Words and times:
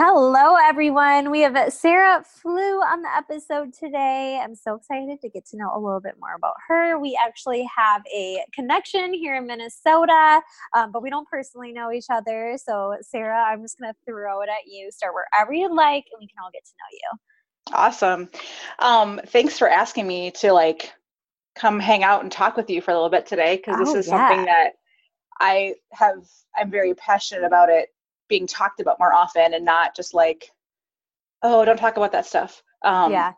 Hello, 0.00 0.54
everyone. 0.54 1.28
We 1.28 1.40
have 1.40 1.72
Sarah 1.72 2.22
Flew 2.24 2.78
on 2.82 3.02
the 3.02 3.08
episode 3.16 3.74
today. 3.74 4.40
I'm 4.40 4.54
so 4.54 4.76
excited 4.76 5.20
to 5.22 5.28
get 5.28 5.44
to 5.46 5.56
know 5.56 5.72
a 5.74 5.80
little 5.80 5.98
bit 6.00 6.14
more 6.20 6.36
about 6.36 6.54
her. 6.68 7.00
We 7.00 7.18
actually 7.20 7.68
have 7.76 8.02
a 8.14 8.44
connection 8.54 9.12
here 9.12 9.34
in 9.34 9.48
Minnesota, 9.48 10.40
um, 10.76 10.92
but 10.92 11.02
we 11.02 11.10
don't 11.10 11.26
personally 11.26 11.72
know 11.72 11.90
each 11.90 12.04
other. 12.10 12.56
So, 12.64 12.94
Sarah, 13.00 13.42
I'm 13.42 13.60
just 13.60 13.76
going 13.76 13.92
to 13.92 13.98
throw 14.06 14.40
it 14.42 14.48
at 14.48 14.72
you. 14.72 14.88
Start 14.92 15.14
wherever 15.14 15.52
you 15.52 15.74
like, 15.74 16.04
and 16.12 16.20
we 16.20 16.28
can 16.28 16.36
all 16.44 16.52
get 16.52 16.64
to 16.64 16.72
know 16.78 16.92
you. 16.92 17.76
Awesome. 17.76 18.28
Um, 18.78 19.20
thanks 19.26 19.58
for 19.58 19.68
asking 19.68 20.06
me 20.06 20.30
to 20.30 20.52
like 20.52 20.92
come 21.56 21.80
hang 21.80 22.04
out 22.04 22.22
and 22.22 22.30
talk 22.30 22.56
with 22.56 22.70
you 22.70 22.80
for 22.80 22.92
a 22.92 22.94
little 22.94 23.10
bit 23.10 23.26
today 23.26 23.56
because 23.56 23.76
this 23.80 23.88
Oh, 23.88 23.96
is 23.96 24.06
yeah. 24.06 24.28
something 24.28 24.44
that 24.44 24.74
I 25.40 25.74
have. 25.90 26.22
I'm 26.56 26.70
very 26.70 26.94
passionate 26.94 27.42
about 27.42 27.68
it 27.68 27.88
being 28.28 28.46
talked 28.46 28.80
about 28.80 28.98
more 28.98 29.12
often 29.12 29.54
and 29.54 29.64
not 29.64 29.94
just 29.96 30.14
like, 30.14 30.50
oh, 31.42 31.64
don't 31.64 31.78
talk 31.78 31.96
about 31.96 32.12
that 32.12 32.26
stuff. 32.26 32.62
Um, 32.84 33.12
yeah. 33.12 33.32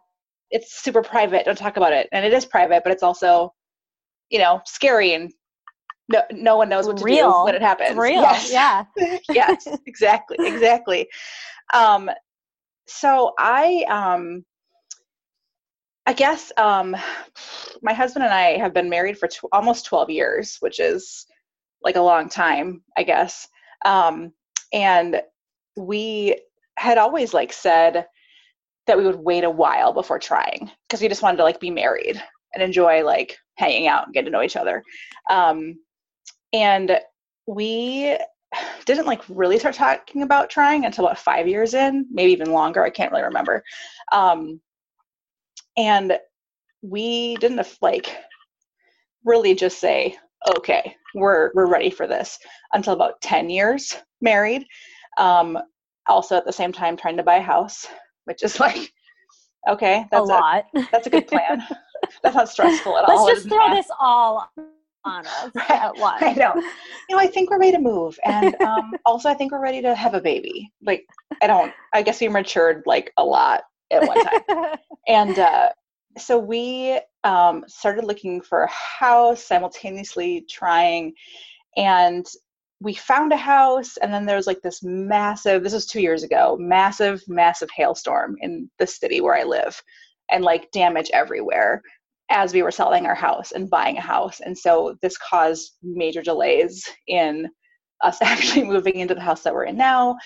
it's 0.51 0.83
super 0.83 1.03
private. 1.03 1.45
Don't 1.45 1.59
talk 1.59 1.77
about 1.77 1.93
it, 1.93 2.09
and 2.13 2.25
it 2.25 2.33
is 2.33 2.45
private, 2.45 2.83
but 2.83 2.93
it's 2.93 3.03
also, 3.03 3.53
you 4.31 4.39
know, 4.39 4.61
scary 4.65 5.15
and 5.15 5.33
no, 6.09 6.23
no 6.33 6.57
one 6.57 6.69
knows 6.69 6.87
what 6.87 6.97
to 6.97 7.05
do 7.05 7.07
Real. 7.07 7.45
when 7.45 7.55
it 7.55 7.63
happens. 7.63 7.91
It's 7.91 7.99
real. 7.99 8.23
Yes. 8.23 8.51
Yeah. 8.53 8.85
yes, 9.31 9.67
exactly, 9.87 10.37
exactly. 10.41 11.09
Um, 11.73 12.11
so 12.87 13.33
I, 13.39 13.85
um, 13.89 14.45
I 16.07 16.13
guess, 16.13 16.51
um, 16.57 16.97
my 17.83 17.93
husband 17.93 18.25
and 18.25 18.35
I 18.35 18.59
have 18.59 18.75
been 18.75 18.91
married 18.91 19.17
for 19.19 19.29
tw- 19.29 19.45
almost 19.53 19.87
twelve 19.87 20.11
years, 20.11 20.57
which 20.59 20.81
is 20.81 21.27
like 21.83 21.97
a 21.97 22.01
long 22.01 22.29
time, 22.29 22.83
I 22.97 23.05
guess. 23.05 23.47
Um, 23.85 24.33
and 24.73 25.23
we 25.77 26.41
had 26.77 26.99
always 26.99 27.35
like 27.35 27.53
said 27.53 28.07
that 28.87 28.97
we 28.99 29.05
would 29.05 29.17
wait 29.17 29.45
a 29.45 29.51
while 29.51 29.93
before 29.93 30.19
trying 30.19 30.71
because 30.89 31.01
we 31.01 31.09
just 31.09 31.23
wanted 31.23 31.37
to 31.37 31.45
like 31.45 31.61
be 31.61 31.71
married 31.71 32.21
and 32.55 32.63
enjoy 32.63 33.05
like 33.05 33.37
hanging 33.57 33.87
out 33.87 34.07
and 34.07 34.15
get 34.15 34.25
to 34.25 34.31
know 34.31 34.43
each 34.43 34.57
other. 34.57 34.83
Um, 35.31 35.79
and 36.53 36.99
we 37.47 38.17
didn't 38.85 39.07
like 39.07 39.23
really 39.29 39.59
start 39.59 39.75
talking 39.75 40.23
about 40.23 40.51
trying 40.51 40.85
until 40.85 41.05
about 41.05 41.19
five 41.19 41.47
years 41.47 41.75
in, 41.75 42.07
maybe 42.11 42.33
even 42.33 42.53
longer. 42.53 42.83
I 42.83 42.91
can't 42.91 43.13
really 43.13 43.25
remember. 43.25 43.63
Um, 44.11 44.61
and 45.77 46.19
we 46.83 47.37
didn't 47.37 47.65
like 47.81 48.17
really 49.25 49.55
just 49.55 49.79
say, 49.79 50.17
okay, 50.57 50.97
we're 51.15 51.51
we're 51.55 51.71
ready 51.71 51.91
for 51.91 52.07
this 52.07 52.39
until 52.73 52.95
about 52.95 53.21
10 53.21 53.51
years 53.51 53.97
married. 54.21 54.67
Um, 55.19 55.59
also 56.07 56.37
at 56.37 56.45
the 56.45 56.53
same 56.53 56.73
time 56.73 56.97
trying 56.97 57.17
to 57.17 57.23
buy 57.23 57.37
a 57.37 57.43
house, 57.43 57.87
which 58.25 58.43
is 58.43 58.59
like, 58.61 58.93
okay, 59.69 60.07
that's 60.11 60.29
a, 60.29 60.33
lot. 60.33 60.67
that's 60.93 61.07
a 61.07 61.11
good 61.11 61.27
plan. 61.27 61.63
that's 62.23 62.37
not 62.37 62.49
stressful 62.49 62.99
at 62.99 63.05
all. 63.05 63.25
Let's 63.25 63.41
just 63.41 63.49
throw 63.49 63.71
this 63.71 63.89
all 64.01 64.51
on 65.05 65.27
us 65.27 65.51
Right. 65.55 65.71
at 65.71 65.97
once. 65.97 66.23
I 66.23 66.35
know. 66.35 66.53
You 67.09 67.17
know, 67.17 67.23
I 67.23 67.27
think 67.27 67.51
we're 67.51 67.59
ready 67.59 67.73
to 67.73 67.79
move, 67.81 68.19
and 68.25 68.55
um, 68.63 68.93
also 69.07 69.29
I 69.29 69.35
think 69.35 69.53
we're 69.53 69.63
ready 69.63 69.81
to 69.83 69.95
have 69.95 70.15
a 70.15 70.21
baby. 70.21 70.71
Like, 70.83 71.07
I 71.43 71.47
don't. 71.47 71.73
I 71.95 72.03
guess 72.03 72.21
we 72.21 72.29
matured 72.29 72.83
like 72.87 73.13
a 73.17 73.25
lot 73.25 73.63
at 73.91 74.07
one 74.07 74.19
time, 74.25 74.77
and 75.09 75.39
uh, 75.39 75.71
so 76.19 76.39
we 76.39 77.01
um, 77.25 77.65
started 77.67 78.05
looking 78.05 78.41
for 78.41 78.65
a 78.65 78.71
house 78.71 79.43
simultaneously 79.45 80.45
trying, 80.51 81.15
and 81.77 82.27
we 82.81 82.95
found 82.95 83.33
a 83.33 83.37
house, 83.37 83.97
and 83.99 84.13
then 84.13 84.25
there 84.27 84.37
was 84.37 84.47
like 84.47 84.63
this 84.63 84.83
massive. 84.83 85.63
This 85.63 85.75
was 85.75 85.87
two 85.87 86.01
years 86.01 86.23
ago. 86.23 86.57
Massive, 86.59 87.23
massive 87.29 87.69
hailstorm 87.75 88.37
in 88.41 88.71
the 88.79 88.87
city 88.87 89.21
where 89.21 89.37
I 89.37 89.45
live, 89.45 89.81
and 90.31 90.45
like 90.45 90.71
damage 90.71 91.11
everywhere 91.13 91.83
as 92.31 92.55
we 92.55 92.63
were 92.63 92.71
selling 92.71 93.07
our 93.07 93.15
house 93.15 93.53
and 93.53 93.69
buying 93.69 93.99
a 93.99 94.03
house. 94.03 94.41
And 94.41 94.57
so 94.57 94.97
this 95.03 95.17
caused 95.19 95.77
major 95.83 96.23
delays 96.23 96.89
in 97.09 97.49
us 98.01 98.19
actually 98.23 98.65
moving 98.65 98.97
into 98.97 99.15
the 99.15 99.21
house 99.21 99.43
that 99.43 99.55
we're 99.55 99.65
in 99.65 99.77
now. 99.77 100.17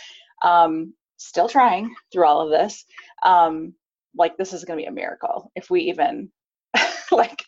Um, 0.43 0.95
still 1.17 1.49
trying 1.49 1.95
through 2.13 2.27
all 2.27 2.43
of 2.43 2.51
this. 2.51 2.85
Um, 3.25 3.75
like 4.17 4.37
this 4.37 4.53
is 4.53 4.65
going 4.65 4.79
to 4.79 4.83
be 4.83 4.87
a 4.87 4.93
miracle 4.93 5.51
if 5.57 5.71
we 5.71 5.83
even 5.83 6.31
like 7.11 7.43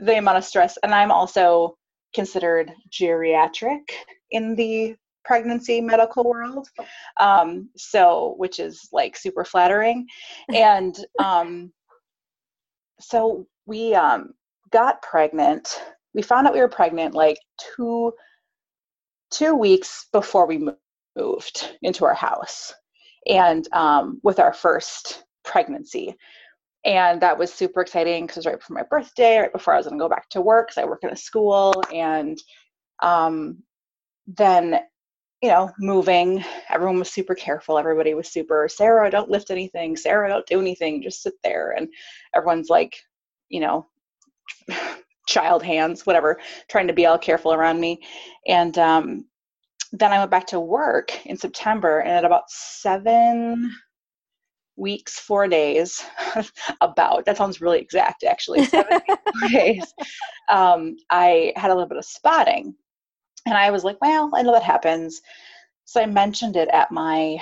the 0.00 0.16
amount 0.16 0.38
of 0.38 0.44
stress. 0.44 0.78
And 0.82 0.94
I'm 0.94 1.10
also 1.10 1.76
considered 2.14 2.72
geriatric 2.90 3.82
in 4.30 4.54
the 4.54 4.96
pregnancy 5.24 5.80
medical 5.80 6.24
world. 6.24 6.68
Um, 7.18 7.68
so, 7.76 8.34
which 8.38 8.58
is 8.58 8.88
like 8.92 9.16
super 9.16 9.44
flattering. 9.44 10.06
And 10.54 10.96
um, 11.18 11.72
so 13.00 13.46
we 13.66 13.94
um, 13.94 14.32
got 14.70 15.02
pregnant. 15.02 15.68
We 16.14 16.22
found 16.22 16.46
out 16.46 16.52
we 16.54 16.60
were 16.60 16.68
pregnant 16.68 17.14
like 17.14 17.38
two 17.76 18.12
two 19.30 19.54
weeks 19.54 20.06
before 20.12 20.46
we 20.46 20.68
moved 21.16 21.76
into 21.82 22.04
our 22.04 22.14
house, 22.14 22.74
and 23.28 23.72
um, 23.72 24.20
with 24.24 24.40
our 24.40 24.52
first 24.52 25.22
pregnancy. 25.44 26.16
And 26.84 27.20
that 27.20 27.38
was 27.38 27.52
super 27.52 27.82
exciting 27.82 28.26
because 28.26 28.38
it 28.38 28.40
was 28.40 28.46
right 28.46 28.58
before 28.58 28.74
my 28.74 28.82
birthday, 28.90 29.38
right 29.38 29.52
before 29.52 29.74
I 29.74 29.76
was 29.76 29.86
going 29.86 29.98
to 29.98 30.02
go 30.02 30.08
back 30.08 30.28
to 30.30 30.40
work 30.40 30.68
because 30.68 30.82
I 30.82 30.86
work 30.86 31.04
in 31.04 31.10
a 31.10 31.16
school. 31.16 31.74
And 31.92 32.38
um, 33.02 33.62
then, 34.36 34.80
you 35.42 35.48
know, 35.48 35.70
moving, 35.78 36.44
everyone 36.68 36.98
was 36.98 37.10
super 37.10 37.34
careful. 37.34 37.78
Everybody 37.78 38.14
was 38.14 38.28
super, 38.28 38.68
Sarah, 38.68 39.10
don't 39.10 39.30
lift 39.30 39.50
anything. 39.50 39.96
Sarah, 39.96 40.28
don't 40.28 40.46
do 40.46 40.60
anything. 40.60 41.02
Just 41.02 41.22
sit 41.22 41.34
there. 41.42 41.72
And 41.76 41.88
everyone's 42.34 42.68
like, 42.68 42.96
you 43.48 43.60
know, 43.60 43.86
child 45.28 45.62
hands, 45.62 46.06
whatever, 46.06 46.40
trying 46.68 46.88
to 46.88 46.92
be 46.92 47.06
all 47.06 47.18
careful 47.18 47.52
around 47.52 47.80
me. 47.80 48.00
And 48.46 48.76
um, 48.78 49.24
then 49.92 50.12
I 50.12 50.18
went 50.18 50.30
back 50.30 50.46
to 50.48 50.60
work 50.60 51.26
in 51.26 51.36
September, 51.36 52.00
and 52.00 52.10
at 52.10 52.24
about 52.24 52.50
seven 52.50 53.72
weeks, 54.76 55.18
four 55.18 55.46
days, 55.48 56.04
about 56.80 57.24
that 57.26 57.36
sounds 57.36 57.60
really 57.60 57.80
exact 57.80 58.24
actually, 58.24 58.64
seven 58.64 59.00
weeks, 59.08 59.22
four 59.40 59.48
days, 59.50 59.94
um, 60.48 60.96
I 61.10 61.52
had 61.56 61.70
a 61.70 61.74
little 61.74 61.88
bit 61.88 61.98
of 61.98 62.04
spotting. 62.04 62.74
And 63.46 63.56
I 63.56 63.70
was 63.70 63.84
like, 63.84 63.98
well, 64.00 64.30
I 64.34 64.42
know 64.42 64.52
that 64.52 64.62
happens. 64.62 65.20
So 65.84 66.00
I 66.00 66.06
mentioned 66.06 66.56
it 66.56 66.68
at 66.68 66.92
my 66.92 67.38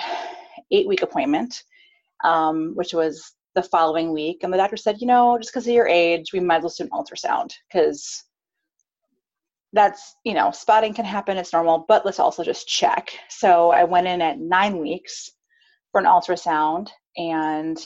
eight 0.71 0.87
week 0.87 1.01
appointment, 1.01 1.63
um, 2.23 2.71
which 2.75 2.93
was 2.93 3.33
the 3.55 3.63
following 3.63 4.13
week. 4.13 4.39
And 4.43 4.53
the 4.53 4.57
doctor 4.57 4.77
said, 4.77 5.01
you 5.01 5.07
know, 5.07 5.37
just 5.37 5.51
because 5.51 5.67
of 5.67 5.73
your 5.73 5.87
age, 5.87 6.31
we 6.33 6.39
might 6.39 6.57
as 6.57 6.63
well 6.63 6.73
do 6.77 6.83
an 6.83 6.89
ultrasound 6.91 7.51
because 7.71 8.23
that's, 9.73 10.15
you 10.23 10.33
know, 10.33 10.51
spotting 10.51 10.93
can 10.93 11.05
happen, 11.05 11.37
it's 11.37 11.53
normal, 11.53 11.85
but 11.87 12.05
let's 12.05 12.19
also 12.19 12.43
just 12.43 12.67
check. 12.67 13.11
So 13.29 13.71
I 13.71 13.83
went 13.83 14.07
in 14.07 14.21
at 14.21 14.39
nine 14.39 14.77
weeks 14.79 15.29
for 15.91 15.99
an 15.99 16.07
ultrasound 16.07 16.89
and 17.17 17.77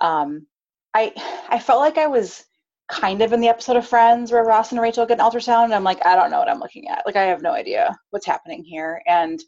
um, 0.00 0.46
I 0.94 1.12
I 1.50 1.58
felt 1.58 1.80
like 1.80 1.98
I 1.98 2.06
was 2.06 2.44
kind 2.88 3.20
of 3.22 3.32
in 3.32 3.40
the 3.40 3.48
episode 3.48 3.76
of 3.76 3.86
Friends 3.86 4.30
where 4.30 4.44
Ross 4.44 4.72
and 4.72 4.80
Rachel 4.80 5.06
get 5.06 5.18
an 5.18 5.24
ultrasound, 5.24 5.64
and 5.64 5.74
I'm 5.74 5.84
like, 5.84 6.04
I 6.06 6.14
don't 6.14 6.30
know 6.30 6.38
what 6.38 6.48
I'm 6.48 6.60
looking 6.60 6.88
at. 6.88 7.02
Like, 7.06 7.16
I 7.16 7.24
have 7.24 7.42
no 7.42 7.52
idea 7.52 7.96
what's 8.10 8.26
happening 8.26 8.62
here. 8.64 9.02
And 9.06 9.40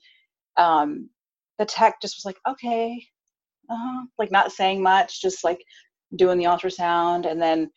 um, 0.56 1.08
the 1.58 1.64
tech 1.64 2.00
just 2.00 2.17
was 2.17 2.25
like, 2.25 2.38
okay, 2.49 3.02
uh 3.70 4.02
like 4.19 4.31
not 4.31 4.52
saying 4.52 4.82
much, 4.82 5.20
just 5.20 5.44
like 5.44 5.62
doing 6.17 6.38
the 6.38 6.46
ultrasound, 6.46 7.31
and 7.31 7.40
then 7.40 7.70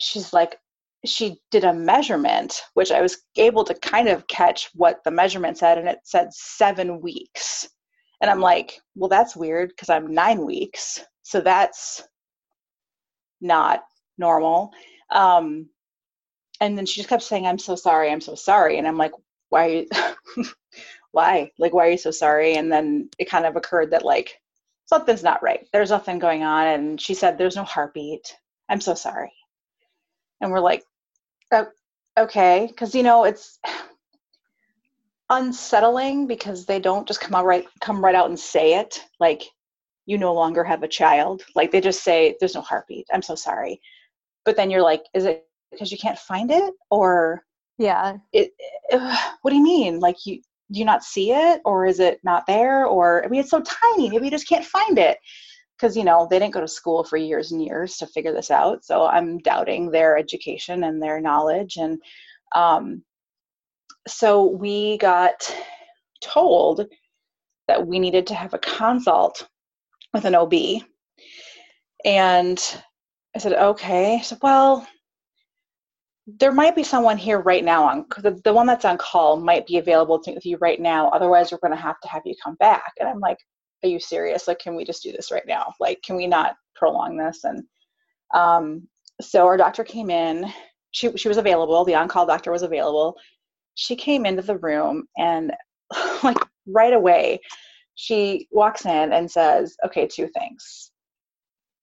she's 0.00 0.32
like, 0.32 0.56
she 1.04 1.36
did 1.50 1.64
a 1.64 1.74
measurement, 1.74 2.62
which 2.74 2.92
I 2.92 3.00
was 3.02 3.18
able 3.36 3.64
to 3.64 3.74
kind 3.74 4.08
of 4.08 4.26
catch 4.28 4.70
what 4.74 5.00
the 5.04 5.10
measurement 5.10 5.58
said, 5.58 5.78
and 5.78 5.88
it 5.88 5.98
said 6.04 6.32
seven 6.32 7.00
weeks. 7.00 7.68
And 8.20 8.30
I'm 8.30 8.40
like, 8.40 8.78
well, 8.94 9.08
that's 9.08 9.34
weird 9.36 9.70
because 9.70 9.90
I'm 9.90 10.14
nine 10.14 10.46
weeks. 10.46 11.00
So 11.22 11.40
that's 11.40 12.04
not 13.40 13.82
normal. 14.18 14.72
Um, 15.10 15.68
and 16.60 16.78
then 16.78 16.86
she 16.86 17.00
just 17.00 17.08
kept 17.08 17.22
saying, 17.22 17.46
I'm 17.46 17.58
so 17.58 17.74
sorry, 17.74 18.10
I'm 18.10 18.20
so 18.20 18.34
sorry. 18.34 18.78
And 18.78 18.86
I'm 18.86 18.96
like, 18.96 19.12
why, 19.48 19.86
why? 21.12 21.50
Like, 21.58 21.74
why 21.74 21.88
are 21.88 21.90
you 21.90 21.98
so 21.98 22.10
sorry? 22.10 22.54
And 22.54 22.70
then 22.70 23.08
it 23.18 23.28
kind 23.28 23.46
of 23.46 23.56
occurred 23.56 23.90
that 23.90 24.04
like 24.04 24.40
something's 24.86 25.22
not 25.22 25.42
right. 25.42 25.66
There's 25.72 25.90
nothing 25.90 26.18
going 26.18 26.42
on. 26.42 26.66
And 26.68 27.00
she 27.00 27.14
said, 27.14 27.36
there's 27.36 27.56
no 27.56 27.64
heartbeat. 27.64 28.36
I'm 28.68 28.80
so 28.80 28.94
sorry. 28.94 29.32
And 30.40 30.50
we're 30.50 30.60
like, 30.60 30.84
oh, 31.52 31.66
okay. 32.18 32.72
Cause 32.76 32.94
you 32.94 33.02
know, 33.02 33.24
it's 33.24 33.58
unsettling 35.30 36.26
because 36.26 36.66
they 36.66 36.78
don't 36.78 37.08
just 37.08 37.20
come 37.20 37.34
out 37.34 37.44
right, 37.44 37.66
come 37.80 38.04
right 38.04 38.14
out 38.14 38.28
and 38.28 38.38
say 38.38 38.78
it. 38.78 39.00
Like 39.18 39.42
you 40.06 40.18
no 40.18 40.32
longer 40.32 40.64
have 40.64 40.82
a 40.82 40.88
child. 40.88 41.42
Like 41.54 41.70
they 41.70 41.80
just 41.80 42.02
say, 42.02 42.36
there's 42.38 42.54
no 42.54 42.60
heartbeat. 42.60 43.06
I'm 43.12 43.22
so 43.22 43.34
sorry. 43.34 43.80
But 44.44 44.56
then 44.56 44.70
you're 44.70 44.82
like, 44.82 45.04
is 45.14 45.24
it 45.24 45.46
because 45.70 45.90
you 45.90 45.98
can't 45.98 46.18
find 46.18 46.50
it? 46.50 46.74
Or 46.90 47.44
yeah. 47.78 48.16
it, 48.32 48.52
it, 48.88 49.18
what 49.42 49.50
do 49.50 49.56
you 49.56 49.62
mean? 49.62 50.00
Like 50.00 50.26
you 50.26 50.40
do 50.70 50.78
you 50.78 50.84
not 50.84 51.04
see 51.04 51.32
it? 51.32 51.60
Or 51.64 51.84
is 51.84 52.00
it 52.00 52.20
not 52.24 52.46
there? 52.46 52.86
Or 52.86 53.24
i 53.24 53.28
mean 53.28 53.40
it's 53.40 53.50
so 53.50 53.62
tiny 53.62 54.10
maybe 54.10 54.26
you 54.26 54.30
just 54.30 54.48
can't 54.48 54.64
find 54.64 54.98
it. 54.98 55.18
Because 55.76 55.96
you 55.96 56.04
know 56.04 56.28
they 56.30 56.38
didn't 56.38 56.54
go 56.54 56.60
to 56.60 56.68
school 56.68 57.02
for 57.02 57.16
years 57.16 57.50
and 57.50 57.64
years 57.64 57.96
to 57.96 58.06
figure 58.06 58.32
this 58.32 58.52
out 58.52 58.84
so 58.84 59.06
i'm 59.06 59.38
doubting 59.38 59.90
their 59.90 60.16
education 60.16 60.84
and 60.84 61.02
their 61.02 61.20
knowledge 61.20 61.76
and 61.76 61.98
um, 62.54 63.02
so 64.06 64.46
we 64.46 64.98
got 64.98 65.52
told 66.20 66.86
that 67.68 67.86
we 67.86 67.98
needed 67.98 68.26
to 68.28 68.34
have 68.34 68.54
a 68.54 68.58
consult 68.58 69.48
with 70.12 70.24
an 70.24 70.34
ob 70.34 70.54
and 72.04 72.82
i 73.34 73.38
said 73.38 73.54
okay. 73.54 74.16
I 74.16 74.20
said, 74.20 74.38
well 74.42 74.86
there 76.38 76.52
might 76.52 76.76
be 76.76 76.84
someone 76.84 77.18
here 77.18 77.40
right 77.40 77.64
now 77.64 77.82
on 77.84 78.06
the, 78.18 78.40
the 78.44 78.52
one 78.52 78.66
that's 78.66 78.84
on 78.84 78.96
call 78.96 79.40
might 79.40 79.66
be 79.66 79.78
available 79.78 80.20
to 80.20 80.32
with 80.32 80.46
you 80.46 80.56
right 80.60 80.80
now. 80.80 81.08
Otherwise 81.08 81.50
we're 81.50 81.58
going 81.58 81.76
to 81.76 81.82
have 81.82 81.98
to 82.00 82.08
have 82.08 82.22
you 82.24 82.34
come 82.42 82.54
back. 82.56 82.92
And 83.00 83.08
i'm 83.08 83.20
like 83.20 83.38
are 83.84 83.88
you 83.88 83.98
serious? 83.98 84.46
Like 84.46 84.60
can 84.60 84.76
we 84.76 84.84
just 84.84 85.02
do 85.02 85.10
this 85.10 85.32
right 85.32 85.46
now? 85.46 85.72
Like 85.80 86.00
can 86.04 86.16
we 86.16 86.26
not 86.28 86.54
prolong 86.76 87.16
this? 87.16 87.42
And 87.44 87.64
um, 88.32 88.88
so 89.20 89.44
our 89.46 89.56
doctor 89.56 89.82
came 89.82 90.08
in. 90.10 90.52
She, 90.92 91.16
she 91.16 91.28
was 91.28 91.38
available. 91.38 91.84
The 91.84 91.96
on-call 91.96 92.26
doctor 92.26 92.52
was 92.52 92.62
available. 92.62 93.16
She 93.74 93.96
came 93.96 94.24
into 94.24 94.42
the 94.42 94.58
room 94.58 95.08
and 95.16 95.52
like 96.22 96.38
right 96.66 96.92
away 96.92 97.40
she 97.94 98.48
walks 98.50 98.86
in 98.86 99.12
and 99.12 99.30
says 99.30 99.76
okay 99.84 100.06
two 100.06 100.28
things 100.28 100.91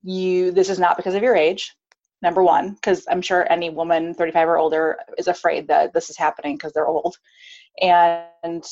you 0.04 0.52
this 0.52 0.70
is 0.70 0.80
not 0.80 0.98
because 0.98 1.16
of 1.16 1.24
your 1.24 1.36
age 1.36 1.74
number 2.22 2.44
one, 2.44 2.74
because 2.74 3.06
I'm 3.10 3.22
sure 3.22 3.50
any 3.52 3.70
woman 3.70 4.14
35 4.14 4.48
or 4.48 4.58
older 4.58 4.98
is 5.18 5.28
afraid 5.28 5.68
that 5.68 5.94
this 5.94 6.10
is 6.10 6.18
happening 6.18 6.56
because 6.56 6.74
they're 6.74 6.88
old. 6.88 7.16
And 7.82 8.64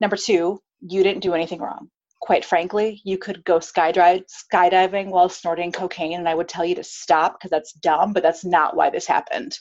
number 0.00 0.16
two, 0.16 0.60
you 0.80 1.02
didn't 1.02 1.22
do 1.22 1.34
anything 1.34 1.60
wrong. 1.60 1.88
Quite 2.20 2.44
frankly, 2.44 3.00
you 3.04 3.18
could 3.18 3.44
go 3.44 3.58
skydive, 3.58 4.24
skydiving 4.52 5.08
while 5.08 5.28
snorting 5.28 5.72
cocaine, 5.72 6.18
and 6.18 6.28
I 6.28 6.34
would 6.34 6.48
tell 6.48 6.64
you 6.64 6.74
to 6.76 6.84
stop 6.84 7.38
because 7.38 7.50
that's 7.50 7.72
dumb, 7.72 8.12
but 8.12 8.22
that's 8.22 8.44
not 8.44 8.76
why 8.76 8.90
this 8.90 9.06
happened. 9.06 9.58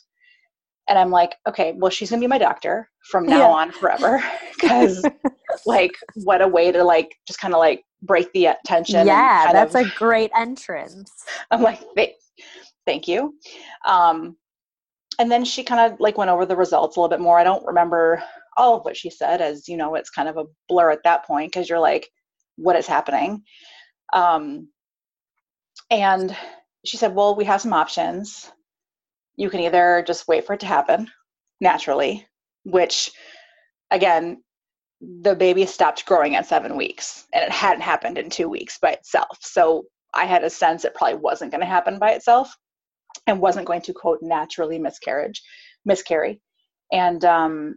And 0.87 0.97
I'm 0.97 1.11
like, 1.11 1.35
okay, 1.47 1.73
well, 1.77 1.91
she's 1.91 2.09
gonna 2.09 2.19
be 2.19 2.27
my 2.27 2.37
doctor 2.37 2.89
from 3.11 3.25
now 3.25 3.37
yeah. 3.37 3.47
on 3.47 3.71
forever. 3.71 4.23
Because, 4.59 5.01
like, 5.65 5.93
what 6.25 6.41
a 6.41 6.47
way 6.49 6.69
to 6.69 6.83
like 6.83 7.15
just 7.25 7.39
kind 7.39 7.53
of 7.53 7.61
like 7.61 7.81
break 8.01 8.31
the 8.33 8.49
tension. 8.65 9.05
Yeah, 9.05 9.51
that's 9.51 9.75
of, 9.75 9.85
a 9.85 9.89
great 9.95 10.31
entrance. 10.35 11.11
I'm 11.51 11.61
like, 11.61 11.81
thank 12.85 13.07
you. 13.07 13.35
Um, 13.85 14.37
and 15.19 15.29
then 15.29 15.43
she 15.43 15.63
kind 15.63 15.91
of 15.91 15.99
like 15.99 16.17
went 16.17 16.31
over 16.31 16.45
the 16.45 16.55
results 16.55 16.95
a 16.95 16.99
little 16.99 17.09
bit 17.09 17.21
more. 17.21 17.37
I 17.37 17.43
don't 17.43 17.65
remember 17.65 18.23
all 18.57 18.77
of 18.77 18.85
what 18.85 18.97
she 18.97 19.09
said, 19.09 19.41
as 19.41 19.67
you 19.67 19.77
know, 19.77 19.95
it's 19.95 20.09
kind 20.09 20.29
of 20.29 20.37
a 20.37 20.45
blur 20.67 20.91
at 20.91 21.03
that 21.03 21.25
point 21.25 21.51
because 21.51 21.69
you're 21.69 21.79
like, 21.79 22.09
what 22.55 22.75
is 22.75 22.87
happening? 22.87 23.43
Um, 24.13 24.69
and 25.91 26.35
she 26.85 26.97
said, 26.97 27.15
well, 27.15 27.35
we 27.35 27.45
have 27.45 27.61
some 27.61 27.73
options. 27.73 28.51
You 29.35 29.49
can 29.49 29.61
either 29.61 30.03
just 30.05 30.27
wait 30.27 30.45
for 30.45 30.53
it 30.53 30.61
to 30.61 30.65
happen 30.65 31.09
naturally, 31.61 32.25
which 32.63 33.11
again, 33.91 34.43
the 35.01 35.35
baby 35.35 35.65
stopped 35.65 36.05
growing 36.05 36.35
at 36.35 36.45
seven 36.45 36.75
weeks 36.75 37.25
and 37.33 37.43
it 37.43 37.51
hadn't 37.51 37.81
happened 37.81 38.17
in 38.17 38.29
two 38.29 38.49
weeks 38.49 38.77
by 38.79 38.91
itself. 38.91 39.37
So 39.41 39.85
I 40.13 40.25
had 40.25 40.43
a 40.43 40.49
sense 40.49 40.83
it 40.83 40.95
probably 40.95 41.17
wasn't 41.17 41.51
going 41.51 41.61
to 41.61 41.67
happen 41.67 41.99
by 41.99 42.11
itself 42.11 42.53
and 43.27 43.39
wasn't 43.39 43.67
going 43.67 43.81
to 43.81 43.93
quote 43.93 44.19
naturally 44.21 44.79
miscarriage 44.79 45.41
miscarry 45.85 46.41
and 46.91 47.23
um, 47.25 47.75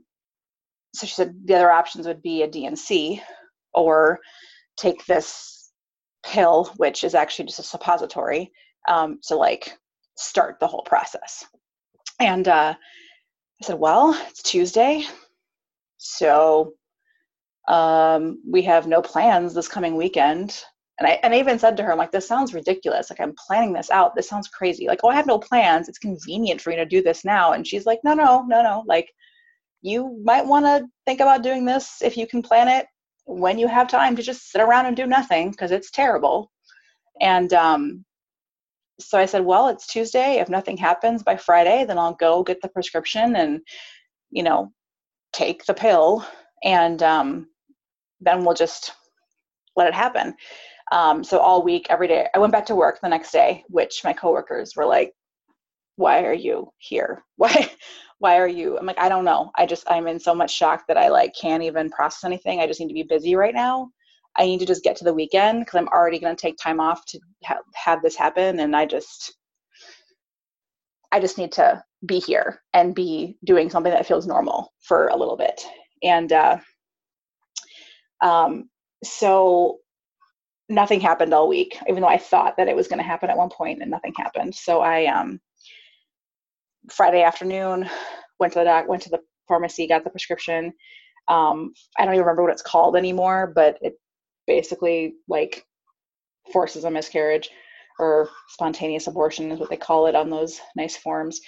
so 0.94 1.06
she 1.06 1.14
said 1.14 1.34
the 1.44 1.54
other 1.54 1.70
options 1.70 2.06
would 2.06 2.22
be 2.22 2.42
a 2.42 2.48
dnc 2.48 3.20
or 3.74 4.18
take 4.76 5.04
this 5.06 5.70
pill 6.24 6.72
which 6.76 7.04
is 7.04 7.14
actually 7.14 7.46
just 7.46 7.58
a 7.58 7.62
suppository 7.62 8.50
um, 8.88 9.18
to 9.22 9.36
like 9.36 9.72
start 10.16 10.58
the 10.60 10.66
whole 10.66 10.82
process 10.82 11.44
and 12.20 12.48
uh, 12.48 12.74
i 12.74 13.64
said 13.64 13.78
well 13.78 14.14
it's 14.28 14.42
tuesday 14.42 15.04
so 15.98 16.72
um, 17.68 18.40
we 18.48 18.62
have 18.62 18.86
no 18.86 19.00
plans 19.00 19.54
this 19.54 19.68
coming 19.68 19.96
weekend 19.96 20.62
and 21.02 21.10
I, 21.10 21.18
and 21.22 21.34
I 21.34 21.38
even 21.38 21.58
said 21.58 21.76
to 21.76 21.82
her, 21.82 21.90
I'm 21.90 21.98
like, 21.98 22.12
this 22.12 22.28
sounds 22.28 22.54
ridiculous. 22.54 23.10
Like, 23.10 23.20
I'm 23.20 23.34
planning 23.46 23.72
this 23.72 23.90
out. 23.90 24.14
This 24.14 24.28
sounds 24.28 24.48
crazy. 24.48 24.86
Like, 24.86 25.00
oh, 25.02 25.08
I 25.08 25.16
have 25.16 25.26
no 25.26 25.38
plans. 25.38 25.88
It's 25.88 25.98
convenient 25.98 26.60
for 26.60 26.70
you 26.70 26.76
to 26.76 26.84
do 26.84 27.02
this 27.02 27.24
now. 27.24 27.52
And 27.52 27.66
she's 27.66 27.86
like, 27.86 27.98
no, 28.04 28.14
no, 28.14 28.44
no, 28.46 28.62
no. 28.62 28.84
Like, 28.86 29.10
you 29.80 30.20
might 30.22 30.46
want 30.46 30.64
to 30.66 30.86
think 31.06 31.20
about 31.20 31.42
doing 31.42 31.64
this 31.64 32.02
if 32.02 32.16
you 32.16 32.26
can 32.26 32.40
plan 32.40 32.68
it 32.68 32.86
when 33.24 33.58
you 33.58 33.66
have 33.66 33.88
time 33.88 34.14
to 34.14 34.22
just 34.22 34.52
sit 34.52 34.60
around 34.60 34.86
and 34.86 34.96
do 34.96 35.06
nothing 35.06 35.50
because 35.50 35.72
it's 35.72 35.90
terrible. 35.90 36.52
And 37.20 37.52
um, 37.52 38.04
so 39.00 39.18
I 39.18 39.26
said, 39.26 39.44
well, 39.44 39.68
it's 39.68 39.88
Tuesday. 39.88 40.34
If 40.34 40.48
nothing 40.48 40.76
happens 40.76 41.24
by 41.24 41.36
Friday, 41.36 41.84
then 41.84 41.98
I'll 41.98 42.14
go 42.14 42.44
get 42.44 42.60
the 42.62 42.68
prescription 42.68 43.34
and, 43.34 43.60
you 44.30 44.44
know, 44.44 44.70
take 45.32 45.64
the 45.64 45.74
pill. 45.74 46.24
And 46.62 47.02
um, 47.02 47.48
then 48.22 48.44
we'll 48.44 48.54
just 48.54 48.92
let 49.76 49.88
it 49.88 49.94
happen. 49.94 50.34
Um, 50.90 51.24
so 51.24 51.38
all 51.38 51.62
week, 51.62 51.86
every 51.90 52.08
day, 52.08 52.28
I 52.34 52.38
went 52.38 52.52
back 52.52 52.66
to 52.66 52.74
work 52.74 53.00
the 53.00 53.08
next 53.08 53.32
day, 53.32 53.64
which 53.68 54.02
my 54.04 54.12
coworkers 54.12 54.74
were 54.76 54.86
like, 54.86 55.12
"Why 55.96 56.24
are 56.24 56.34
you 56.34 56.70
here? 56.78 57.22
Why, 57.36 57.70
why 58.18 58.38
are 58.38 58.48
you?" 58.48 58.78
I'm 58.78 58.86
like, 58.86 58.98
"I 58.98 59.08
don't 59.08 59.24
know. 59.24 59.50
I 59.56 59.66
just 59.66 59.84
I'm 59.90 60.06
in 60.06 60.20
so 60.20 60.34
much 60.34 60.54
shock 60.54 60.84
that 60.88 60.96
I 60.96 61.08
like 61.08 61.34
can't 61.40 61.62
even 61.62 61.90
process 61.90 62.24
anything. 62.24 62.60
I 62.60 62.66
just 62.66 62.80
need 62.80 62.88
to 62.88 62.94
be 62.94 63.02
busy 63.04 63.34
right 63.34 63.54
now. 63.54 63.90
I 64.38 64.44
need 64.46 64.60
to 64.60 64.66
just 64.66 64.84
get 64.84 64.96
to 64.96 65.04
the 65.04 65.14
weekend 65.14 65.60
because 65.60 65.78
I'm 65.78 65.88
already 65.88 66.18
going 66.18 66.34
to 66.34 66.40
take 66.40 66.56
time 66.56 66.80
off 66.80 67.04
to 67.06 67.20
ha- 67.44 67.60
have 67.74 68.02
this 68.02 68.16
happen, 68.16 68.60
and 68.60 68.76
I 68.76 68.86
just." 68.86 69.34
I 71.14 71.20
just 71.20 71.36
need 71.36 71.52
to 71.52 71.82
be 72.06 72.18
here 72.18 72.62
and 72.72 72.94
be 72.94 73.36
doing 73.44 73.68
something 73.68 73.92
that 73.92 74.06
feels 74.06 74.26
normal 74.26 74.72
for 74.80 75.08
a 75.08 75.16
little 75.16 75.36
bit. 75.36 75.62
And 76.02 76.32
uh, 76.32 76.56
um, 78.22 78.70
so 79.04 79.78
nothing 80.68 81.00
happened 81.00 81.34
all 81.34 81.48
week, 81.48 81.76
even 81.88 82.00
though 82.00 82.08
I 82.08 82.18
thought 82.18 82.56
that 82.56 82.68
it 82.68 82.76
was 82.76 82.88
going 82.88 82.98
to 82.98 83.04
happen 83.04 83.28
at 83.28 83.36
one 83.36 83.50
point 83.50 83.82
and 83.82 83.90
nothing 83.90 84.14
happened. 84.16 84.54
So 84.54 84.80
I 84.80 85.06
um, 85.06 85.40
Friday 86.90 87.22
afternoon 87.22 87.88
went 88.40 88.54
to 88.54 88.60
the 88.60 88.64
doc, 88.64 88.88
went 88.88 89.02
to 89.02 89.10
the 89.10 89.20
pharmacy, 89.48 89.86
got 89.86 90.04
the 90.04 90.10
prescription. 90.10 90.72
Um, 91.28 91.74
I 91.98 92.04
don't 92.04 92.14
even 92.14 92.24
remember 92.24 92.42
what 92.42 92.52
it's 92.52 92.62
called 92.62 92.96
anymore, 92.96 93.52
but 93.54 93.78
it 93.82 93.94
basically 94.46 95.14
like 95.28 95.66
forces 96.52 96.84
a 96.84 96.90
miscarriage 96.90 97.50
or 97.98 98.28
spontaneous 98.48 99.06
abortion 99.06 99.52
is 99.52 99.60
what 99.60 99.70
they 99.70 99.76
call 99.76 100.06
it 100.06 100.14
on 100.14 100.30
those 100.30 100.60
nice 100.74 100.96
forms. 100.96 101.40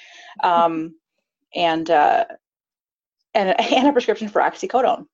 Um, 0.43 0.95
and 1.55 1.89
uh, 1.91 2.25
and 3.35 3.61
and 3.73 3.89
a 3.89 3.93
prescription 3.93 4.29
for 4.29 4.41
oxycodone. 4.41 5.07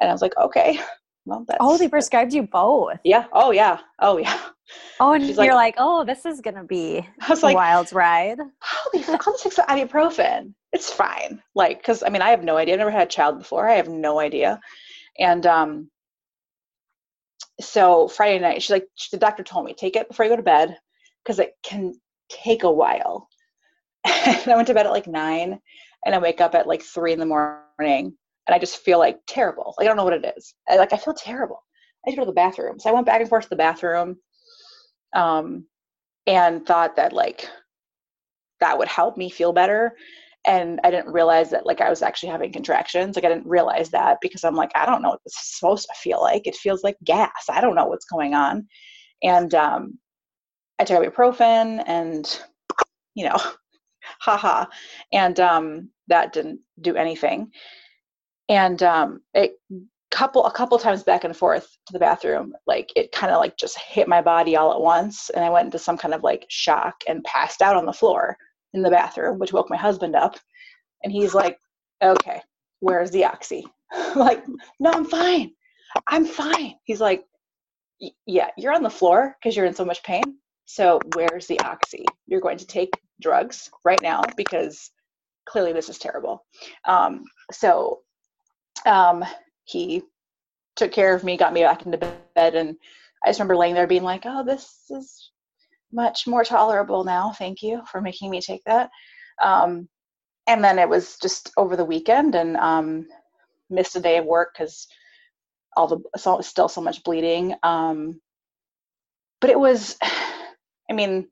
And 0.00 0.10
I 0.10 0.12
was 0.12 0.22
like, 0.22 0.36
okay, 0.36 0.78
well, 1.26 1.44
that's, 1.46 1.58
oh, 1.60 1.78
they 1.78 1.88
prescribed 1.88 2.32
you 2.32 2.42
both. 2.42 2.98
Yeah. 3.04 3.26
Oh, 3.32 3.50
yeah. 3.50 3.78
Oh, 4.00 4.18
yeah. 4.18 4.38
Oh, 5.00 5.12
and 5.12 5.24
She's 5.24 5.36
you're 5.36 5.46
like, 5.48 5.54
like, 5.54 5.74
oh, 5.78 6.04
this 6.04 6.24
is 6.24 6.40
gonna 6.40 6.64
be 6.64 7.06
I 7.20 7.28
was 7.28 7.42
like, 7.42 7.54
wild 7.54 7.92
ride. 7.92 8.38
Holy 8.62 9.02
fuck! 9.02 9.26
I'll 9.26 9.36
take 9.36 9.52
some 9.52 9.66
ibuprofen. 9.66 10.54
It's 10.72 10.90
fine. 10.90 11.42
Like, 11.54 11.78
because 11.78 12.02
I 12.02 12.08
mean, 12.08 12.22
I 12.22 12.30
have 12.30 12.42
no 12.42 12.56
idea. 12.56 12.74
I've 12.74 12.78
never 12.78 12.90
had 12.90 13.08
a 13.08 13.10
child 13.10 13.38
before. 13.38 13.68
I 13.68 13.74
have 13.74 13.88
no 13.88 14.18
idea. 14.20 14.60
And 15.18 15.44
um, 15.46 15.90
so 17.60 18.08
Friday 18.08 18.38
night, 18.38 18.62
she's 18.62 18.70
like, 18.70 18.88
the 19.10 19.18
doctor 19.18 19.42
told 19.42 19.66
me 19.66 19.74
take 19.74 19.96
it 19.96 20.08
before 20.08 20.24
you 20.24 20.32
go 20.32 20.36
to 20.36 20.42
bed 20.42 20.76
because 21.22 21.38
it 21.38 21.52
can 21.62 21.94
take 22.30 22.62
a 22.62 22.72
while. 22.72 23.28
and 24.04 24.48
I 24.50 24.56
went 24.56 24.68
to 24.68 24.74
bed 24.74 24.86
at 24.86 24.92
like 24.92 25.06
nine, 25.06 25.60
and 26.04 26.14
I 26.14 26.18
wake 26.18 26.40
up 26.40 26.54
at 26.54 26.66
like 26.66 26.82
three 26.82 27.12
in 27.12 27.20
the 27.20 27.26
morning 27.26 28.16
and 28.46 28.54
I 28.54 28.58
just 28.58 28.78
feel 28.78 28.98
like 28.98 29.18
terrible. 29.26 29.74
Like 29.78 29.86
I 29.86 29.88
don't 29.88 29.96
know 29.96 30.04
what 30.04 30.12
it 30.24 30.34
is. 30.36 30.54
I, 30.68 30.76
like 30.76 30.92
I 30.92 30.96
feel 30.96 31.14
terrible. 31.14 31.62
I 32.06 32.10
to 32.10 32.16
go 32.16 32.22
to 32.22 32.26
the 32.26 32.32
bathroom. 32.32 32.78
So 32.78 32.90
I 32.90 32.92
went 32.92 33.06
back 33.06 33.20
and 33.20 33.28
forth 33.28 33.44
to 33.44 33.50
the 33.50 33.56
bathroom, 33.56 34.16
um, 35.14 35.66
and 36.26 36.66
thought 36.66 36.96
that 36.96 37.12
like 37.12 37.48
that 38.60 38.78
would 38.78 38.88
help 38.88 39.16
me 39.16 39.30
feel 39.30 39.52
better. 39.52 39.94
and 40.46 40.80
I 40.84 40.90
didn't 40.90 41.12
realize 41.12 41.50
that 41.50 41.66
like 41.66 41.80
I 41.80 41.88
was 41.90 42.02
actually 42.02 42.30
having 42.30 42.52
contractions. 42.52 43.16
Like 43.16 43.24
I 43.24 43.28
didn't 43.28 43.46
realize 43.46 43.90
that 43.90 44.18
because 44.20 44.44
I'm 44.44 44.54
like, 44.56 44.70
I 44.74 44.84
don't 44.86 45.02
know 45.02 45.10
what 45.10 45.20
this 45.24 45.34
is 45.34 45.56
supposed 45.58 45.86
to 45.88 45.94
feel 46.00 46.20
like. 46.20 46.46
It 46.46 46.56
feels 46.56 46.82
like 46.84 46.96
gas. 47.04 47.30
I 47.50 47.60
don't 47.60 47.74
know 47.74 47.86
what's 47.86 48.04
going 48.06 48.34
on. 48.34 48.66
And 49.22 49.54
um, 49.54 49.98
I 50.78 50.84
took 50.84 51.02
ibuprofen 51.02 51.82
and, 51.86 52.40
you 53.14 53.28
know, 53.28 53.38
haha. 54.20 54.66
And 55.12 55.40
um, 55.40 55.90
that 56.08 56.32
didn't 56.34 56.60
do 56.80 56.94
anything. 56.96 57.50
And 58.48 58.82
um, 58.82 59.20
it 59.34 59.54
couple 60.10 60.46
a 60.46 60.52
couple 60.52 60.78
times 60.78 61.02
back 61.02 61.24
and 61.24 61.36
forth 61.36 61.76
to 61.86 61.92
the 61.92 61.98
bathroom, 61.98 62.54
like 62.66 62.92
it 62.94 63.10
kind 63.10 63.32
of 63.32 63.38
like 63.38 63.56
just 63.56 63.76
hit 63.78 64.06
my 64.06 64.22
body 64.22 64.56
all 64.56 64.72
at 64.72 64.80
once, 64.80 65.30
and 65.30 65.44
I 65.44 65.50
went 65.50 65.66
into 65.66 65.78
some 65.78 65.98
kind 65.98 66.14
of 66.14 66.22
like 66.22 66.46
shock 66.48 66.94
and 67.08 67.24
passed 67.24 67.62
out 67.62 67.76
on 67.76 67.84
the 67.84 67.92
floor 67.92 68.36
in 68.74 68.82
the 68.82 68.90
bathroom, 68.90 69.38
which 69.38 69.52
woke 69.52 69.70
my 69.70 69.76
husband 69.76 70.14
up. 70.14 70.36
And 71.02 71.12
he's 71.12 71.34
like, 71.34 71.58
okay, 72.02 72.40
where's 72.80 73.10
the 73.10 73.24
oxy? 73.24 73.66
I'm 73.92 74.18
like, 74.18 74.44
no, 74.78 74.90
I'm 74.90 75.04
fine. 75.04 75.52
I'm 76.08 76.24
fine. 76.24 76.74
He's 76.84 77.00
like, 77.00 77.24
yeah, 78.26 78.48
you're 78.56 78.74
on 78.74 78.82
the 78.82 78.90
floor 78.90 79.36
because 79.38 79.56
you're 79.56 79.66
in 79.66 79.74
so 79.74 79.84
much 79.84 80.02
pain. 80.02 80.22
So 80.66 81.00
where's 81.14 81.46
the 81.46 81.60
oxy? 81.60 82.04
You're 82.26 82.40
going 82.40 82.58
to 82.58 82.66
take 82.66 82.90
drugs 83.20 83.70
right 83.84 84.00
now 84.02 84.22
because 84.36 84.90
clearly 85.46 85.72
this 85.72 85.88
is 85.88 85.98
terrible. 85.98 86.44
Um, 86.86 87.24
so 87.52 88.00
um, 88.86 89.24
he 89.64 90.02
took 90.76 90.92
care 90.92 91.14
of 91.14 91.24
me, 91.24 91.36
got 91.36 91.52
me 91.52 91.62
back 91.62 91.84
into 91.84 91.98
bed, 91.98 92.54
and 92.54 92.76
I 93.24 93.28
just 93.28 93.38
remember 93.38 93.56
laying 93.56 93.74
there 93.74 93.86
being 93.86 94.02
like, 94.02 94.22
oh, 94.24 94.44
this 94.44 94.76
is 94.90 95.30
much 95.92 96.26
more 96.26 96.44
tolerable 96.44 97.04
now. 97.04 97.32
Thank 97.32 97.62
you 97.62 97.82
for 97.90 98.00
making 98.00 98.30
me 98.30 98.40
take 98.40 98.62
that. 98.64 98.90
Um, 99.42 99.88
and 100.46 100.62
then 100.62 100.78
it 100.78 100.88
was 100.88 101.16
just 101.22 101.52
over 101.56 101.76
the 101.76 101.84
weekend 101.84 102.34
and 102.34 102.56
um, 102.56 103.06
missed 103.70 103.96
a 103.96 104.00
day 104.00 104.18
of 104.18 104.26
work 104.26 104.54
because 104.54 104.86
all 105.76 105.86
the 105.86 105.98
so, 106.18 106.40
still 106.40 106.68
so 106.68 106.80
much 106.80 107.02
bleeding. 107.02 107.54
Um, 107.62 108.20
but 109.40 109.50
it 109.50 109.58
was, 109.58 109.96
I 110.90 110.92
mean, 110.92 111.28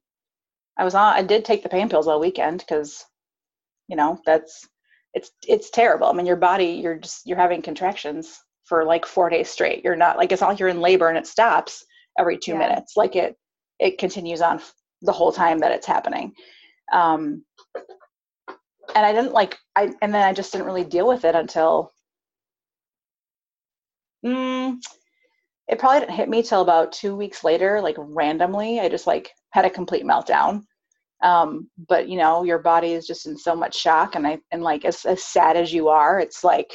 I 0.78 0.84
was 0.84 0.94
on. 0.94 1.14
I 1.14 1.22
did 1.22 1.44
take 1.44 1.62
the 1.62 1.68
pain 1.68 1.88
pills 1.88 2.08
all 2.08 2.20
weekend 2.20 2.60
because, 2.60 3.04
you 3.88 3.96
know, 3.96 4.18
that's 4.24 4.66
it's 5.14 5.30
it's 5.46 5.70
terrible. 5.70 6.06
I 6.08 6.12
mean, 6.12 6.26
your 6.26 6.36
body, 6.36 6.80
you're 6.82 6.98
just 6.98 7.26
you're 7.26 7.38
having 7.38 7.62
contractions 7.62 8.38
for 8.64 8.84
like 8.84 9.04
four 9.04 9.28
days 9.28 9.50
straight. 9.50 9.84
You're 9.84 9.96
not 9.96 10.16
like 10.16 10.32
it's 10.32 10.40
not 10.40 10.48
like 10.48 10.58
you're 10.58 10.68
in 10.68 10.80
labor 10.80 11.08
and 11.08 11.18
it 11.18 11.26
stops 11.26 11.84
every 12.18 12.38
two 12.38 12.52
yeah. 12.52 12.58
minutes. 12.58 12.96
Like 12.96 13.16
it 13.16 13.36
it 13.78 13.98
continues 13.98 14.40
on 14.40 14.60
the 15.02 15.12
whole 15.12 15.32
time 15.32 15.58
that 15.58 15.72
it's 15.72 15.86
happening. 15.86 16.32
Um, 16.92 17.44
and 18.94 19.06
I 19.06 19.12
didn't 19.12 19.32
like 19.32 19.58
I 19.76 19.92
and 20.00 20.14
then 20.14 20.22
I 20.22 20.32
just 20.32 20.52
didn't 20.52 20.66
really 20.66 20.84
deal 20.84 21.08
with 21.08 21.24
it 21.24 21.34
until 21.34 21.92
mm, 24.24 24.76
it 25.68 25.78
probably 25.78 26.00
didn't 26.00 26.14
hit 26.14 26.28
me 26.28 26.42
till 26.42 26.62
about 26.62 26.92
two 26.92 27.14
weeks 27.14 27.44
later, 27.44 27.80
like 27.80 27.96
randomly. 27.98 28.80
I 28.80 28.88
just 28.88 29.06
like 29.06 29.30
had 29.50 29.64
a 29.64 29.70
complete 29.70 30.04
meltdown. 30.04 30.62
Um, 31.22 31.70
but 31.88 32.08
you 32.08 32.16
know, 32.18 32.42
your 32.42 32.58
body 32.58 32.92
is 32.92 33.06
just 33.06 33.26
in 33.26 33.36
so 33.36 33.54
much 33.54 33.78
shock 33.78 34.14
and 34.16 34.26
I 34.26 34.38
and 34.50 34.62
like 34.62 34.84
as 34.84 35.04
as 35.04 35.22
sad 35.22 35.56
as 35.56 35.72
you 35.72 35.88
are, 35.88 36.18
it's 36.18 36.42
like 36.42 36.70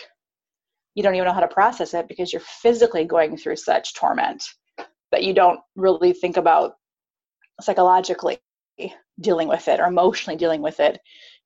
you 0.95 1.03
don't 1.03 1.15
even 1.15 1.27
know 1.27 1.33
how 1.33 1.41
to 1.41 1.47
process 1.47 1.93
it 1.93 2.07
because 2.07 2.33
you're 2.33 2.41
physically 2.41 3.05
going 3.05 3.37
through 3.37 3.57
such 3.57 3.93
torment 3.93 4.43
that 5.11 5.23
you 5.23 5.33
don't 5.33 5.59
really 5.75 6.13
think 6.13 6.37
about 6.37 6.73
psychologically 7.61 8.39
dealing 9.19 9.47
with 9.47 9.67
it 9.67 9.79
or 9.79 9.85
emotionally 9.85 10.37
dealing 10.37 10.61
with 10.61 10.79
it. 10.79 10.99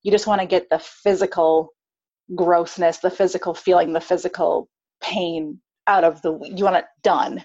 You 0.03 0.12
just 0.12 0.27
want 0.27 0.41
to 0.41 0.48
get 0.48 0.70
the 0.70 0.79
physical 0.79 1.74
grossness, 2.36 3.00
the 3.00 3.10
physical 3.10 3.53
feeling, 3.53 3.93
the 3.93 4.01
physical 4.01 4.70
pain 5.01 5.60
out 5.88 6.03
of 6.03 6.22
the 6.22 6.39
you 6.55 6.63
want 6.63 6.77
it 6.77 6.86
done. 7.03 7.43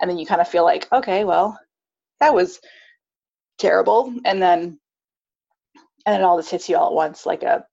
And 0.00 0.10
then 0.10 0.18
you 0.18 0.26
kind 0.26 0.40
of 0.40 0.48
feel 0.48 0.64
like, 0.64 0.88
okay, 0.92 1.24
well, 1.24 1.58
that 2.20 2.34
was 2.34 2.60
terrible. 3.58 4.12
And 4.24 4.42
then 4.42 4.80
and 6.06 6.14
then 6.14 6.22
all 6.22 6.36
this 6.36 6.50
hits 6.50 6.68
you 6.68 6.76
all 6.76 6.88
at 6.88 6.94
once 6.94 7.26
like 7.26 7.42
a 7.42 7.64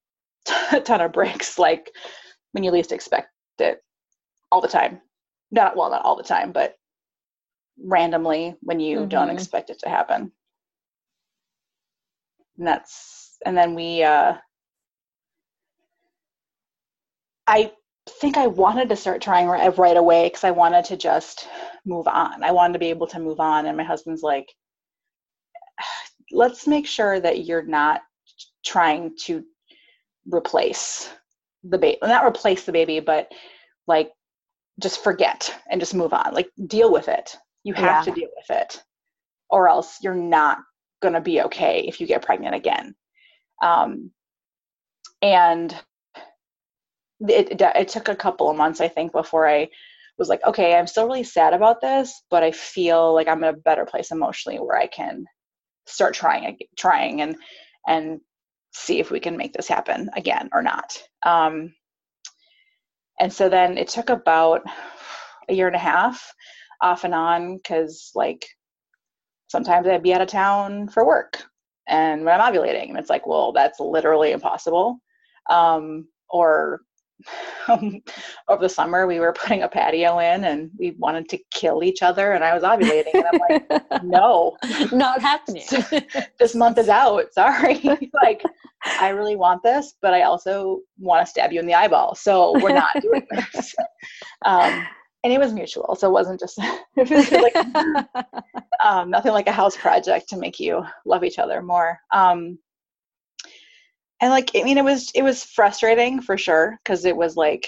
ton 0.84 1.02
of 1.02 1.12
bricks, 1.12 1.60
like 1.60 1.92
when 2.52 2.64
you 2.64 2.72
least 2.72 2.92
expect 2.92 3.30
it 3.60 3.84
all 4.52 4.62
the 4.62 4.68
time. 4.68 5.02
Not 5.52 5.76
well, 5.76 5.90
not 5.90 6.04
all 6.04 6.16
the 6.16 6.24
time, 6.24 6.52
but 6.52 6.76
randomly 7.84 8.56
when 8.62 8.80
you 8.80 9.00
mm-hmm. 9.00 9.10
don't 9.10 9.30
expect 9.30 9.70
it 9.70 9.80
to 9.80 9.90
happen. 9.90 10.32
And 12.58 12.68
that's 12.68 13.38
and 13.46 13.58
then 13.58 13.76
we 13.76 14.04
uh 14.04 14.36
I 17.48 17.72
think 18.08 18.38
I 18.38 18.48
wanted 18.48 18.90
to 18.90 18.96
start 18.96 19.22
trying 19.22 19.48
right, 19.48 19.78
right 19.78 19.98
away 19.98 20.28
because 20.28 20.44
I 20.44 20.52
wanted 20.52 20.86
to 20.86 20.98
just 20.98 21.48
move 21.86 22.08
on. 22.08 22.44
I 22.44 22.52
wanted 22.52 22.74
to 22.74 22.80
be 22.80 22.90
able 22.90 23.08
to 23.08 23.20
move 23.20 23.40
on 23.40 23.66
and 23.66 23.76
my 23.76 23.84
husband's 23.84 24.22
like 24.22 24.48
let's 26.32 26.68
make 26.68 26.88
sure 26.88 27.20
that 27.20 27.46
you're 27.46 27.64
not 27.64 28.02
trying 28.64 29.16
to 29.18 29.44
replace 30.32 31.10
the 31.64 31.78
baby 31.78 31.98
not 32.04 32.26
replace 32.26 32.64
the 32.64 32.72
baby 32.72 33.00
but 33.00 33.32
like 33.88 34.12
just 34.80 35.04
forget 35.04 35.56
and 35.70 35.82
just 35.82 35.94
move 35.94 36.14
on 36.14 36.34
like 36.34 36.50
deal 36.68 36.92
with 36.92 37.08
it 37.08 37.36
you 37.64 37.74
have 37.74 38.06
yeah. 38.06 38.14
to 38.14 38.20
deal 38.20 38.30
with 38.36 38.58
it, 38.58 38.82
or 39.50 39.68
else 39.68 40.00
you're 40.02 40.16
not 40.16 40.60
going 41.02 41.14
to 41.14 41.22
be 41.22 41.42
okay 41.42 41.86
if 41.88 42.00
you 42.00 42.08
get 42.08 42.26
pregnant 42.26 42.56
again. 42.56 42.96
Um, 43.62 44.12
and 45.22 45.72
it, 47.20 47.52
it, 47.52 47.62
it 47.62 47.88
took 47.90 48.08
a 48.08 48.16
couple 48.16 48.50
of 48.50 48.58
months, 48.58 48.82
I 48.82 48.88
think, 48.88 49.12
before 49.12 49.48
I 49.48 49.70
was 50.18 50.30
like, 50.30 50.44
okay, 50.46 50.76
I'm 50.76 50.88
still 50.88 51.06
really 51.06 51.24
sad 51.24 51.54
about 51.54 51.82
this, 51.82 52.24
but 52.30 52.44
I 52.44 52.52
feel 52.52 53.14
like 53.14 53.28
I'm 53.28 53.44
in 53.44 53.54
a 53.54 53.58
better 53.58 53.86
place 53.86 54.12
emotionally 54.12 54.60
where 54.60 54.78
I 54.78 54.88
can 54.88 55.26
start 55.86 56.14
trying, 56.14 56.58
trying, 56.78 57.22
and 57.22 57.36
and 57.88 58.22
see 58.74 59.00
if 59.00 59.12
we 59.12 59.20
can 59.20 59.38
make 59.38 59.54
this 59.54 59.68
happen 59.68 60.10
again 60.16 60.50
or 60.54 60.62
not. 60.62 60.98
Um, 61.24 61.74
and 63.20 63.32
so 63.32 63.50
then 63.50 63.78
it 63.78 63.88
took 63.88 64.10
about 64.10 64.64
a 65.50 65.54
year 65.54 65.68
and 65.68 65.76
a 65.76 65.80
half 65.80 66.34
off 66.82 67.04
and 67.04 67.14
on 67.14 67.58
because 67.58 68.12
like 68.16 68.46
sometimes 69.50 69.88
I'd 69.88 70.02
be 70.02 70.14
out 70.14 70.22
of 70.22 70.28
town 70.28 70.88
for 70.88 71.06
work 71.06 71.44
and 71.88 72.26
when 72.26 72.40
I'm 72.40 72.54
ovulating 72.54 72.90
and 72.90 72.98
it's 72.98 73.10
like 73.10 73.28
well 73.28 73.52
that's 73.52 73.80
literally 73.80 74.32
impossible 74.32 75.00
um, 75.50 76.08
or 76.30 76.82
over 78.48 78.62
the 78.62 78.70
summer 78.70 79.08
we 79.08 79.20
were 79.20 79.34
putting 79.34 79.64
a 79.64 79.68
patio 79.68 80.20
in 80.20 80.44
and 80.44 80.72
we 80.78 80.92
wanted 80.98 81.30
to 81.30 81.38
kill 81.52 81.84
each 81.84 82.02
other 82.02 82.34
and 82.34 82.44
I 82.44 82.54
was 82.54 82.64
ovulating 82.64 83.14
and 83.14 83.26
I'm 83.32 83.40
like 83.50 84.04
no. 84.04 84.58
Not 84.92 85.22
happening. 85.22 85.66
This 86.40 86.56
month 86.56 86.78
is 86.78 86.90
out. 86.90 87.34
Sorry. 87.34 87.80
Like 88.24 88.44
I 89.00 89.10
really 89.10 89.36
want 89.36 89.64
this 89.64 89.94
but 90.02 90.14
I 90.14 90.24
also 90.24 90.80
want 90.98 91.26
to 91.26 91.30
stab 91.30 91.52
you 91.52 91.60
in 91.60 91.68
the 91.68 91.76
eyeball. 91.76 92.16
So 92.16 92.54
we're 92.62 92.74
not 92.74 93.02
doing 93.02 93.26
this. 93.32 93.76
Um, 94.46 94.86
and 95.24 95.32
it 95.32 95.40
was 95.40 95.54
mutual 95.54 95.96
so 95.96 96.08
it 96.08 96.12
wasn't 96.12 96.40
just 96.40 96.58
it 96.98 97.10
was 97.10 97.32
like 97.32 98.16
um, 98.84 99.10
nothing 99.10 99.32
like 99.32 99.48
a 99.48 99.52
house 99.52 99.78
project 99.78 100.30
to 100.30 100.38
make 100.38 100.60
you 100.60 100.84
love 101.06 101.24
each 101.24 101.40
other 101.40 101.62
more. 101.62 102.00
Um, 102.12 102.58
and 104.22 104.32
like 104.32 104.52
i 104.56 104.64
mean 104.64 104.78
it 104.78 104.84
was 104.84 105.12
it 105.14 105.24
was 105.24 105.44
frustrating 105.44 106.22
for 106.22 106.38
sure 106.38 106.78
because 106.84 107.06
it 107.06 107.16
was 107.16 107.36
like 107.36 107.68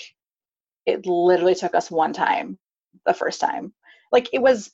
it 0.85 1.05
literally 1.05 1.55
took 1.55 1.75
us 1.75 1.91
one 1.91 2.13
time 2.13 2.57
the 3.05 3.13
first 3.13 3.39
time 3.41 3.73
like 4.11 4.29
it 4.33 4.41
was 4.41 4.71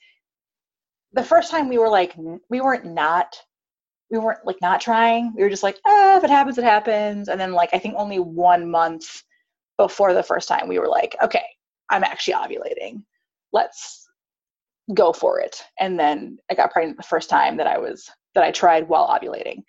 the 1.13 1.23
first 1.23 1.51
time 1.51 1.69
we 1.69 1.77
were 1.77 1.89
like 1.89 2.13
we 2.49 2.61
weren't 2.61 2.85
not 2.85 3.35
we 4.11 4.17
weren't 4.17 4.45
like 4.45 4.57
not 4.61 4.81
trying 4.81 5.33
we 5.35 5.43
were 5.43 5.49
just 5.49 5.63
like 5.63 5.77
ah, 5.87 6.17
if 6.17 6.23
it 6.23 6.29
happens 6.29 6.57
it 6.57 6.63
happens 6.63 7.29
and 7.29 7.39
then 7.39 7.53
like 7.53 7.69
i 7.73 7.79
think 7.79 7.95
only 7.97 8.19
one 8.19 8.69
month 8.69 9.23
before 9.77 10.13
the 10.13 10.23
first 10.23 10.47
time 10.47 10.67
we 10.67 10.77
were 10.77 10.87
like 10.89 11.15
okay 11.23 11.43
I'm 11.89 12.03
actually 12.03 12.35
ovulating. 12.35 13.03
Let's 13.51 14.07
go 14.93 15.11
for 15.11 15.39
it. 15.39 15.61
And 15.79 15.99
then 15.99 16.37
I 16.49 16.55
got 16.55 16.71
pregnant 16.71 16.97
the 16.97 17.03
first 17.03 17.29
time 17.29 17.57
that 17.57 17.67
I 17.67 17.77
was 17.77 18.09
that 18.35 18.43
I 18.43 18.51
tried 18.51 18.87
while 18.87 19.07
ovulating. 19.07 19.63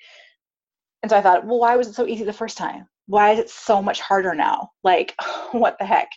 And 1.03 1.11
so 1.11 1.17
I 1.17 1.23
thought, 1.23 1.47
well, 1.47 1.59
why 1.59 1.77
was 1.77 1.89
it 1.89 1.95
so 1.95 2.07
easy 2.07 2.25
the 2.25 2.33
first 2.33 2.59
time? 2.59 2.87
Why 3.07 3.31
is 3.31 3.39
it 3.39 3.51
so 3.51 3.83
much 3.83 4.01
harder 4.01 4.35
now? 4.35 4.71
Like, 4.85 5.15
what 5.53 5.77
the 5.79 5.87
heck? 5.87 6.09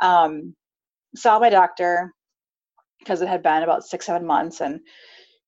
Um, 0.00 0.54
saw 1.14 1.38
my 1.38 1.50
doctor 1.50 2.12
because 2.98 3.22
it 3.22 3.28
had 3.28 3.42
been 3.42 3.62
about 3.62 3.84
six, 3.84 4.06
seven 4.06 4.26
months, 4.26 4.60
and 4.60 4.80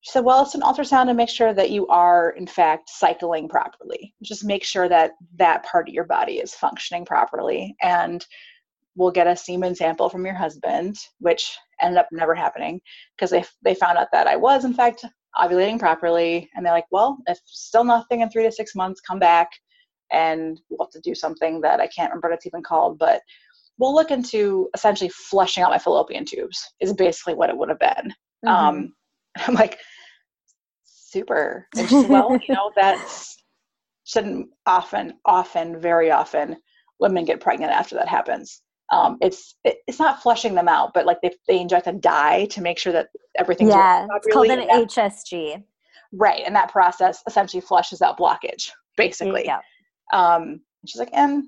she 0.00 0.12
said, 0.12 0.25
well, 0.25 0.42
it's 0.42 0.54
an 0.54 0.61
ultrasound 0.61 1.06
to 1.06 1.14
make 1.14 1.28
sure 1.28 1.52
that 1.52 1.70
you 1.70 1.87
are, 1.88 2.30
in 2.30 2.47
fact, 2.47 2.88
cycling 2.88 3.49
properly. 3.49 4.14
Just 4.23 4.44
make 4.44 4.62
sure 4.62 4.88
that 4.88 5.12
that 5.37 5.64
part 5.64 5.88
of 5.88 5.94
your 5.94 6.04
body 6.04 6.35
is 6.35 6.54
functioning 6.54 7.04
properly. 7.04 7.75
And 7.82 8.25
we'll 8.94 9.11
get 9.11 9.26
a 9.26 9.37
semen 9.37 9.75
sample 9.75 10.08
from 10.08 10.25
your 10.25 10.35
husband, 10.35 10.97
which 11.18 11.56
ended 11.80 11.99
up 11.99 12.08
never 12.12 12.35
happening 12.35 12.80
because 13.16 13.30
they, 13.30 13.44
they 13.62 13.75
found 13.75 13.99
out 13.99 14.08
that 14.12 14.28
I 14.28 14.37
was, 14.37 14.64
in 14.64 14.73
fact, 14.73 15.04
ovulating 15.37 15.78
properly. 15.78 16.49
And 16.54 16.64
they're 16.64 16.73
like, 16.73 16.87
well, 16.90 17.18
if 17.26 17.38
still 17.44 17.85
nothing 17.85 18.20
in 18.20 18.30
three 18.30 18.44
to 18.44 18.52
six 18.52 18.75
months, 18.75 19.00
come 19.00 19.18
back. 19.18 19.49
and 20.11 20.61
we'll 20.70 20.87
have 20.87 20.90
to 20.92 21.00
do 21.00 21.14
something 21.14 21.61
that 21.61 21.80
I 21.80 21.87
can't 21.88 22.11
remember 22.11 22.28
what 22.28 22.37
it's 22.37 22.47
even 22.47 22.62
called, 22.62 22.99
but 22.99 23.20
we'll 23.78 23.94
look 23.94 24.11
into 24.11 24.68
essentially 24.75 25.11
flushing 25.11 25.62
out 25.62 25.70
my 25.70 25.78
fallopian 25.78 26.25
tubes 26.25 26.61
is 26.80 26.92
basically 26.92 27.35
what 27.35 27.50
it 27.50 27.56
would 27.56 27.68
have 27.68 27.78
been. 27.78 28.12
Mm-hmm. 28.44 28.49
Um, 28.49 28.94
I'm 29.47 29.54
like, 29.54 29.78
super. 30.85 31.66
well, 31.92 32.38
you 32.49 32.54
know, 32.54 32.70
that's 32.75 33.37
shouldn't 34.04 34.49
often, 34.66 35.14
often, 35.26 35.78
very 35.78 36.11
often, 36.11 36.56
women 36.99 37.25
get 37.25 37.40
pregnant 37.40 37.73
after 37.73 37.94
that 37.94 38.08
happens. 38.08 38.62
Um, 38.90 39.18
it's 39.21 39.57
it, 39.64 39.78
it's 39.87 39.99
not 39.99 40.23
flushing 40.23 40.54
them 40.54 40.68
out, 40.68 40.92
but 40.95 41.07
like 41.07 41.21
they 41.23 41.30
they 41.47 41.61
inject 41.61 41.87
a 41.87 41.92
dye 41.92 42.47
to 42.47 42.62
make 42.62 42.78
sure 42.78 42.92
that 42.92 43.09
everything's 43.37 43.71
yeah, 43.71 44.07
it's 44.14 44.26
called 44.33 44.49
an 44.49 44.66
that, 44.66 44.88
HSG. 44.88 45.62
Right, 46.12 46.42
and 46.47 46.57
that 46.57 46.73
process 46.73 47.23
essentially 47.26 47.61
flushes 47.61 48.00
out 48.00 48.18
blockage, 48.18 48.71
basically. 48.97 49.45
Yeah. 49.45 49.61
Um, 50.12 50.61
she's 50.87 50.99
like, 50.99 51.11
and 51.12 51.45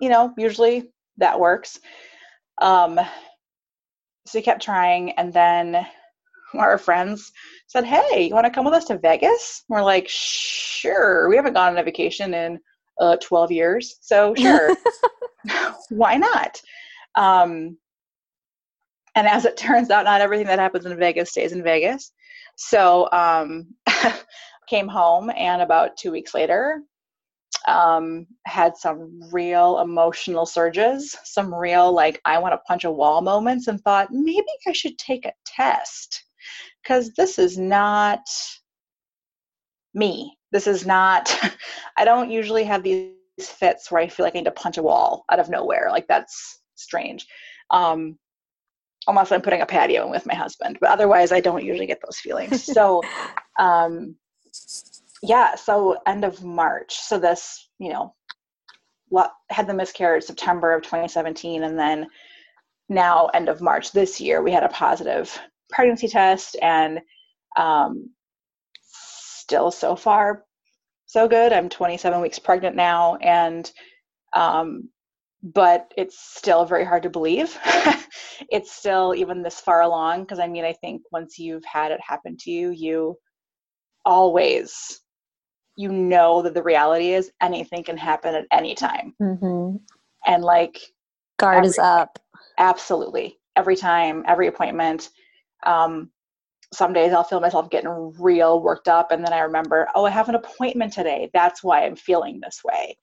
you 0.00 0.10
know, 0.10 0.34
usually 0.36 0.90
that 1.16 1.40
works. 1.40 1.78
Um, 2.60 3.00
so 4.26 4.38
we 4.38 4.42
kept 4.42 4.62
trying, 4.62 5.12
and 5.12 5.32
then 5.32 5.86
our 6.54 6.78
friends 6.78 7.32
said, 7.66 7.84
Hey, 7.84 8.28
you 8.28 8.34
want 8.34 8.46
to 8.46 8.50
come 8.52 8.64
with 8.64 8.74
us 8.74 8.84
to 8.86 8.98
Vegas? 8.98 9.64
We're 9.68 9.82
like, 9.82 10.06
Sure. 10.08 11.28
We 11.28 11.36
haven't 11.36 11.54
gone 11.54 11.72
on 11.72 11.78
a 11.78 11.82
vacation 11.82 12.34
in 12.34 12.58
uh, 13.00 13.16
12 13.22 13.52
years. 13.52 13.96
So, 14.00 14.34
sure. 14.34 14.74
Why 15.90 16.16
not? 16.16 16.60
Um, 17.14 17.76
and 19.14 19.26
as 19.26 19.44
it 19.44 19.56
turns 19.56 19.90
out, 19.90 20.04
not 20.04 20.20
everything 20.20 20.46
that 20.46 20.58
happens 20.58 20.86
in 20.86 20.96
Vegas 20.98 21.30
stays 21.30 21.52
in 21.52 21.62
Vegas. 21.62 22.12
So, 22.56 23.08
um, 23.12 23.74
came 24.68 24.88
home, 24.88 25.30
and 25.36 25.62
about 25.62 25.96
two 25.96 26.12
weeks 26.12 26.34
later, 26.34 26.82
um, 27.66 28.26
had 28.46 28.76
some 28.76 29.20
real 29.32 29.80
emotional 29.80 30.46
surges, 30.46 31.16
some 31.24 31.54
real 31.54 31.92
like 31.92 32.20
I 32.24 32.38
want 32.38 32.52
to 32.52 32.58
punch 32.66 32.84
a 32.84 32.90
wall 32.90 33.20
moments, 33.20 33.66
and 33.68 33.80
thought 33.80 34.08
maybe 34.10 34.46
I 34.66 34.72
should 34.72 34.98
take 34.98 35.26
a 35.26 35.32
test 35.46 36.24
because 36.82 37.12
this 37.16 37.38
is 37.38 37.58
not 37.58 38.20
me. 39.94 40.36
This 40.50 40.66
is 40.66 40.86
not, 40.86 41.34
I 41.96 42.04
don't 42.04 42.30
usually 42.30 42.64
have 42.64 42.82
these 42.82 43.12
fits 43.40 43.90
where 43.90 44.02
I 44.02 44.08
feel 44.08 44.24
like 44.24 44.34
I 44.34 44.38
need 44.38 44.44
to 44.44 44.52
punch 44.52 44.78
a 44.78 44.82
wall 44.82 45.24
out 45.30 45.40
of 45.40 45.48
nowhere. 45.48 45.88
Like 45.90 46.06
that's 46.08 46.60
strange. 46.74 47.26
Um, 47.70 48.18
unless 49.06 49.32
I'm 49.32 49.42
putting 49.42 49.62
a 49.62 49.66
patio 49.66 50.04
in 50.04 50.10
with 50.10 50.26
my 50.26 50.34
husband, 50.34 50.78
but 50.80 50.90
otherwise 50.90 51.32
I 51.32 51.40
don't 51.40 51.64
usually 51.64 51.86
get 51.86 52.00
those 52.04 52.18
feelings. 52.18 52.64
so, 52.72 53.02
um, 53.58 54.16
yeah, 55.22 55.54
so 55.54 55.96
end 56.06 56.24
of 56.24 56.42
March. 56.42 56.94
So 56.94 57.18
this, 57.18 57.68
you 57.78 57.92
know, 57.92 58.14
had 59.50 59.66
the 59.66 59.74
miscarriage 59.74 60.24
September 60.24 60.74
of 60.74 60.82
2017, 60.82 61.62
and 61.62 61.78
then 61.78 62.06
now 62.88 63.26
end 63.34 63.48
of 63.48 63.60
March 63.60 63.92
this 63.92 64.20
year, 64.20 64.42
we 64.42 64.52
had 64.52 64.62
a 64.62 64.68
positive 64.68 65.38
pregnancy 65.70 66.08
test 66.08 66.56
and 66.62 67.00
um, 67.56 68.10
still 69.52 69.70
so 69.70 69.94
far 69.94 70.44
so 71.04 71.28
good. 71.28 71.52
I'm 71.52 71.68
27 71.68 72.22
weeks 72.22 72.38
pregnant 72.38 72.74
now 72.74 73.16
and 73.16 73.70
um, 74.32 74.88
but 75.42 75.92
it's 75.98 76.18
still 76.18 76.64
very 76.64 76.86
hard 76.86 77.02
to 77.02 77.10
believe. 77.10 77.58
It's 78.50 78.72
still 78.72 79.14
even 79.14 79.42
this 79.42 79.60
far 79.60 79.82
along 79.82 80.22
because 80.22 80.40
i 80.40 80.48
mean 80.48 80.64
i 80.64 80.72
think 80.72 81.02
once 81.12 81.38
you've 81.38 81.64
had 81.64 81.92
it 81.92 82.00
happen 82.00 82.36
to 82.40 82.50
you 82.50 82.70
you 82.70 83.16
always 84.04 85.00
you 85.76 85.90
know 85.90 86.42
that 86.42 86.52
the 86.52 86.62
reality 86.62 87.12
is 87.12 87.30
anything 87.40 87.84
can 87.84 87.96
happen 87.96 88.34
at 88.34 88.46
any 88.50 88.74
time. 88.74 89.14
Mm-hmm. 89.22 89.76
and 90.26 90.42
like 90.42 90.80
guard 91.38 91.58
every, 91.58 91.68
is 91.68 91.78
up. 91.78 92.18
Absolutely. 92.58 93.38
Every 93.56 93.76
time 93.76 94.24
every 94.26 94.48
appointment 94.48 95.10
um, 95.62 96.10
some 96.72 96.92
days 96.92 97.12
I'll 97.12 97.24
feel 97.24 97.40
myself 97.40 97.70
getting 97.70 98.12
real 98.18 98.62
worked 98.62 98.88
up, 98.88 99.10
and 99.10 99.24
then 99.24 99.32
I 99.32 99.40
remember, 99.40 99.88
oh, 99.94 100.04
I 100.04 100.10
have 100.10 100.28
an 100.28 100.34
appointment 100.34 100.92
today. 100.92 101.30
That's 101.34 101.62
why 101.62 101.84
I'm 101.84 101.96
feeling 101.96 102.40
this 102.40 102.60
way, 102.64 102.96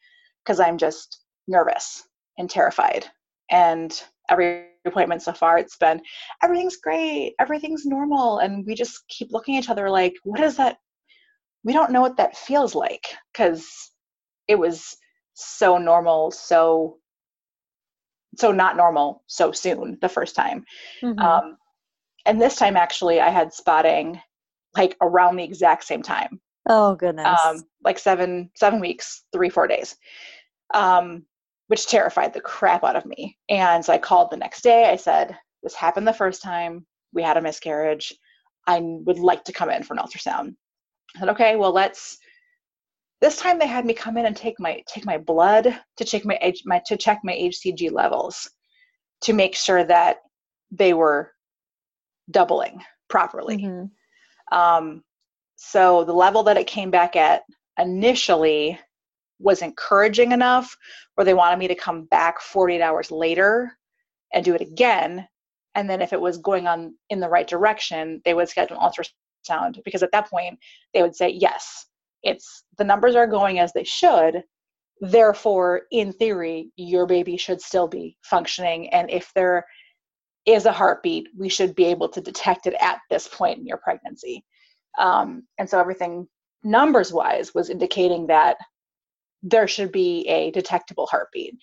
because 0.44 0.60
I'm 0.60 0.78
just 0.78 1.24
nervous 1.48 2.08
and 2.38 2.50
terrified. 2.50 3.06
And 3.52 4.02
every 4.30 4.66
appointment 4.86 5.22
so 5.22 5.34
far, 5.34 5.58
it's 5.58 5.78
been 5.78 6.02
everything's 6.44 6.78
great, 6.78 7.36
everything's 7.40 7.86
normal, 7.86 8.40
and 8.40 8.66
we 8.66 8.76
just 8.76 9.08
keep 9.08 9.32
looking 9.32 9.58
at 9.58 9.64
each 9.64 9.70
other 9.70 9.90
like, 9.90 10.16
what 10.24 10.40
is 10.40 10.58
that? 10.58 10.78
We 11.64 11.74
don't 11.74 11.92
know 11.92 12.02
what 12.02 12.18
that 12.18 12.38
feels 12.38 12.74
like 12.74 13.06
because 13.34 13.68
it 14.48 14.58
was 14.58 14.96
so 15.34 15.78
normal, 15.78 16.32
so 16.32 16.98
so 18.38 18.52
not 18.52 18.78
normal 18.78 19.24
so 19.28 19.52
soon 19.52 19.98
the 20.02 20.10
first 20.10 20.36
time. 20.36 20.64
Mm-hmm. 21.04 21.20
Um, 21.20 21.58
and 22.30 22.42
this 22.42 22.56
time 22.56 22.78
actually 22.78 23.20
i 23.20 23.30
had 23.30 23.54
spotting 23.54 24.20
like 24.76 24.96
around 25.02 25.36
the 25.36 25.44
exact 25.44 25.84
same 25.84 26.02
time. 26.02 26.40
Oh 26.68 26.96
goodness. 26.96 27.40
Um, 27.46 27.64
like 27.84 28.00
seven 28.00 28.50
seven 28.56 28.80
weeks 28.80 29.24
three 29.34 29.50
four 29.50 29.68
days. 29.68 29.96
Um, 30.74 31.26
which 31.68 31.88
terrified 31.88 32.34
the 32.34 32.42
crap 32.42 32.84
out 32.84 32.96
of 32.96 33.06
me. 33.06 33.38
And 33.50 33.84
so 33.84 33.94
i 33.94 33.98
called 33.98 34.32
the 34.32 34.38
next 34.38 34.62
day. 34.62 34.90
I 34.90 34.96
said 34.96 35.36
this 35.64 35.76
happened 35.76 36.08
the 36.08 36.14
first 36.14 36.42
time. 36.42 36.86
We 37.14 37.24
had 37.24 37.38
a 37.38 37.42
miscarriage. 37.42 38.14
I 38.68 38.80
would 38.82 39.20
like 39.20 39.44
to 39.46 39.54
come 39.54 39.70
in 39.70 39.84
for 39.84 39.94
an 39.94 40.00
ultrasound. 40.00 40.56
I 41.16 41.20
said 41.20 41.30
okay 41.30 41.56
well 41.56 41.72
let's 41.72 42.18
this 43.22 43.36
time 43.36 43.60
they 43.60 43.68
had 43.68 43.86
me 43.86 43.94
come 43.94 44.18
in 44.18 44.28
and 44.28 44.38
take 44.38 44.60
my 44.60 44.84
take 44.88 45.06
my 45.06 45.18
blood 45.18 45.80
to 45.98 46.06
check 46.06 46.24
my, 46.24 46.38
my 46.66 46.82
to 46.86 46.96
check 46.96 47.20
my 47.24 47.34
hcg 47.34 47.92
levels 47.92 48.50
to 49.22 49.34
make 49.34 49.56
sure 49.56 49.84
that 49.84 50.18
they 50.72 50.94
were 50.94 51.34
doubling 52.32 52.82
properly. 53.10 53.58
Mm-hmm. 53.58 54.58
Um, 54.58 55.04
so 55.56 56.04
the 56.04 56.14
level 56.14 56.44
that 56.44 56.58
it 56.58 56.68
came 56.68 56.92
back 56.92 57.16
at 57.16 57.44
initially 57.78 58.80
was 59.40 59.62
encouraging 59.62 60.32
enough 60.32 60.76
where 61.16 61.26
they 61.26 61.34
wanted 61.34 61.60
me 61.60 61.68
to 61.68 61.76
come 61.76 62.06
back 62.06 62.40
48 62.42 62.82
hours 62.82 63.12
later 63.12 63.78
and 64.34 64.44
do 64.44 64.54
it 64.54 64.62
again. 64.62 65.28
And 65.76 65.90
then 65.90 66.02
if 66.02 66.14
it 66.14 66.22
was 66.22 66.38
going 66.38 66.68
on 66.68 66.96
in 67.10 67.20
the 67.20 67.30
right 67.30 67.48
direction, 67.48 68.22
they 68.26 68.34
would 68.34 68.50
schedule 68.50 68.78
an 68.80 68.90
ultrasound 68.90 69.84
because 69.84 70.04
at 70.04 70.12
that 70.12 70.30
point 70.30 70.60
they 70.94 71.02
would 71.02 71.16
say, 71.16 71.30
yes, 71.30 71.86
it's 72.24 72.64
the 72.78 72.84
numbers 72.84 73.16
are 73.16 73.28
going 73.28 73.60
as 73.60 73.72
they 73.74 73.84
should. 73.84 74.44
Therefore, 75.02 75.84
in 75.92 76.12
theory, 76.12 76.72
your 76.76 77.06
baby 77.06 77.38
should 77.38 77.62
still 77.62 77.88
be 77.88 78.18
functioning. 78.24 78.90
And 78.90 79.10
if 79.10 79.32
they're 79.34 79.66
is 80.46 80.66
a 80.66 80.72
heartbeat, 80.72 81.28
we 81.38 81.50
should 81.50 81.76
be 81.76 81.86
able 81.86 82.10
to 82.10 82.22
detect 82.22 82.68
it 82.68 82.76
at 82.80 83.00
this 83.10 83.28
point 83.28 83.60
in 83.60 83.68
your 83.68 83.78
pregnancy. 83.78 84.44
Um, 84.98 85.44
and 85.58 85.70
so 85.70 85.80
everything 85.80 86.28
numbers 86.64 87.14
wise 87.14 87.54
was 87.54 87.70
indicating 87.70 88.28
that 88.28 88.58
there 89.44 89.68
should 89.68 89.92
be 89.92 90.28
a 90.28 90.52
detectable 90.52 91.08
heartbeat. 91.08 91.58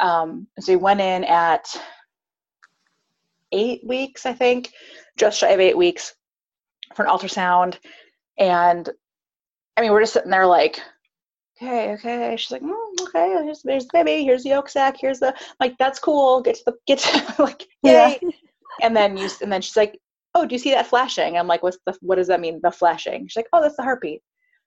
Um, 0.00 0.46
so 0.58 0.72
we 0.72 0.76
went 0.76 1.00
in 1.00 1.24
at 1.24 1.66
eight 3.52 3.80
weeks, 3.84 4.26
I 4.26 4.32
think, 4.32 4.72
just 5.16 5.38
shy 5.38 5.50
of 5.50 5.60
eight 5.60 5.76
weeks 5.76 6.14
for 6.94 7.04
an 7.04 7.10
ultrasound. 7.10 7.78
And 8.38 8.88
I 9.76 9.80
mean, 9.82 9.90
we're 9.90 10.00
just 10.00 10.12
sitting 10.12 10.30
there 10.30 10.46
like, 10.46 10.80
okay, 11.60 11.92
okay. 11.92 12.36
She's 12.36 12.50
like, 12.50 12.62
mm, 12.62 13.00
okay, 13.00 13.30
here's, 13.44 13.62
here's 13.62 13.86
the 13.86 13.90
baby, 13.92 14.24
here's 14.24 14.42
the 14.42 14.50
yolk 14.50 14.68
sac, 14.68 14.96
here's 14.98 15.20
the 15.20 15.34
like 15.60 15.76
that's 15.78 15.98
cool. 15.98 16.40
Get 16.42 16.56
to 16.56 16.62
the 16.66 16.74
get 16.86 16.98
to 17.00 17.34
like 17.42 17.66
yay. 17.82 18.18
Yeah. 18.22 18.30
And 18.82 18.96
then 18.96 19.16
you 19.16 19.28
and 19.42 19.52
then 19.52 19.60
she's 19.60 19.76
like, 19.76 19.98
oh, 20.34 20.46
do 20.46 20.54
you 20.54 20.58
see 20.58 20.70
that 20.70 20.86
flashing? 20.86 21.36
I'm 21.36 21.46
like, 21.48 21.62
what's 21.62 21.78
the 21.86 21.96
what 22.00 22.16
does 22.16 22.28
that 22.28 22.40
mean? 22.40 22.60
The 22.62 22.70
flashing. 22.70 23.26
She's 23.26 23.36
like, 23.36 23.48
oh, 23.52 23.60
that's 23.60 23.76
the 23.76 23.82
heartbeat. 23.82 24.22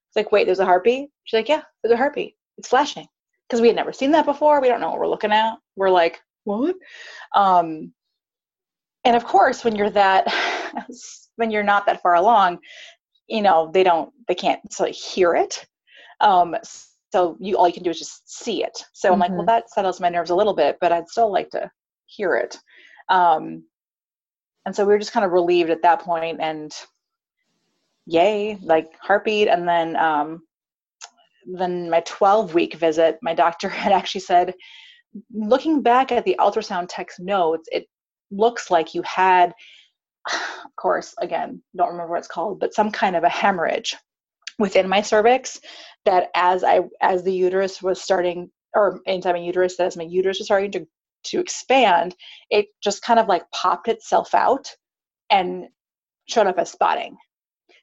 It's 0.10 0.16
like, 0.16 0.32
wait, 0.32 0.46
there's 0.46 0.60
a 0.60 0.66
heartbeat. 0.66 1.10
She's 1.24 1.38
like, 1.38 1.50
yeah, 1.50 1.62
there's 1.82 1.94
a 1.94 1.98
heartbeat. 1.98 2.36
It's 2.58 2.68
flashing 2.68 3.08
because 3.48 3.62
we 3.62 3.68
had 3.68 3.76
never 3.76 3.94
seen 3.94 4.12
that 4.12 4.26
before. 4.26 4.62
We 4.62 4.68
don't 4.68 4.82
know 4.82 4.90
what 4.90 5.00
we're 5.00 5.08
looking 5.08 5.32
at. 5.32 5.56
We're 5.76 5.90
like, 5.90 6.22
what? 6.44 6.76
Um, 7.36 7.94
and 9.04 9.16
of 9.16 9.26
course, 9.26 9.64
when 9.64 9.76
you're 9.76 9.90
that, 9.90 10.28
when 11.36 11.52
you're 11.52 11.64
not 11.64 11.86
that 11.86 12.02
far 12.02 12.16
along, 12.16 12.60
you 13.28 13.42
know, 13.42 13.72
they 13.74 13.84
don't, 13.84 14.12
they 14.28 14.36
can't 14.36 14.72
sort 14.72 14.90
of 14.90 14.96
hear 14.96 15.36
it. 15.36 15.66
Um, 16.22 16.56
so 17.12 17.36
you 17.40 17.58
all 17.58 17.68
you 17.68 17.74
can 17.74 17.84
do 17.84 17.90
is 17.90 18.00
just 18.00 18.30
see 18.30 18.64
it. 18.64 18.84
So 18.94 19.08
mm-hmm. 19.08 19.14
I'm 19.14 19.20
like, 19.20 19.30
well, 19.32 19.40
mm-hmm. 19.40 19.48
that 19.48 19.70
settles 19.70 20.00
my 20.00 20.10
nerves 20.10 20.30
a 20.30 20.36
little 20.36 20.54
bit, 20.54 20.78
but 20.80 20.92
I'd 20.92 21.10
still 21.10 21.32
like 21.32 21.50
to 21.50 21.70
hear 22.06 22.36
it. 22.36 22.58
Um, 23.10 23.64
and 24.66 24.76
so 24.76 24.86
we 24.86 24.94
were 24.94 25.00
just 25.00 25.12
kind 25.12 25.26
of 25.26 25.32
relieved 25.32 25.70
at 25.70 25.82
that 25.82 26.02
point, 26.02 26.40
and 26.40 26.72
yay, 28.06 28.58
like 28.62 28.92
heartbeat. 29.02 29.48
And 29.48 29.68
then, 29.68 29.96
um, 29.96 30.44
then 31.46 31.90
my 31.90 32.02
12 32.02 32.54
week 32.54 32.76
visit, 32.76 33.18
my 33.22 33.34
doctor 33.34 33.70
had 33.84 33.92
actually 33.92 34.22
said, 34.22 34.54
looking 35.34 35.82
back 35.82 36.12
at 36.12 36.24
the 36.26 36.36
ultrasound 36.40 36.88
text 36.90 37.20
notes, 37.20 37.68
it 37.72 37.88
looks 38.30 38.72
like 38.72 38.94
you 38.94 39.02
had, 39.02 39.54
of 40.32 40.76
course, 40.78 41.14
again, 41.20 41.62
don't 41.76 41.90
remember 41.90 42.12
what 42.12 42.20
it's 42.20 42.28
called, 42.28 42.60
but 42.60 42.74
some 42.74 42.92
kind 42.92 43.16
of 43.16 43.24
a 43.24 43.30
hemorrhage 43.30 43.96
within 44.62 44.88
my 44.88 45.02
cervix 45.02 45.60
that 46.06 46.30
as 46.36 46.64
I 46.64 46.82
as 47.02 47.24
the 47.24 47.34
uterus 47.34 47.82
was 47.82 48.02
starting 48.02 48.50
or 48.74 49.02
inside 49.06 49.34
my 49.34 49.40
uterus 49.40 49.80
as 49.80 49.98
my 49.98 50.04
uterus 50.04 50.40
was 50.40 50.48
starting 50.48 50.72
to 50.72 50.88
to 51.24 51.40
expand, 51.40 52.16
it 52.50 52.68
just 52.82 53.04
kind 53.04 53.20
of 53.20 53.28
like 53.28 53.44
popped 53.52 53.88
itself 53.88 54.34
out 54.34 54.68
and 55.30 55.66
showed 56.28 56.48
up 56.48 56.58
as 56.58 56.72
spotting. 56.72 57.16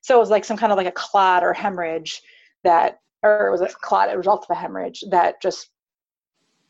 So 0.02 0.16
it 0.16 0.20
was 0.20 0.30
like 0.30 0.44
some 0.44 0.56
kind 0.56 0.72
of 0.72 0.78
like 0.78 0.86
a 0.86 0.92
clot 0.92 1.44
or 1.44 1.52
hemorrhage 1.52 2.20
that, 2.64 2.98
or 3.22 3.46
it 3.46 3.50
was 3.50 3.60
a 3.60 3.68
clot, 3.68 4.12
a 4.12 4.16
result 4.16 4.46
of 4.48 4.56
a 4.56 4.58
hemorrhage 4.58 5.04
that 5.10 5.40
just 5.42 5.70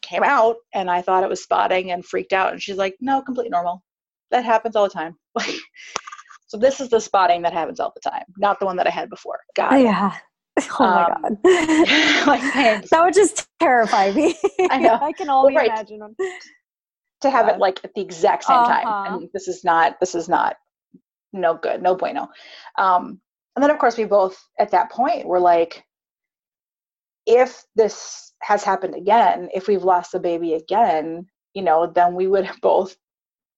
came 0.03 0.23
out 0.23 0.57
and 0.75 0.91
I 0.91 1.03
thought 1.03 1.25
it 1.25 1.29
was 1.29 1.43
spotting 1.43 1.91
and 1.91 2.05
freaked 2.05 2.33
out. 2.33 2.53
And 2.53 2.63
she's 2.63 2.77
like, 2.77 2.97
no, 3.01 3.23
completely 3.23 3.51
normal. 3.51 3.83
That 4.31 4.45
happens 4.45 4.77
all 4.77 4.85
the 4.85 4.91
time. 4.91 5.17
so 6.49 6.57
this 6.57 6.81
is 6.81 6.89
the 6.89 7.01
spotting 7.01 7.43
that 7.43 7.53
happens 7.53 7.79
all 7.79 7.93
the 7.95 8.11
time, 8.11 8.25
not 8.39 8.59
the 8.59 8.67
one 8.67 8.77
that 8.77 8.87
I 8.87 8.91
had 8.91 9.11
before. 9.11 9.39
God. 9.55 9.75
Yeah. 9.75 10.15
Oh 10.81 10.85
my 10.85 11.05
um, 11.05 11.23
god. 11.23 11.37
like, 12.27 12.89
that 12.91 13.01
would 13.01 13.15
just 13.15 13.47
terrify 13.61 14.11
me. 14.11 14.35
I 14.71 14.79
know. 14.79 14.95
I 15.01 15.13
can 15.13 15.31
only 15.31 15.55
well, 15.55 15.63
right. 15.63 15.71
imagine 15.71 16.01
them. 16.01 16.17
To 17.21 17.31
have 17.31 17.47
yeah. 17.47 17.55
it 17.55 17.59
like 17.61 17.79
at 17.85 17.95
the 17.95 18.01
exact 18.01 18.43
same 18.43 18.57
uh-huh. 18.57 18.83
time. 18.83 19.21
And 19.21 19.29
this 19.33 19.47
is 19.47 19.63
not 19.63 20.01
this 20.01 20.17
is 20.17 20.29
not 20.29 20.57
no 21.33 21.55
good, 21.55 21.81
no 21.81 21.95
bueno. 21.95 22.29
Um, 22.77 23.21
and 23.55 23.63
then 23.63 23.71
of 23.71 23.79
course 23.79 23.97
we 23.97 24.05
both 24.05 24.37
at 24.59 24.73
that 24.73 24.91
point 24.91 25.29
were 25.29 25.39
like, 25.39 25.85
if 27.25 27.63
this 27.77 28.33
has 28.43 28.65
happened 28.65 28.97
again, 28.97 29.49
if 29.55 29.69
we've 29.69 29.85
lost 29.85 30.11
the 30.11 30.19
baby 30.19 30.55
again, 30.55 31.25
you 31.55 31.63
know, 31.63 31.87
then 31.87 32.17
we 32.17 32.27
would 32.27 32.51
both 32.63 32.97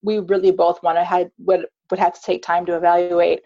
we 0.03 0.19
really 0.19 0.51
both 0.51 0.83
want 0.83 0.99
to 0.99 1.05
had 1.05 1.31
would 1.39 1.65
would 1.91 2.01
have 2.01 2.15
to 2.15 2.21
take 2.23 2.43
time 2.43 2.67
to 2.67 2.77
evaluate 2.77 3.41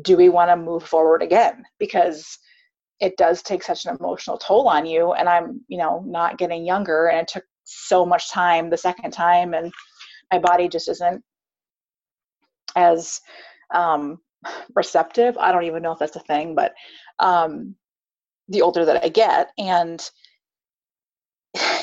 do 0.00 0.16
we 0.16 0.30
want 0.30 0.50
to 0.50 0.56
move 0.56 0.82
forward 0.82 1.22
again? 1.22 1.64
Because 1.78 2.38
it 3.02 3.16
does 3.16 3.42
take 3.42 3.62
such 3.62 3.84
an 3.84 3.96
emotional 3.98 4.38
toll 4.38 4.68
on 4.68 4.86
you 4.86 5.12
and 5.12 5.28
i'm 5.28 5.60
you 5.66 5.76
know 5.76 6.02
not 6.06 6.38
getting 6.38 6.64
younger 6.64 7.08
and 7.08 7.20
it 7.20 7.28
took 7.28 7.44
so 7.64 8.06
much 8.06 8.30
time 8.30 8.70
the 8.70 8.76
second 8.76 9.10
time 9.10 9.54
and 9.54 9.72
my 10.32 10.38
body 10.38 10.68
just 10.68 10.88
isn't 10.88 11.22
as 12.74 13.20
um, 13.74 14.18
receptive. 14.74 15.36
I 15.36 15.52
don't 15.52 15.64
even 15.64 15.82
know 15.82 15.92
if 15.92 15.98
that's 15.98 16.16
a 16.16 16.20
thing 16.20 16.54
but 16.54 16.72
um, 17.18 17.74
the 18.48 18.62
older 18.62 18.84
that 18.84 19.04
i 19.04 19.08
get 19.08 19.50
and 19.58 20.08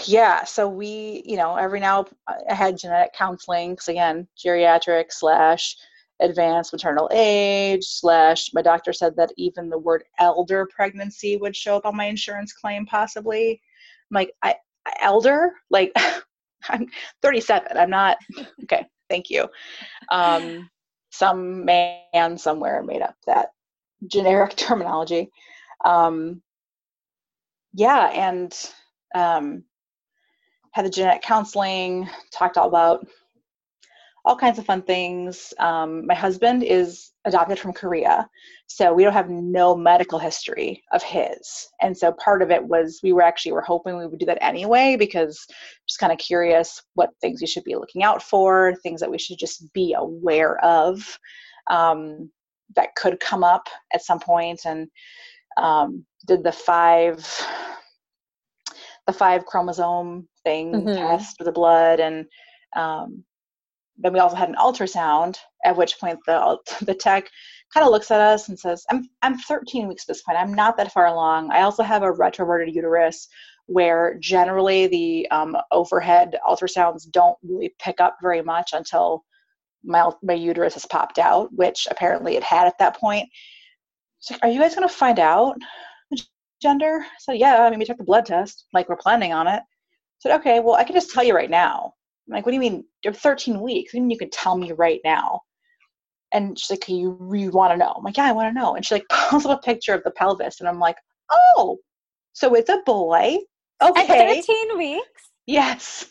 yeah 0.06 0.44
so 0.44 0.68
we 0.68 1.22
you 1.26 1.38
know 1.38 1.56
every 1.56 1.80
now 1.80 2.06
i 2.28 2.54
had 2.54 2.78
genetic 2.78 3.14
counseling 3.14 3.72
because 3.72 3.88
again 3.88 4.28
geriatric 4.38 5.06
slash 5.10 5.76
advanced 6.22 6.74
maternal 6.74 7.10
age 7.14 7.84
slash 7.84 8.50
my 8.54 8.62
doctor 8.62 8.92
said 8.92 9.16
that 9.16 9.32
even 9.38 9.70
the 9.70 9.78
word 9.78 10.04
elder 10.20 10.68
pregnancy 10.74 11.38
would 11.38 11.56
show 11.56 11.78
up 11.78 11.86
on 11.86 11.96
my 11.96 12.06
insurance 12.06 12.54
claim 12.54 12.86
possibly. 12.86 13.62
I'm 14.12 14.16
like 14.16 14.34
i 14.44 14.56
elder? 15.02 15.54
Like 15.70 15.92
i'm 16.70 16.88
37 17.22 17.78
i'm 17.78 17.90
not 17.90 18.18
okay 18.64 18.86
thank 19.10 19.30
you. 19.30 19.48
Um 20.12 20.70
some 21.12 21.66
man 21.66 22.38
somewhere 22.38 22.84
made 22.84 23.02
up 23.02 23.16
that 23.26 23.50
generic 24.08 24.56
terminology. 24.56 25.30
Um 25.86 26.42
yeah 27.74 28.08
and 28.08 28.72
um 29.16 29.64
had 30.72 30.86
the 30.86 30.90
genetic 30.90 31.22
counseling 31.22 32.08
talked 32.32 32.58
all 32.58 32.68
about 32.68 33.08
all 34.26 34.36
kinds 34.36 34.60
of 34.60 34.66
fun 34.66 34.82
things. 34.82 35.54
Um, 35.60 36.06
my 36.06 36.14
husband 36.14 36.64
is 36.64 37.12
adopted 37.26 37.60
from 37.60 37.74
Korea, 37.74 38.28
so 38.68 38.94
we 38.94 39.04
don't 39.04 39.14
have 39.14 39.30
no 39.30 39.76
medical 39.76 40.20
history 40.20 40.84
of 40.92 41.02
his. 41.04 41.68
And 41.82 41.98
so 41.98 42.12
part 42.14 42.42
of 42.42 42.52
it 42.52 42.64
was 42.64 43.00
we 43.04 43.14
were 43.14 43.22
actually 43.22 43.54
were 43.54 43.62
hoping 43.62 43.98
we 43.98 44.08
would 44.08 44.20
do 44.20 44.26
that 44.26 44.44
anyway 44.44 44.96
because 44.98 45.46
just 45.88 46.00
kind 46.00 46.12
of 46.12 46.20
curious 46.20 46.82
what 46.96 47.12
things 47.22 47.42
we 47.42 47.48
should 47.48 47.64
be 47.64 47.76
looking 47.76 48.04
out 48.04 48.22
for, 48.22 48.76
things 48.84 49.00
that 49.02 49.12
we 49.12 49.18
should 49.18 49.38
just 49.38 49.72
be 49.74 49.94
aware 49.98 50.64
of 50.64 51.18
um, 51.70 52.30
that 52.76 52.96
could 52.96 53.20
come 53.20 53.44
up 53.44 53.68
at 53.94 54.04
some 54.04 54.20
point. 54.20 54.62
and 54.66 54.90
um, 55.58 56.06
did 56.26 56.44
the 56.44 56.52
five 56.52 57.26
the 59.08 59.14
five 59.14 59.46
chromosome 59.46 60.28
thing 60.44 60.72
mm-hmm. 60.72 60.96
test 60.96 61.36
with 61.40 61.48
the 61.48 61.52
blood 61.52 62.00
and 62.00 62.26
um, 62.76 63.24
then 64.00 64.14
we 64.14 64.20
also 64.20 64.36
had 64.36 64.50
an 64.50 64.56
ultrasound, 64.56 65.38
at 65.66 65.76
which 65.76 66.00
point 66.00 66.20
the 66.26 66.58
the 66.82 66.94
tech 66.94 67.30
kind 67.74 67.86
of 67.86 67.92
looks 67.92 68.12
at 68.12 68.22
us 68.22 68.50
and 68.50 68.58
says, 68.58 68.86
"I'm 68.90 69.10
I'm 69.22 69.38
13 69.38 69.88
weeks 69.88 70.04
at 70.04 70.08
this 70.08 70.24
point. 70.24 70.40
I'm 70.40 70.54
not 70.54 70.78
that 70.78 70.92
far 70.92 71.08
along. 71.08 71.52
I 71.52 71.62
also 71.62 71.84
have 71.84 72.04
a 72.04 72.12
retroverted 72.12 72.74
uterus." 72.74 73.28
Where 73.72 74.18
generally 74.20 74.88
the 74.88 75.30
um, 75.30 75.56
overhead 75.72 76.40
ultrasounds 76.44 77.08
don't 77.12 77.38
really 77.44 77.76
pick 77.78 78.02
up 78.02 78.18
very 78.20 78.42
much 78.42 78.72
until 78.74 79.24
my, 79.84 80.10
my 80.24 80.34
uterus 80.34 80.74
has 80.74 80.86
popped 80.86 81.20
out, 81.20 81.50
which 81.54 81.88
apparently 81.92 82.36
it 82.36 82.44
had 82.44 82.68
at 82.68 82.78
that 82.80 82.98
point. 82.98 83.30
She's 84.22 84.32
like, 84.32 84.44
Are 84.44 84.50
you 84.50 84.60
guys 84.60 84.76
going 84.76 84.88
to 84.88 84.94
find 84.94 85.20
out 85.20 85.56
gender? 86.62 87.06
So, 87.20 87.32
yeah, 87.32 87.64
I 87.64 87.70
mean, 87.70 87.80
we 87.80 87.86
took 87.86 87.98
the 87.98 88.04
blood 88.04 88.26
test, 88.26 88.66
like 88.74 88.90
we're 88.90 88.96
planning 88.96 89.34
on 89.34 89.48
it. 89.48 89.62
I 89.62 89.64
said, 90.20 90.40
Okay, 90.40 90.60
well, 90.60 90.76
I 90.76 90.84
can 90.84 90.96
just 90.96 91.12
tell 91.12 91.24
you 91.24 91.36
right 91.36 91.50
now 91.50 91.94
I'm 92.30 92.36
like, 92.36 92.46
what 92.46 92.52
do 92.52 92.56
you 92.56 92.62
mean? 92.62 92.86
You're 93.04 93.14
13 93.14 93.60
weeks. 93.60 93.94
I 93.94 94.00
mean, 94.00 94.10
you 94.10 94.18
can 94.18 94.30
tell 94.30 94.56
me 94.56 94.72
right 94.72 95.02
now. 95.04 95.42
And 96.32 96.58
she's 96.60 96.70
like, 96.70 96.88
you, 96.88 97.18
you 97.34 97.50
want 97.50 97.74
to 97.74 97.78
know? 97.78 97.94
I'm 97.98 98.04
like, 98.04 98.18
yeah, 98.18 98.26
I 98.26 98.34
want 98.34 98.54
to 98.54 98.60
know. 98.60 98.76
And 98.76 98.86
she 98.86 98.96
like 98.96 99.08
pulls 99.10 99.48
up 99.48 99.60
a 99.60 99.62
picture 99.62 99.96
of 99.96 100.04
the 100.04 100.12
pelvis. 100.12 100.60
And 100.60 100.70
I'm 100.70 100.80
like, 100.80 100.98
oh, 101.32 101.80
so 102.34 102.54
it's 102.54 102.70
a 102.70 102.82
boy. 102.86 103.38
Okay. 103.82 104.02
At 104.02 104.46
13 104.46 104.78
weeks? 104.78 105.32
Yes. 105.48 106.06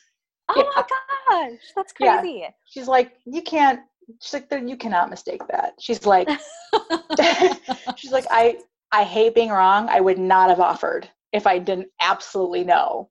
Oh 0.49 0.55
yeah. 0.57 0.65
my 0.75 1.49
gosh, 1.51 1.61
that's 1.77 1.93
crazy. 1.93 2.39
Yeah. 2.41 2.51
She's 2.65 2.89
like, 2.89 3.13
you 3.27 3.43
can't, 3.43 3.81
she's 4.21 4.33
like, 4.33 4.51
you 4.51 4.77
cannot 4.77 5.11
mistake 5.11 5.43
that. 5.51 5.75
She's 5.79 6.07
like, 6.07 6.29
she's 7.97 8.11
like, 8.11 8.25
I, 8.31 8.59
I 8.91 9.05
hate 9.05 9.35
being 9.35 9.51
wrong. 9.51 9.89
I 9.91 10.01
would 10.01 10.19
not 10.19 10.49
have 10.49 10.61
offered 10.61 11.09
if 11.33 11.47
I 11.47 11.59
didn't 11.59 11.89
absolutely 12.01 12.65
know 12.65 13.11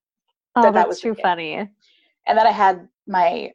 oh, 0.56 0.62
that 0.64 0.74
that 0.74 0.88
was 0.88 1.00
too 1.00 1.16
funny. 1.16 1.54
And 1.56 2.38
then 2.38 2.48
I 2.48 2.52
had 2.52 2.88
my 3.08 3.52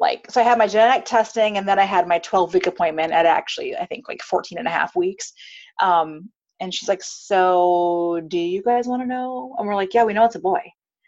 like 0.00 0.30
so 0.30 0.40
i 0.40 0.44
had 0.44 0.58
my 0.58 0.66
genetic 0.66 1.04
testing 1.04 1.58
and 1.58 1.68
then 1.68 1.78
i 1.78 1.84
had 1.84 2.06
my 2.06 2.18
12 2.20 2.54
week 2.54 2.66
appointment 2.66 3.12
at 3.12 3.26
actually 3.26 3.76
i 3.76 3.86
think 3.86 4.08
like 4.08 4.22
14 4.22 4.58
and 4.58 4.68
a 4.68 4.70
half 4.70 4.94
weeks. 4.96 5.32
Um, 5.80 6.30
and 6.60 6.74
she's 6.74 6.88
like 6.88 7.02
so 7.02 8.20
do 8.28 8.38
you 8.38 8.62
guys 8.62 8.86
want 8.86 9.02
to 9.02 9.06
know? 9.06 9.54
And 9.58 9.66
we're 9.66 9.74
like 9.74 9.94
yeah 9.94 10.04
we 10.04 10.12
know 10.12 10.24
it's 10.24 10.34
a 10.34 10.40
boy. 10.40 10.60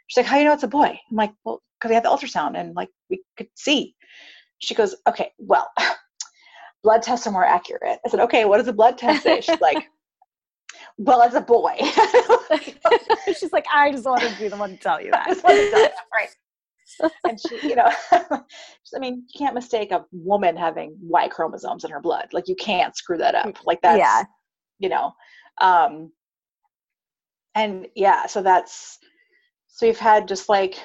She's 0.07 0.23
like 0.23 0.27
how 0.27 0.37
do 0.37 0.43
you 0.43 0.49
know 0.49 0.55
it's 0.55 0.63
a 0.63 0.69
boy? 0.69 0.99
I'm 1.11 1.17
like 1.17 1.33
well 1.45 1.63
because 1.79 1.91
we 1.91 1.95
had 1.95 2.05
the 2.05 2.09
ultrasound 2.09 2.59
and 2.59 2.75
like 2.75 2.89
we 3.09 3.23
could 3.37 3.49
see. 3.55 3.95
She 4.59 4.75
goes 4.75 4.95
okay 5.09 5.33
well 5.39 5.69
blood 6.83 7.03
tests 7.03 7.27
are 7.27 7.33
more 7.33 7.45
accurate. 7.45 7.99
I 8.05 8.09
said 8.09 8.21
okay 8.21 8.45
what 8.45 8.59
does 8.59 8.67
the 8.67 8.73
blood 8.73 8.99
test 8.99 9.23
say? 9.23 9.41
She's 9.41 9.61
like 9.61 9.89
well 10.99 11.23
as 11.23 11.35
a 11.35 11.41
boy. 11.41 11.77
She's 13.39 13.53
like 13.53 13.67
i 13.73 13.91
just 13.91 14.05
wanted 14.05 14.33
to 14.33 14.39
be 14.39 14.49
the 14.49 14.57
one 14.57 14.71
to 14.71 14.77
tell 14.77 15.01
you 15.01 15.11
that 15.13 15.43
right 16.13 16.29
and 17.25 17.41
she, 17.41 17.69
you 17.69 17.77
know, 17.77 17.91
I 18.13 18.99
mean, 18.99 19.25
you 19.29 19.39
can't 19.39 19.55
mistake 19.55 19.93
a 19.93 20.05
woman 20.13 20.57
having 20.57 20.97
Y 21.01 21.29
chromosomes 21.29 21.85
in 21.85 21.91
her 21.91 22.01
blood. 22.01 22.29
Like 22.33 22.49
you 22.49 22.57
can't 22.57 22.97
screw 22.97 23.19
that 23.19 23.35
up. 23.35 23.59
Like 23.65 23.81
that's, 23.83 23.99
yeah. 23.99 24.25
you 24.79 24.89
know, 24.89 25.13
um, 25.61 26.13
and 27.55 27.87
yeah, 27.95 28.27
so 28.27 28.43
that's, 28.43 28.99
so 29.69 29.87
we've 29.87 29.99
had 29.99 30.29
just 30.29 30.49
like 30.49 30.79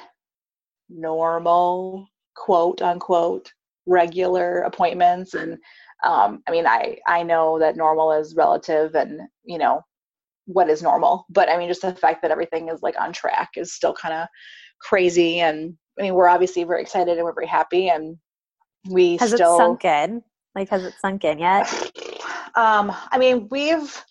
normal 0.89 2.07
quote 2.35 2.81
unquote 2.81 3.51
regular 3.85 4.61
appointments 4.61 5.33
and 5.33 5.57
um, 6.03 6.41
i 6.47 6.51
mean 6.51 6.65
i 6.65 6.97
i 7.07 7.23
know 7.23 7.59
that 7.59 7.77
normal 7.77 8.11
is 8.11 8.35
relative 8.35 8.95
and 8.95 9.21
you 9.43 9.57
know 9.57 9.81
what 10.45 10.69
is 10.69 10.83
normal 10.83 11.25
but 11.29 11.49
i 11.49 11.57
mean 11.57 11.67
just 11.67 11.81
the 11.81 11.93
fact 11.95 12.21
that 12.21 12.31
everything 12.31 12.69
is 12.69 12.81
like 12.81 12.99
on 12.99 13.11
track 13.11 13.49
is 13.55 13.73
still 13.73 13.93
kind 13.93 14.13
of 14.13 14.27
crazy 14.81 15.39
and 15.39 15.75
I 15.97 16.01
mean, 16.01 16.13
we're 16.13 16.27
obviously 16.27 16.63
very 16.63 16.81
excited 16.81 17.17
and 17.17 17.23
we're 17.23 17.33
very 17.33 17.47
happy, 17.47 17.89
and 17.89 18.17
we 18.89 19.17
still. 19.17 19.27
has 19.27 19.33
still 19.35 19.55
it 19.55 19.57
sunk 19.57 19.85
in. 19.85 20.23
Like, 20.55 20.69
has 20.69 20.83
it 20.83 20.93
sunk 20.99 21.23
in 21.23 21.39
yet? 21.39 21.71
um, 22.55 22.93
I 23.11 23.17
mean, 23.17 23.47
we've 23.49 24.03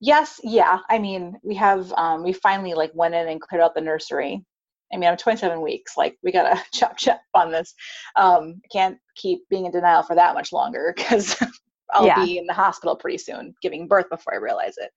yes, 0.00 0.40
yeah. 0.42 0.80
I 0.90 0.98
mean, 0.98 1.36
we 1.42 1.54
have 1.56 1.92
um, 1.94 2.22
we 2.22 2.32
finally 2.32 2.74
like 2.74 2.92
went 2.94 3.14
in 3.14 3.28
and 3.28 3.40
cleared 3.40 3.62
out 3.62 3.74
the 3.74 3.80
nursery. 3.80 4.44
I 4.92 4.96
mean, 4.96 5.08
I'm 5.10 5.16
27 5.16 5.60
weeks. 5.60 5.96
Like, 5.96 6.16
we 6.22 6.30
gotta 6.30 6.62
chop 6.72 6.96
chop 6.96 7.20
on 7.34 7.50
this. 7.50 7.74
Um, 8.16 8.60
can't 8.70 8.98
keep 9.16 9.40
being 9.48 9.66
in 9.66 9.72
denial 9.72 10.02
for 10.02 10.14
that 10.14 10.34
much 10.34 10.52
longer 10.52 10.92
because 10.96 11.36
I'll 11.92 12.06
yeah. 12.06 12.24
be 12.24 12.38
in 12.38 12.46
the 12.46 12.52
hospital 12.52 12.96
pretty 12.96 13.18
soon, 13.18 13.54
giving 13.62 13.88
birth 13.88 14.08
before 14.10 14.34
I 14.34 14.38
realize 14.38 14.74
it. 14.78 14.90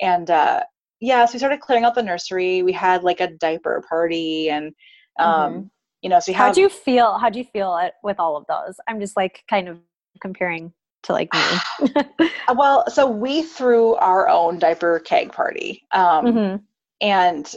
And 0.00 0.30
uh, 0.30 0.62
yeah, 1.00 1.24
so 1.24 1.34
we 1.34 1.38
started 1.38 1.60
clearing 1.60 1.84
out 1.84 1.94
the 1.94 2.02
nursery. 2.02 2.62
We 2.62 2.72
had 2.72 3.02
like 3.02 3.20
a 3.20 3.32
diaper 3.32 3.82
party 3.88 4.50
and 4.50 4.72
um, 5.18 5.52
mm-hmm. 5.52 5.66
you 6.02 6.10
know 6.10 6.20
so 6.20 6.32
how 6.32 6.52
do 6.52 6.60
you 6.60 6.68
feel 6.68 7.18
how 7.18 7.28
do 7.28 7.38
you 7.38 7.44
feel 7.44 7.78
with 8.02 8.18
all 8.18 8.36
of 8.36 8.44
those 8.48 8.76
i'm 8.88 9.00
just 9.00 9.16
like 9.16 9.44
kind 9.48 9.68
of 9.68 9.78
comparing 10.20 10.72
to 11.04 11.12
like 11.12 11.30
me. 11.32 12.28
well, 12.54 12.88
so 12.88 13.06
we 13.06 13.42
threw 13.42 13.94
our 13.96 14.28
own 14.28 14.58
diaper 14.58 15.00
keg 15.00 15.32
party. 15.32 15.82
Um, 15.92 16.26
mm-hmm. 16.26 16.56
and 17.00 17.54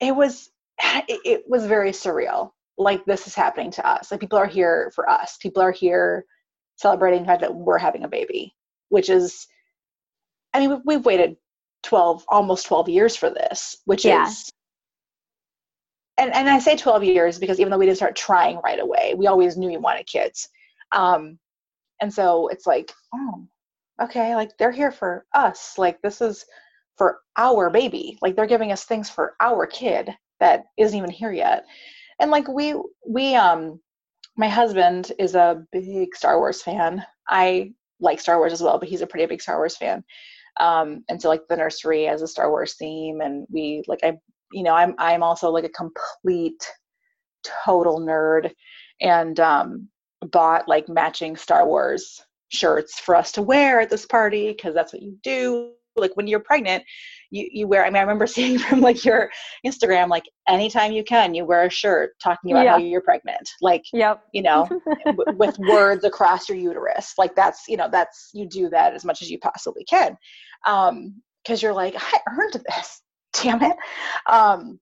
it 0.00 0.14
was 0.14 0.50
it, 0.82 1.20
it 1.24 1.44
was 1.46 1.66
very 1.66 1.90
surreal. 1.90 2.50
Like 2.76 3.04
this 3.04 3.26
is 3.26 3.34
happening 3.34 3.70
to 3.72 3.86
us. 3.86 4.10
Like 4.10 4.20
people 4.20 4.38
are 4.38 4.46
here 4.46 4.90
for 4.94 5.08
us. 5.08 5.36
People 5.40 5.62
are 5.62 5.72
here 5.72 6.24
celebrating 6.76 7.20
the 7.20 7.26
fact 7.26 7.42
that 7.42 7.54
we're 7.54 7.78
having 7.78 8.02
a 8.02 8.08
baby, 8.08 8.54
which 8.88 9.08
is 9.08 9.46
I 10.52 10.60
mean, 10.60 10.70
we've, 10.70 10.80
we've 10.84 11.04
waited 11.04 11.36
12 11.82 12.24
almost 12.28 12.66
12 12.66 12.88
years 12.88 13.16
for 13.16 13.28
this, 13.28 13.76
which 13.84 14.04
yeah. 14.04 14.26
is 14.26 14.50
and, 16.18 16.32
and 16.34 16.48
I 16.48 16.58
say 16.58 16.76
12 16.76 17.04
years 17.04 17.38
because 17.38 17.58
even 17.58 17.70
though 17.70 17.78
we 17.78 17.86
didn't 17.86 17.98
start 17.98 18.16
trying 18.16 18.58
right 18.64 18.80
away, 18.80 19.14
we 19.16 19.26
always 19.26 19.56
knew 19.56 19.68
we 19.68 19.76
wanted 19.76 20.06
kids. 20.06 20.48
Um, 20.92 21.38
and 22.00 22.12
so 22.12 22.48
it's 22.48 22.66
like, 22.66 22.92
oh, 23.14 23.46
okay, 24.02 24.34
like 24.34 24.56
they're 24.58 24.72
here 24.72 24.92
for 24.92 25.24
us. 25.34 25.74
Like 25.78 26.00
this 26.02 26.20
is 26.20 26.44
for 26.96 27.18
our 27.36 27.70
baby. 27.70 28.18
Like 28.22 28.36
they're 28.36 28.46
giving 28.46 28.72
us 28.72 28.84
things 28.84 29.10
for 29.10 29.34
our 29.40 29.66
kid 29.66 30.10
that 30.40 30.64
isn't 30.76 30.96
even 30.96 31.10
here 31.10 31.32
yet. 31.32 31.64
And 32.20 32.30
like 32.30 32.46
we 32.48 32.74
we 33.06 33.34
um 33.34 33.80
my 34.36 34.48
husband 34.48 35.12
is 35.18 35.34
a 35.34 35.64
big 35.72 36.14
Star 36.14 36.38
Wars 36.38 36.62
fan. 36.62 37.04
I 37.28 37.72
like 38.00 38.20
Star 38.20 38.38
Wars 38.38 38.52
as 38.52 38.62
well, 38.62 38.78
but 38.78 38.88
he's 38.88 39.00
a 39.00 39.06
pretty 39.06 39.26
big 39.26 39.42
Star 39.42 39.56
Wars 39.56 39.76
fan. 39.76 40.04
Um, 40.60 41.04
and 41.08 41.20
so 41.20 41.28
like 41.28 41.46
the 41.48 41.56
nursery 41.56 42.04
has 42.04 42.22
a 42.22 42.28
Star 42.28 42.50
Wars 42.50 42.74
theme, 42.74 43.20
and 43.20 43.46
we 43.50 43.82
like 43.88 44.00
I 44.02 44.18
you 44.54 44.62
know 44.62 44.74
i'm 44.74 44.94
i'm 44.98 45.22
also 45.22 45.50
like 45.50 45.64
a 45.64 45.68
complete 45.70 46.70
total 47.64 48.00
nerd 48.00 48.52
and 49.00 49.40
um 49.40 49.88
bought 50.30 50.68
like 50.68 50.88
matching 50.88 51.36
star 51.36 51.66
wars 51.66 52.22
shirts 52.54 52.98
for 53.00 53.14
us 53.14 53.32
to 53.32 53.42
wear 53.42 53.80
at 53.80 53.90
this 53.90 54.06
party 54.06 54.48
because 54.48 54.74
that's 54.74 54.92
what 54.92 55.02
you 55.02 55.16
do. 55.22 55.72
Like 55.96 56.16
when 56.16 56.26
you're 56.26 56.40
pregnant 56.40 56.82
you, 57.30 57.48
you 57.52 57.68
wear 57.68 57.84
i 57.84 57.88
mean 57.88 57.98
i 57.98 58.00
remember 58.00 58.26
seeing 58.36 58.58
from 58.58 58.80
like 58.80 59.04
your 59.04 59.30
instagram 59.64 60.08
like 60.08 60.24
anytime 60.48 60.90
you 60.90 61.04
can 61.04 61.34
you 61.34 61.44
wear 61.44 61.66
a 61.66 61.70
shirt 61.70 62.10
talking 62.20 62.50
about 62.50 62.64
yeah. 62.64 62.72
how 62.72 62.78
you're 62.78 63.00
pregnant. 63.00 63.48
Like 63.60 63.84
yep. 63.92 64.22
you 64.32 64.42
know 64.42 64.68
w- 65.04 65.36
with 65.36 65.56
words 65.58 66.02
across 66.02 66.48
your 66.48 66.58
uterus. 66.58 67.14
Like 67.16 67.36
that's 67.36 67.68
you 67.68 67.76
know 67.76 67.88
that's 67.90 68.30
you 68.34 68.48
do 68.48 68.68
that 68.70 68.92
as 68.94 69.04
much 69.04 69.22
as 69.22 69.30
you 69.30 69.38
possibly 69.38 69.84
can. 69.84 70.16
Um 70.66 71.22
because 71.44 71.62
you're 71.62 71.74
like 71.74 71.94
i 71.96 72.18
earned 72.30 72.54
this 72.54 73.02
damn 73.42 73.62
it. 73.62 73.76
Um, 74.26 74.78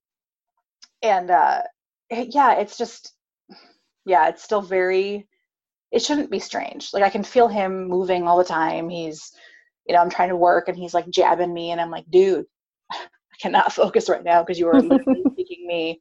and 1.02 1.30
uh, 1.30 1.62
yeah, 2.10 2.54
it's 2.54 2.76
just, 2.78 3.14
yeah, 4.04 4.28
it's 4.28 4.42
still 4.42 4.62
very, 4.62 5.26
it 5.90 6.02
shouldn't 6.02 6.30
be 6.30 6.38
strange. 6.38 6.90
Like 6.92 7.02
I 7.02 7.10
can 7.10 7.22
feel 7.22 7.48
him 7.48 7.88
moving 7.88 8.26
all 8.26 8.38
the 8.38 8.44
time. 8.44 8.88
He's, 8.88 9.32
you 9.86 9.94
know, 9.94 10.00
I'm 10.00 10.10
trying 10.10 10.30
to 10.30 10.36
work 10.36 10.68
and 10.68 10.76
he's 10.76 10.94
like 10.94 11.10
jabbing 11.10 11.52
me 11.52 11.70
and 11.70 11.80
I'm 11.80 11.90
like, 11.90 12.04
dude, 12.10 12.46
I 12.92 12.96
cannot 13.40 13.72
focus 13.72 14.08
right 14.08 14.24
now 14.24 14.42
because 14.42 14.58
you 14.58 14.68
are 14.68 14.80
literally 14.80 15.22
making 15.36 15.66
me 15.66 16.00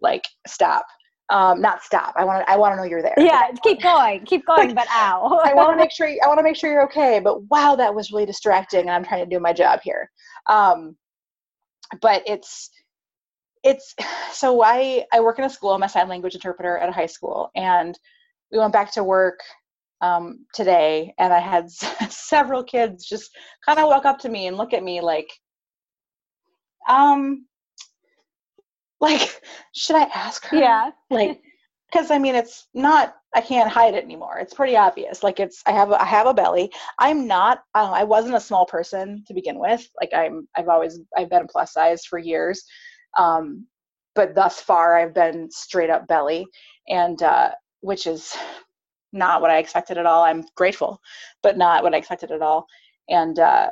like 0.00 0.24
stop. 0.46 0.84
Um, 1.28 1.62
not 1.62 1.82
stop. 1.82 2.12
I 2.16 2.24
want 2.24 2.44
to. 2.44 2.52
I 2.52 2.56
want 2.56 2.72
to 2.72 2.76
know 2.76 2.82
you're 2.82 3.00
there. 3.00 3.14
Yeah, 3.16 3.48
keep 3.62 3.80
going, 3.80 4.22
keep 4.26 4.44
going. 4.44 4.74
but 4.74 4.86
ow. 4.90 5.40
I 5.42 5.54
want 5.54 5.70
to 5.70 5.76
make 5.82 5.90
sure. 5.90 6.06
I 6.06 6.26
want 6.26 6.38
to 6.38 6.42
make 6.42 6.56
sure 6.56 6.70
you're 6.70 6.84
okay. 6.84 7.20
But 7.20 7.44
wow, 7.44 7.74
that 7.74 7.94
was 7.94 8.10
really 8.12 8.26
distracting, 8.26 8.80
and 8.80 8.90
I'm 8.90 9.04
trying 9.04 9.24
to 9.24 9.30
do 9.34 9.40
my 9.40 9.54
job 9.54 9.80
here. 9.82 10.10
Um, 10.50 10.94
but 12.00 12.22
it's 12.26 12.70
it's 13.62 13.94
so 14.32 14.62
I 14.62 15.04
I 15.12 15.20
work 15.20 15.38
in 15.38 15.44
a 15.44 15.50
school. 15.50 15.70
I'm 15.70 15.82
a 15.82 15.88
sign 15.88 16.08
language 16.08 16.34
interpreter 16.34 16.78
at 16.78 16.88
a 16.88 16.92
high 16.92 17.06
school, 17.06 17.50
and 17.54 17.98
we 18.50 18.58
went 18.58 18.72
back 18.72 18.92
to 18.92 19.04
work 19.04 19.40
um, 20.00 20.46
today, 20.54 21.14
and 21.18 21.32
I 21.32 21.40
had 21.40 21.70
several 22.10 22.64
kids 22.64 23.06
just 23.06 23.30
kind 23.64 23.78
of 23.78 23.86
walk 23.86 24.04
up 24.04 24.18
to 24.20 24.28
me 24.28 24.46
and 24.46 24.56
look 24.56 24.72
at 24.72 24.82
me 24.82 25.00
like, 25.00 25.30
um, 26.88 27.46
like 29.00 29.42
should 29.74 29.96
I 29.96 30.04
ask 30.14 30.44
her? 30.46 30.56
Yeah, 30.56 30.90
like 31.10 31.40
because 31.92 32.10
I 32.10 32.18
mean 32.18 32.34
it's 32.34 32.68
not 32.74 33.14
I 33.34 33.40
can't 33.40 33.70
hide 33.70 33.94
it 33.94 34.04
anymore. 34.04 34.38
It's 34.38 34.54
pretty 34.54 34.76
obvious. 34.76 35.22
Like 35.22 35.40
it's 35.40 35.62
I 35.66 35.72
have 35.72 35.90
a, 35.90 36.00
I 36.00 36.04
have 36.04 36.26
a 36.26 36.34
belly. 36.34 36.70
I'm 36.98 37.26
not. 37.26 37.60
Um, 37.74 37.92
I 37.92 38.04
wasn't 38.04 38.34
a 38.34 38.40
small 38.40 38.66
person 38.66 39.24
to 39.26 39.34
begin 39.34 39.58
with. 39.58 39.86
Like 40.00 40.10
I'm. 40.14 40.48
I've 40.56 40.68
always 40.68 41.00
I've 41.16 41.30
been 41.30 41.46
plus 41.48 41.72
size 41.72 42.04
for 42.04 42.18
years, 42.18 42.64
um, 43.16 43.66
but 44.14 44.34
thus 44.34 44.60
far 44.60 44.96
I've 44.98 45.14
been 45.14 45.50
straight 45.50 45.90
up 45.90 46.06
belly, 46.06 46.46
and 46.88 47.22
uh, 47.22 47.52
which 47.80 48.06
is 48.06 48.36
not 49.12 49.40
what 49.40 49.50
I 49.50 49.58
expected 49.58 49.98
at 49.98 50.06
all. 50.06 50.24
I'm 50.24 50.44
grateful, 50.56 51.00
but 51.42 51.56
not 51.58 51.82
what 51.82 51.94
I 51.94 51.98
expected 51.98 52.30
at 52.30 52.42
all. 52.42 52.66
And 53.08 53.38
uh, 53.38 53.70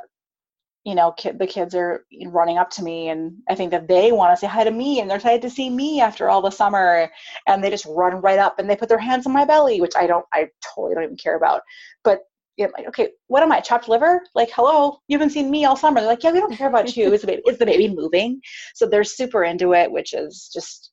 you 0.83 0.95
know, 0.95 1.11
kid, 1.11 1.37
the 1.37 1.47
kids 1.47 1.75
are 1.75 2.05
running 2.27 2.57
up 2.57 2.69
to 2.71 2.83
me, 2.83 3.09
and 3.09 3.33
I 3.49 3.55
think 3.55 3.71
that 3.71 3.87
they 3.87 4.11
want 4.11 4.33
to 4.33 4.37
say 4.37 4.47
hi 4.47 4.63
to 4.63 4.71
me, 4.71 4.99
and 4.99 5.09
they're 5.09 5.17
excited 5.17 5.41
to 5.43 5.49
see 5.49 5.69
me 5.69 6.01
after 6.01 6.29
all 6.29 6.41
the 6.41 6.49
summer, 6.49 7.09
and 7.47 7.63
they 7.63 7.69
just 7.69 7.85
run 7.85 8.15
right 8.15 8.39
up 8.39 8.59
and 8.59 8.69
they 8.69 8.75
put 8.75 8.89
their 8.89 8.97
hands 8.97 9.25
on 9.25 9.33
my 9.33 9.45
belly, 9.45 9.81
which 9.81 9.95
I 9.95 10.07
don't, 10.07 10.25
I 10.33 10.47
totally 10.75 10.95
don't 10.95 11.03
even 11.03 11.17
care 11.17 11.37
about. 11.37 11.61
But 12.03 12.21
know, 12.65 12.71
like, 12.77 12.87
okay, 12.87 13.09
what 13.27 13.43
am 13.43 13.51
I, 13.51 13.59
chopped 13.59 13.87
liver? 13.87 14.21
Like, 14.35 14.49
hello, 14.51 14.97
you 15.07 15.17
haven't 15.17 15.31
seen 15.31 15.51
me 15.51 15.65
all 15.65 15.75
summer. 15.75 15.99
They're 15.99 16.09
like, 16.09 16.23
yeah, 16.23 16.31
we 16.31 16.39
don't 16.39 16.55
care 16.55 16.67
about 16.67 16.95
you. 16.95 17.13
Is 17.13 17.21
the 17.21 17.27
baby, 17.27 17.41
is 17.47 17.57
the 17.57 17.65
baby 17.65 17.93
moving? 17.93 18.41
So 18.75 18.85
they're 18.85 19.03
super 19.03 19.43
into 19.43 19.73
it, 19.73 19.91
which 19.91 20.13
is 20.13 20.49
just 20.53 20.90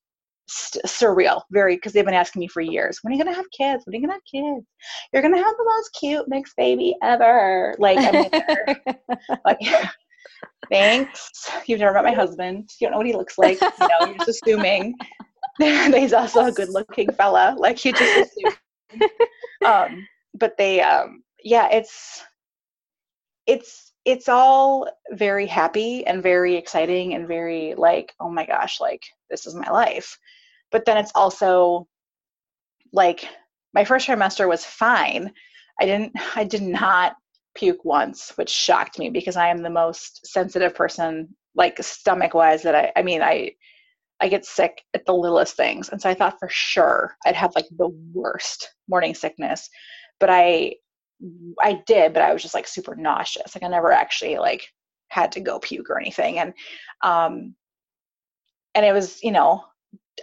st- 0.48 0.84
surreal, 0.84 1.42
very 1.50 1.76
because 1.76 1.92
they've 1.92 2.04
been 2.04 2.14
asking 2.14 2.40
me 2.40 2.48
for 2.48 2.60
years. 2.60 2.98
When 3.02 3.12
are 3.12 3.16
you 3.16 3.22
gonna 3.22 3.36
have 3.36 3.50
kids? 3.50 3.84
When 3.84 3.94
are 3.94 3.96
you 3.96 4.02
gonna 4.02 4.14
have 4.14 4.22
kids? 4.30 4.66
You're 5.12 5.22
gonna 5.22 5.36
have 5.36 5.56
the 5.56 5.64
most 5.64 5.88
cute 5.98 6.28
mixed 6.28 6.56
baby 6.56 6.96
ever. 7.02 7.74
Like, 7.78 7.98
like, 9.44 9.58
thanks. 10.70 11.30
You've 11.66 11.80
never 11.80 11.94
met 11.94 12.04
my 12.04 12.12
husband. 12.12 12.68
You 12.80 12.86
don't 12.86 12.92
know 12.92 12.98
what 12.98 13.06
he 13.06 13.14
looks 13.14 13.38
like. 13.38 13.60
You 13.60 13.88
know, 13.88 14.06
you're 14.06 14.18
just 14.18 14.42
assuming 14.46 14.94
that 15.58 15.94
he's 15.96 16.12
also 16.12 16.46
a 16.46 16.52
good-looking 16.52 17.12
fella. 17.12 17.54
Like 17.58 17.84
you 17.84 17.92
just 17.92 18.16
assume. 18.16 18.52
Um, 19.64 20.06
but 20.34 20.56
they, 20.56 20.80
um, 20.80 21.22
yeah, 21.42 21.68
it's 21.70 22.22
it's 23.46 23.92
it's 24.04 24.28
all 24.28 24.88
very 25.12 25.46
happy 25.46 26.06
and 26.06 26.22
very 26.22 26.54
exciting 26.54 27.14
and 27.14 27.26
very 27.26 27.74
like 27.76 28.14
oh 28.20 28.30
my 28.30 28.46
gosh 28.46 28.80
like 28.80 29.02
this 29.30 29.46
is 29.46 29.54
my 29.54 29.68
life 29.70 30.16
but 30.70 30.84
then 30.84 30.96
it's 30.96 31.12
also 31.14 31.86
like 32.92 33.28
my 33.74 33.84
first 33.84 34.08
trimester 34.08 34.48
was 34.48 34.64
fine. 34.64 35.32
I 35.80 35.86
didn't 35.86 36.12
i 36.36 36.44
did 36.44 36.62
not 36.62 37.14
puke 37.54 37.84
once 37.84 38.32
which 38.36 38.50
shocked 38.50 38.98
me 38.98 39.10
because 39.10 39.36
i 39.36 39.48
am 39.48 39.62
the 39.62 39.70
most 39.70 40.26
sensitive 40.26 40.74
person 40.74 41.28
like 41.54 41.82
stomach 41.82 42.34
wise 42.34 42.62
that 42.62 42.74
i 42.74 42.92
i 42.96 43.02
mean 43.02 43.22
i 43.22 43.50
i 44.20 44.28
get 44.28 44.44
sick 44.44 44.82
at 44.94 45.04
the 45.06 45.12
littlest 45.12 45.56
things 45.56 45.88
and 45.88 46.00
so 46.00 46.08
i 46.08 46.14
thought 46.14 46.38
for 46.38 46.48
sure 46.50 47.16
i'd 47.26 47.34
have 47.34 47.54
like 47.54 47.66
the 47.76 47.88
worst 48.12 48.70
morning 48.88 49.14
sickness 49.14 49.68
but 50.20 50.30
i 50.30 50.72
i 51.62 51.80
did 51.86 52.12
but 52.12 52.22
i 52.22 52.32
was 52.32 52.42
just 52.42 52.54
like 52.54 52.68
super 52.68 52.94
nauseous. 52.94 53.54
Like 53.54 53.64
i 53.64 53.68
never 53.68 53.92
actually 53.92 54.38
like 54.38 54.66
had 55.08 55.32
to 55.32 55.40
go 55.40 55.58
puke 55.58 55.90
or 55.90 55.98
anything 55.98 56.38
and 56.38 56.52
um 57.02 57.54
and 58.74 58.86
it 58.86 58.92
was 58.92 59.22
you 59.22 59.32
know 59.32 59.64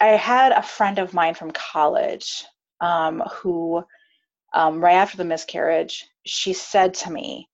I 0.01 0.07
had 0.07 0.51
a 0.51 0.61
friend 0.61 0.99
of 0.99 1.13
mine 1.13 1.35
from 1.35 1.51
college 1.51 2.45
um, 2.81 3.21
who, 3.31 3.83
um, 4.53 4.83
right 4.83 4.95
after 4.95 5.17
the 5.17 5.25
miscarriage, 5.25 6.05
she 6.25 6.53
said 6.53 6.93
to 6.95 7.11
me, 7.11 7.49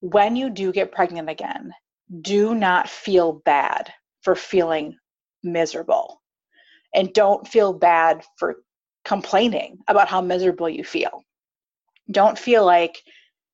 when 0.00 0.36
you 0.36 0.50
do 0.50 0.72
get 0.72 0.92
pregnant 0.92 1.28
again, 1.28 1.72
do 2.20 2.54
not 2.54 2.88
feel 2.88 3.32
bad 3.44 3.92
for 4.22 4.34
feeling 4.34 4.96
miserable. 5.42 6.22
And 6.94 7.12
don't 7.12 7.46
feel 7.46 7.72
bad 7.72 8.24
for 8.38 8.62
complaining 9.04 9.78
about 9.88 10.08
how 10.08 10.20
miserable 10.20 10.68
you 10.68 10.84
feel. 10.84 11.22
Don't 12.10 12.38
feel 12.38 12.64
like 12.64 13.02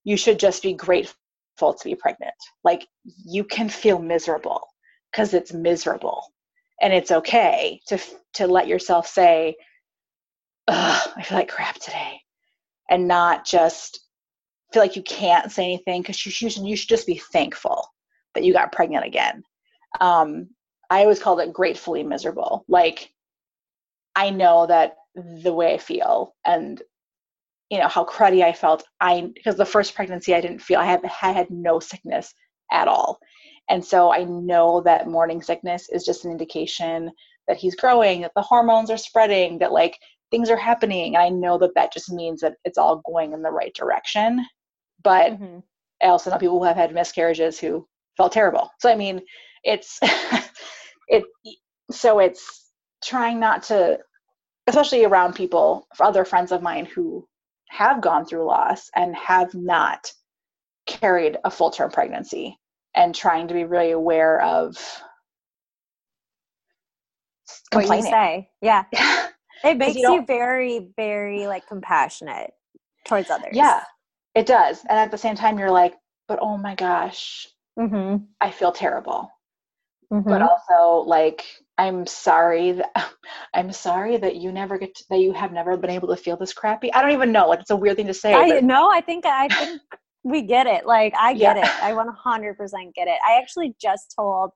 you 0.05 0.17
should 0.17 0.39
just 0.39 0.63
be 0.63 0.75
grateful 0.75 1.75
to 1.75 1.85
be 1.85 1.95
pregnant. 1.95 2.35
Like 2.63 2.87
you 3.25 3.45
can 3.45 3.69
feel 3.69 3.99
miserable 3.99 4.67
because 5.11 5.35
it's 5.35 5.53
miserable 5.53 6.34
and 6.81 6.93
it's 6.93 7.11
okay 7.11 7.81
to 7.87 7.99
to 8.35 8.47
let 8.47 8.69
yourself 8.69 9.07
say 9.07 9.57
Ugh, 10.69 11.09
i 11.17 11.23
feel 11.23 11.39
like 11.39 11.49
crap 11.49 11.77
today 11.77 12.21
and 12.91 13.09
not 13.09 13.45
just 13.45 14.01
feel 14.73 14.83
like 14.83 14.97
you 14.97 15.03
can't 15.03 15.53
say 15.53 15.65
anything 15.65 16.03
because 16.03 16.25
you, 16.27 16.33
should, 16.33 16.57
you 16.57 16.77
should 16.77 16.89
just 16.89 17.07
be 17.07 17.19
thankful 17.33 17.87
that 18.35 18.43
you 18.43 18.53
got 18.53 18.73
pregnant 18.73 19.07
again. 19.07 19.43
Um, 20.01 20.49
i 20.91 21.03
always 21.03 21.21
called 21.21 21.41
it 21.41 21.53
gratefully 21.53 22.03
miserable. 22.03 22.65
Like 22.69 23.11
i 24.17 24.31
know 24.31 24.67
that 24.67 24.97
the 25.15 25.53
way 25.53 25.75
i 25.75 25.79
feel 25.79 26.35
and 26.45 26.83
you 27.71 27.79
know 27.79 27.89
how 27.89 28.05
cruddy 28.05 28.43
i 28.43 28.53
felt 28.53 28.85
i 29.01 29.31
because 29.35 29.57
the 29.57 29.65
first 29.65 29.95
pregnancy 29.95 30.35
i 30.35 30.41
didn't 30.41 30.61
feel 30.61 30.79
i 30.79 30.85
had 30.85 31.01
i 31.23 31.33
had 31.33 31.51
no 31.51 31.79
sickness 31.79 32.35
at 32.73 32.89
all 32.89 33.19
and 33.71 33.85
so 33.85 34.13
I 34.13 34.25
know 34.25 34.81
that 34.83 35.09
morning 35.09 35.43
sickness 35.43 35.89
is 35.89 36.05
just 36.05 36.25
an 36.25 36.31
indication 36.31 37.11
that 37.49 37.57
he's 37.57 37.75
growing, 37.75 38.23
that 38.23 38.33
the 38.35 38.43
hormones 38.43 38.91
are 38.91 38.97
spreading, 38.97 39.59
that 39.59 39.73
like 39.73 39.99
things 40.31 40.51
are 40.51 40.57
happening. 40.57 41.17
I 41.17 41.29
know 41.29 41.59
that 41.59 41.75
that 41.75 41.93
just 41.93 42.11
means 42.11 42.41
that 42.41 42.57
it's 42.65 42.79
all 42.79 43.03
going 43.07 43.33
in 43.33 43.43
the 43.43 43.51
right 43.51 43.75
direction. 43.75 44.45
But 45.03 45.33
mm-hmm. 45.33 45.59
I 46.03 46.07
also 46.07 46.31
know 46.31 46.39
people 46.39 46.59
who 46.59 46.65
have 46.65 46.77
had 46.77 46.95
miscarriages 46.95 47.59
who 47.59 47.87
felt 48.17 48.33
terrible. 48.33 48.71
So 48.81 48.91
I 48.91 48.97
mean, 48.97 49.23
it's 49.63 49.99
it. 51.09 51.25
So 51.91 52.19
it's 52.19 52.71
trying 53.05 53.39
not 53.39 53.63
to, 53.65 53.99
especially 54.67 55.05
around 55.05 55.35
people, 55.35 55.87
other 56.01 56.25
friends 56.25 56.51
of 56.53 56.63
mine 56.63 56.87
who 56.87 57.27
have 57.69 58.01
gone 58.01 58.25
through 58.25 58.47
loss 58.47 58.89
and 58.95 59.15
have 59.17 59.55
not 59.55 60.11
carried 60.87 61.39
a 61.45 61.51
full 61.51 61.71
term 61.71 61.91
pregnancy, 61.91 62.59
and 62.95 63.15
trying 63.15 63.49
to 63.49 63.55
be 63.55 63.65
really 63.65 63.91
aware 63.91 64.41
of 64.41 64.77
what 67.73 67.89
you 67.89 68.03
say. 68.03 68.49
Yeah. 68.61 68.85
it 69.65 69.77
makes 69.77 69.97
you, 69.97 70.13
you 70.13 70.25
very, 70.27 70.89
very 70.97 71.47
like 71.47 71.67
compassionate 71.67 72.53
towards 73.05 73.31
others. 73.31 73.53
Yeah, 73.53 73.83
it 74.35 74.47
does. 74.47 74.81
And 74.89 74.99
at 74.99 75.11
the 75.11 75.19
same 75.19 75.35
time, 75.35 75.59
you're 75.59 75.71
like, 75.71 75.95
but 76.29 76.39
oh 76.41 76.57
my 76.57 76.75
gosh, 76.75 77.49
mm-hmm. 77.79 78.25
I 78.41 78.51
feel 78.51 78.73
terrible. 78.73 79.31
Mm-hmm. 80.13 80.29
But 80.29 80.43
also, 80.43 81.09
like, 81.09 81.45
I'm 81.77 82.07
sorry 82.07 82.73
that 82.73 83.11
I'm 83.53 83.73
sorry 83.73 84.17
that 84.19 84.37
you 84.37 84.53
never 84.53 84.79
get 84.79 84.95
to, 84.97 85.05
that 85.11 85.19
you 85.19 85.33
have 85.33 85.53
never 85.53 85.77
been 85.77 85.91
able 85.91 86.09
to 86.09 86.17
feel 86.17 86.37
this 86.37 86.53
crappy. 86.53 86.93
I 86.93 87.03
don't 87.03 87.13
even 87.13 87.33
know. 87.33 87.49
Like, 87.49 87.61
it's 87.61 87.71
a 87.71 87.77
weird 87.77 87.97
thing 87.97 88.07
to 88.07 88.15
say. 88.15 88.35
I 88.35 88.61
no, 88.61 88.91
I 88.91 89.01
think 89.01 89.25
I 89.27 89.49
think 89.49 89.81
we 90.25 90.43
get 90.43 90.67
it. 90.67 90.87
Like, 90.87 91.15
I 91.19 91.35
get 91.35 91.57
yeah. 91.57 91.65
it. 91.65 91.85
I 91.85 91.93
100% 91.93 92.95
get 92.95 93.09
it. 93.09 93.19
I 93.27 93.39
actually 93.39 93.75
just 93.81 94.15
told 94.17 94.51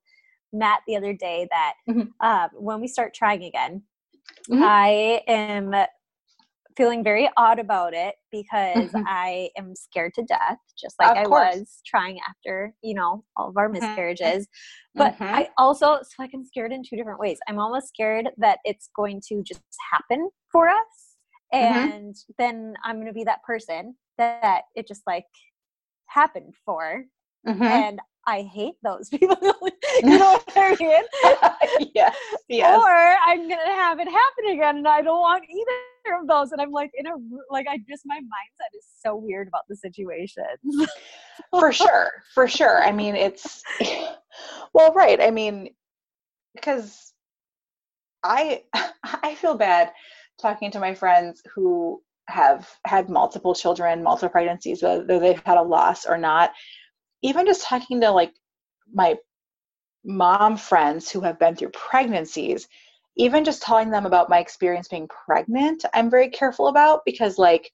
Matt 0.52 0.80
the 0.86 0.96
other 0.96 1.12
day 1.12 1.46
that 1.50 1.74
mm-hmm. 1.88 2.08
uh, 2.20 2.48
when 2.54 2.80
we 2.80 2.88
start 2.88 3.14
trying 3.14 3.44
again, 3.44 3.82
mm-hmm. 4.50 4.62
I 4.64 5.22
am 5.28 5.74
feeling 6.78 7.02
very 7.02 7.28
odd 7.36 7.58
about 7.58 7.92
it 7.92 8.14
because 8.30 8.92
mm-hmm. 8.92 9.02
I 9.06 9.50
am 9.58 9.74
scared 9.74 10.14
to 10.14 10.22
death, 10.22 10.58
just 10.80 10.94
like 11.00 11.16
I 11.16 11.26
was 11.26 11.82
trying 11.84 12.20
after, 12.28 12.72
you 12.82 12.94
know, 12.94 13.24
all 13.36 13.48
of 13.48 13.56
our 13.56 13.68
mm-hmm. 13.68 13.84
miscarriages. 13.84 14.46
But 14.94 15.14
mm-hmm. 15.14 15.24
I 15.24 15.48
also, 15.58 15.96
so 15.96 16.08
like 16.20 16.30
I'm 16.32 16.44
scared 16.44 16.72
in 16.72 16.82
two 16.88 16.96
different 16.96 17.18
ways. 17.18 17.38
I'm 17.48 17.58
almost 17.58 17.88
scared 17.88 18.28
that 18.38 18.60
it's 18.64 18.88
going 18.96 19.20
to 19.28 19.42
just 19.42 19.60
happen 19.92 20.30
for 20.52 20.68
us. 20.68 21.16
Mm-hmm. 21.52 21.90
And 21.90 22.16
then 22.38 22.74
I'm 22.84 22.96
going 22.96 23.08
to 23.08 23.12
be 23.12 23.24
that 23.24 23.42
person 23.42 23.96
that 24.16 24.62
it 24.76 24.86
just 24.86 25.02
like 25.06 25.24
happened 26.08 26.54
for. 26.64 27.04
Mm-hmm. 27.46 27.62
And 27.62 28.00
I 28.26 28.42
hate 28.42 28.74
those 28.82 29.08
people. 29.10 29.36
you 30.02 30.18
know 30.18 30.32
what 30.32 30.52
I 30.54 30.76
mean? 30.78 31.90
yes, 31.94 32.14
yes. 32.48 32.76
Or 32.76 33.16
I'm 33.26 33.48
gonna 33.48 33.74
have 33.74 33.98
it 34.00 34.08
happen 34.08 34.52
again, 34.52 34.76
and 34.78 34.88
I 34.88 35.00
don't 35.00 35.20
want 35.20 35.44
either 35.48 36.20
of 36.20 36.28
those. 36.28 36.52
And 36.52 36.60
I'm 36.60 36.70
like 36.70 36.90
in 36.94 37.06
a 37.06 37.14
like 37.50 37.66
I 37.68 37.78
just 37.88 38.02
my 38.04 38.18
mindset 38.18 38.76
is 38.76 38.84
so 39.02 39.16
weird 39.16 39.48
about 39.48 39.62
the 39.68 39.76
situation. 39.76 40.44
for 41.50 41.72
sure, 41.72 42.10
for 42.34 42.46
sure. 42.46 42.82
I 42.84 42.92
mean, 42.92 43.16
it's 43.16 43.62
well, 44.74 44.92
right. 44.92 45.20
I 45.20 45.30
mean, 45.30 45.70
because 46.54 47.14
I 48.22 48.62
I 48.74 49.36
feel 49.36 49.54
bad 49.56 49.92
talking 50.38 50.70
to 50.72 50.80
my 50.80 50.94
friends 50.94 51.42
who 51.54 52.02
have 52.28 52.68
had 52.86 53.08
multiple 53.08 53.54
children, 53.54 54.02
multiple 54.02 54.28
pregnancies, 54.28 54.82
whether 54.82 55.18
they've 55.18 55.42
had 55.44 55.58
a 55.58 55.62
loss 55.62 56.06
or 56.06 56.16
not 56.16 56.52
even 57.22 57.46
just 57.46 57.64
talking 57.64 58.00
to 58.00 58.10
like 58.10 58.32
my 58.92 59.16
mom 60.04 60.56
friends 60.56 61.10
who 61.10 61.20
have 61.20 61.38
been 61.38 61.56
through 61.56 61.70
pregnancies, 61.70 62.68
even 63.16 63.44
just 63.44 63.62
telling 63.62 63.90
them 63.90 64.06
about 64.06 64.30
my 64.30 64.38
experience 64.38 64.88
being 64.88 65.08
pregnant, 65.08 65.84
I'm 65.92 66.10
very 66.10 66.30
careful 66.30 66.68
about 66.68 67.00
because 67.04 67.38
like 67.38 67.70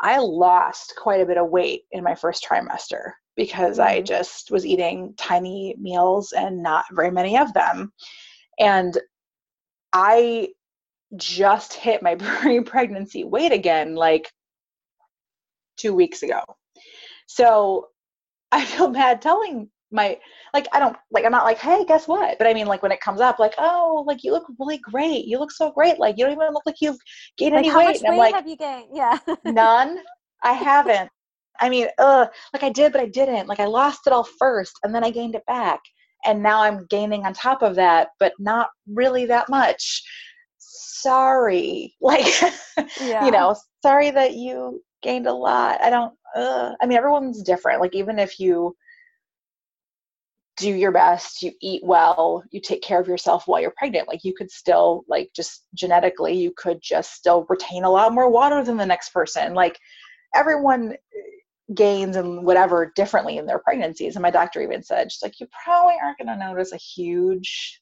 I 0.00 0.18
lost 0.18 0.94
quite 1.00 1.20
a 1.20 1.26
bit 1.26 1.38
of 1.38 1.50
weight 1.50 1.82
in 1.92 2.04
my 2.04 2.14
first 2.14 2.44
trimester 2.44 3.12
because 3.36 3.78
I 3.78 3.96
mm-hmm. 3.96 4.04
just 4.04 4.50
was 4.50 4.66
eating 4.66 5.14
tiny 5.16 5.76
meals 5.78 6.32
and 6.32 6.62
not 6.62 6.84
very 6.92 7.10
many 7.10 7.38
of 7.38 7.52
them. 7.54 7.92
And 8.58 8.98
I 9.92 10.48
just 11.16 11.74
hit 11.74 12.02
my 12.02 12.14
pre 12.16 12.60
pregnancy 12.60 13.24
weight 13.24 13.52
again 13.52 13.94
like 13.94 14.30
two 15.76 15.94
weeks 15.94 16.22
ago. 16.22 16.40
So 17.26 17.88
I 18.52 18.64
feel 18.64 18.88
bad 19.02 19.22
telling 19.22 19.70
my 19.90 20.18
like 20.52 20.66
I 20.72 20.80
don't 20.80 20.96
like 21.10 21.24
I'm 21.24 21.32
not 21.32 21.46
like 21.46 21.58
hey 21.58 21.84
guess 21.86 22.06
what? 22.06 22.36
But 22.36 22.46
I 22.46 22.52
mean 22.52 22.66
like 22.66 22.82
when 22.82 22.92
it 22.92 23.00
comes 23.00 23.20
up 23.20 23.38
like 23.38 23.54
oh 23.56 24.04
like 24.06 24.22
you 24.22 24.32
look 24.32 24.46
really 24.58 24.78
great. 24.78 25.24
You 25.24 25.38
look 25.38 25.50
so 25.50 25.70
great. 25.70 25.98
Like 25.98 26.18
you 26.18 26.24
don't 26.24 26.34
even 26.34 26.52
look 26.52 26.66
like 26.66 26.80
you've 26.80 26.98
gained 27.38 27.54
like, 27.54 27.64
any 27.64 27.68
how 27.68 27.78
weight. 27.78 27.86
much 27.86 27.98
and 28.02 28.08
I'm 28.08 28.18
like 28.18 28.34
have 28.34 28.48
you 28.48 28.56
gained? 28.56 28.88
Yeah. 28.92 29.18
None. 29.44 29.98
I 30.42 30.52
haven't. 30.70 31.10
I 31.58 31.70
mean 31.70 31.88
uh 31.98 32.26
like 32.52 32.62
I 32.62 32.68
did 32.68 32.92
but 32.92 33.00
I 33.00 33.06
didn't. 33.06 33.48
Like 33.48 33.60
I 33.60 33.66
lost 33.66 34.06
it 34.06 34.12
all 34.12 34.28
first 34.38 34.78
and 34.82 34.94
then 34.94 35.04
I 35.04 35.10
gained 35.10 35.34
it 35.34 35.46
back. 35.46 35.80
And 36.26 36.42
now 36.42 36.62
I'm 36.62 36.84
gaining 36.90 37.24
on 37.24 37.32
top 37.32 37.62
of 37.62 37.74
that 37.76 38.08
but 38.20 38.34
not 38.38 38.68
really 38.86 39.24
that 39.26 39.48
much 39.48 40.02
sorry 41.02 41.94
like 42.00 42.26
yeah. 43.00 43.24
you 43.24 43.30
know 43.30 43.54
sorry 43.82 44.10
that 44.10 44.34
you 44.34 44.82
gained 45.02 45.26
a 45.26 45.32
lot 45.32 45.80
I 45.82 45.90
don't 45.90 46.12
uh, 46.34 46.72
I 46.80 46.86
mean, 46.86 46.98
everyone's 46.98 47.42
different. 47.42 47.80
Like, 47.80 47.94
even 47.94 48.18
if 48.18 48.38
you 48.38 48.76
do 50.56 50.74
your 50.74 50.92
best, 50.92 51.42
you 51.42 51.52
eat 51.60 51.82
well, 51.84 52.42
you 52.50 52.60
take 52.60 52.82
care 52.82 53.00
of 53.00 53.08
yourself 53.08 53.46
while 53.46 53.60
you're 53.60 53.74
pregnant, 53.76 54.08
like, 54.08 54.24
you 54.24 54.34
could 54.34 54.50
still, 54.50 55.04
like, 55.08 55.30
just 55.34 55.64
genetically, 55.74 56.36
you 56.36 56.52
could 56.56 56.80
just 56.82 57.12
still 57.12 57.46
retain 57.48 57.84
a 57.84 57.90
lot 57.90 58.12
more 58.12 58.30
water 58.30 58.64
than 58.64 58.76
the 58.76 58.86
next 58.86 59.10
person. 59.10 59.54
Like, 59.54 59.78
everyone 60.34 60.96
gains 61.74 62.16
and 62.16 62.44
whatever 62.44 62.92
differently 62.96 63.38
in 63.38 63.46
their 63.46 63.58
pregnancies. 63.58 64.16
And 64.16 64.22
my 64.22 64.30
doctor 64.30 64.60
even 64.60 64.82
said, 64.82 65.12
she's 65.12 65.22
like, 65.22 65.38
you 65.38 65.46
probably 65.64 65.96
aren't 66.02 66.18
going 66.18 66.28
to 66.28 66.36
notice 66.36 66.72
a 66.72 66.76
huge, 66.76 67.80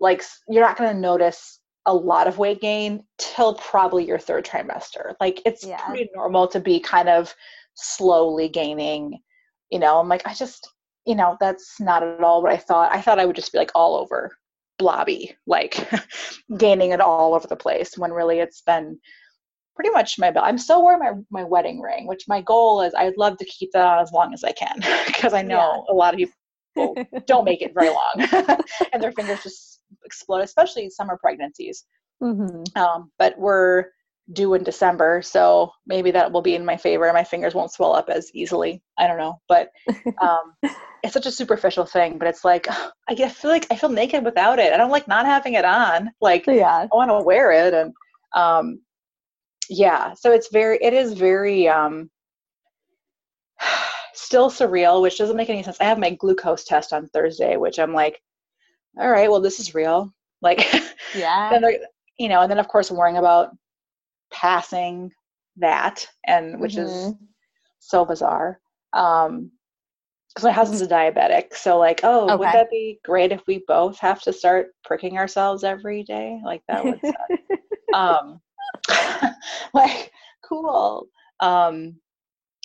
like, 0.00 0.22
you're 0.48 0.64
not 0.64 0.78
going 0.78 0.94
to 0.94 1.00
notice 1.00 1.57
a 1.88 1.94
lot 1.94 2.28
of 2.28 2.36
weight 2.36 2.60
gain 2.60 3.02
till 3.16 3.54
probably 3.54 4.06
your 4.06 4.18
third 4.18 4.44
trimester. 4.44 5.14
Like 5.20 5.40
it's 5.46 5.64
yeah. 5.64 5.84
pretty 5.86 6.08
normal 6.14 6.46
to 6.48 6.60
be 6.60 6.78
kind 6.78 7.08
of 7.08 7.34
slowly 7.74 8.48
gaining, 8.48 9.18
you 9.70 9.78
know. 9.78 9.98
I'm 9.98 10.08
like, 10.08 10.26
I 10.26 10.34
just, 10.34 10.68
you 11.06 11.14
know, 11.14 11.38
that's 11.40 11.80
not 11.80 12.02
at 12.02 12.22
all 12.22 12.42
what 12.42 12.52
I 12.52 12.58
thought. 12.58 12.92
I 12.94 13.00
thought 13.00 13.18
I 13.18 13.24
would 13.24 13.36
just 13.36 13.52
be 13.52 13.58
like 13.58 13.72
all 13.74 13.96
over 13.96 14.36
blobby, 14.78 15.34
like 15.46 15.88
gaining 16.58 16.92
it 16.92 17.00
all 17.00 17.34
over 17.34 17.48
the 17.48 17.56
place 17.56 17.96
when 17.96 18.12
really 18.12 18.38
it's 18.38 18.60
been 18.60 18.98
pretty 19.74 19.90
much 19.90 20.18
my 20.18 20.30
belt. 20.30 20.44
I'm 20.46 20.58
still 20.58 20.84
wearing 20.84 21.00
my, 21.00 21.40
my 21.40 21.44
wedding 21.44 21.80
ring, 21.80 22.06
which 22.06 22.28
my 22.28 22.42
goal 22.42 22.82
is 22.82 22.92
I'd 22.94 23.16
love 23.16 23.38
to 23.38 23.46
keep 23.46 23.70
that 23.72 23.86
on 23.86 24.00
as 24.00 24.12
long 24.12 24.34
as 24.34 24.44
I 24.44 24.52
can 24.52 24.78
because 25.06 25.32
I 25.32 25.40
know 25.40 25.84
yeah. 25.88 25.92
a 25.92 25.94
lot 25.94 26.12
of 26.12 26.20
people 26.20 27.22
don't 27.26 27.46
make 27.46 27.62
it 27.62 27.72
very 27.72 27.88
long 27.88 28.58
and 28.92 29.02
their 29.02 29.12
fingers 29.12 29.42
just 29.42 29.67
explode, 30.04 30.40
especially 30.40 30.90
summer 30.90 31.18
pregnancies. 31.20 31.84
Mm-hmm. 32.22 32.80
Um, 32.80 33.10
but 33.18 33.38
we're 33.38 33.86
due 34.32 34.54
in 34.54 34.62
December, 34.62 35.22
so 35.22 35.70
maybe 35.86 36.10
that 36.10 36.30
will 36.32 36.42
be 36.42 36.54
in 36.54 36.64
my 36.64 36.76
favor. 36.76 37.10
My 37.12 37.24
fingers 37.24 37.54
won't 37.54 37.72
swell 37.72 37.94
up 37.94 38.08
as 38.08 38.30
easily. 38.34 38.82
I 38.98 39.06
don't 39.06 39.18
know, 39.18 39.40
but 39.48 39.70
um, 40.20 40.54
it's 41.02 41.14
such 41.14 41.26
a 41.26 41.32
superficial 41.32 41.86
thing. 41.86 42.18
But 42.18 42.28
it's 42.28 42.44
like 42.44 42.66
I 43.08 43.28
feel 43.28 43.50
like 43.50 43.66
I 43.70 43.76
feel 43.76 43.90
naked 43.90 44.24
without 44.24 44.58
it. 44.58 44.72
I 44.72 44.76
don't 44.76 44.90
like 44.90 45.08
not 45.08 45.26
having 45.26 45.54
it 45.54 45.64
on. 45.64 46.10
Like 46.20 46.46
yeah. 46.46 46.86
I 46.90 46.96
want 46.96 47.10
to 47.10 47.22
wear 47.22 47.52
it, 47.52 47.74
and 47.74 47.92
um, 48.34 48.80
yeah. 49.68 50.14
So 50.14 50.32
it's 50.32 50.48
very, 50.50 50.78
it 50.80 50.92
is 50.92 51.12
very 51.12 51.68
um, 51.68 52.10
still 54.14 54.50
surreal, 54.50 55.02
which 55.02 55.18
doesn't 55.18 55.36
make 55.36 55.50
any 55.50 55.62
sense. 55.62 55.78
I 55.80 55.84
have 55.84 55.98
my 55.98 56.10
glucose 56.10 56.64
test 56.64 56.92
on 56.92 57.08
Thursday, 57.08 57.56
which 57.56 57.78
I'm 57.78 57.92
like, 57.92 58.20
all 58.98 59.10
right, 59.10 59.30
well, 59.30 59.40
this 59.40 59.60
is 59.60 59.74
real. 59.74 60.12
Like, 60.42 60.66
yeah. 61.16 61.58
you 62.18 62.28
know, 62.28 62.40
and 62.40 62.50
then 62.50 62.58
of 62.58 62.68
course 62.68 62.90
worrying 62.90 63.16
about 63.16 63.50
passing 64.32 65.12
that, 65.56 66.06
and 66.26 66.60
which 66.60 66.74
mm-hmm. 66.74 67.10
is 67.10 67.14
so 67.78 68.04
bizarre. 68.04 68.60
Um, 68.92 69.50
because 70.34 70.44
my 70.44 70.52
husband's 70.52 70.82
a 70.82 70.86
diabetic, 70.86 71.54
so 71.54 71.78
like, 71.78 72.00
oh, 72.04 72.24
okay. 72.24 72.36
would 72.36 72.48
that 72.48 72.70
be 72.70 73.00
great 73.04 73.32
if 73.32 73.42
we 73.46 73.64
both 73.66 73.98
have 73.98 74.22
to 74.22 74.32
start 74.32 74.68
pricking 74.84 75.18
ourselves 75.18 75.64
every 75.64 76.04
day? 76.04 76.40
Like 76.44 76.62
that 76.68 76.84
would 76.84 77.00
suck. 77.00 77.40
um, 77.94 78.40
like, 79.74 80.12
cool. 80.44 81.08
Um, 81.40 81.96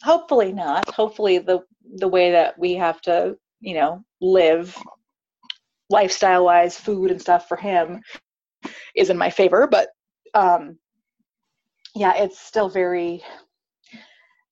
hopefully 0.04 0.54
not. 0.54 0.88
Hopefully 0.90 1.40
the 1.40 1.64
the 1.96 2.08
way 2.08 2.32
that 2.32 2.58
we 2.60 2.76
have 2.76 3.02
to, 3.02 3.38
you 3.60 3.76
know, 3.76 4.04
live 4.22 4.78
lifestyle 5.94 6.44
wise, 6.46 6.76
food 6.78 7.12
and 7.12 7.22
stuff 7.22 7.48
for 7.48 7.56
him 7.56 8.02
is 8.96 9.10
in 9.10 9.18
my 9.18 9.30
favor. 9.30 9.68
But 9.68 9.90
um, 10.34 10.78
yeah, 11.96 12.14
it's 12.16 12.40
still 12.40 12.70
very. 12.70 13.24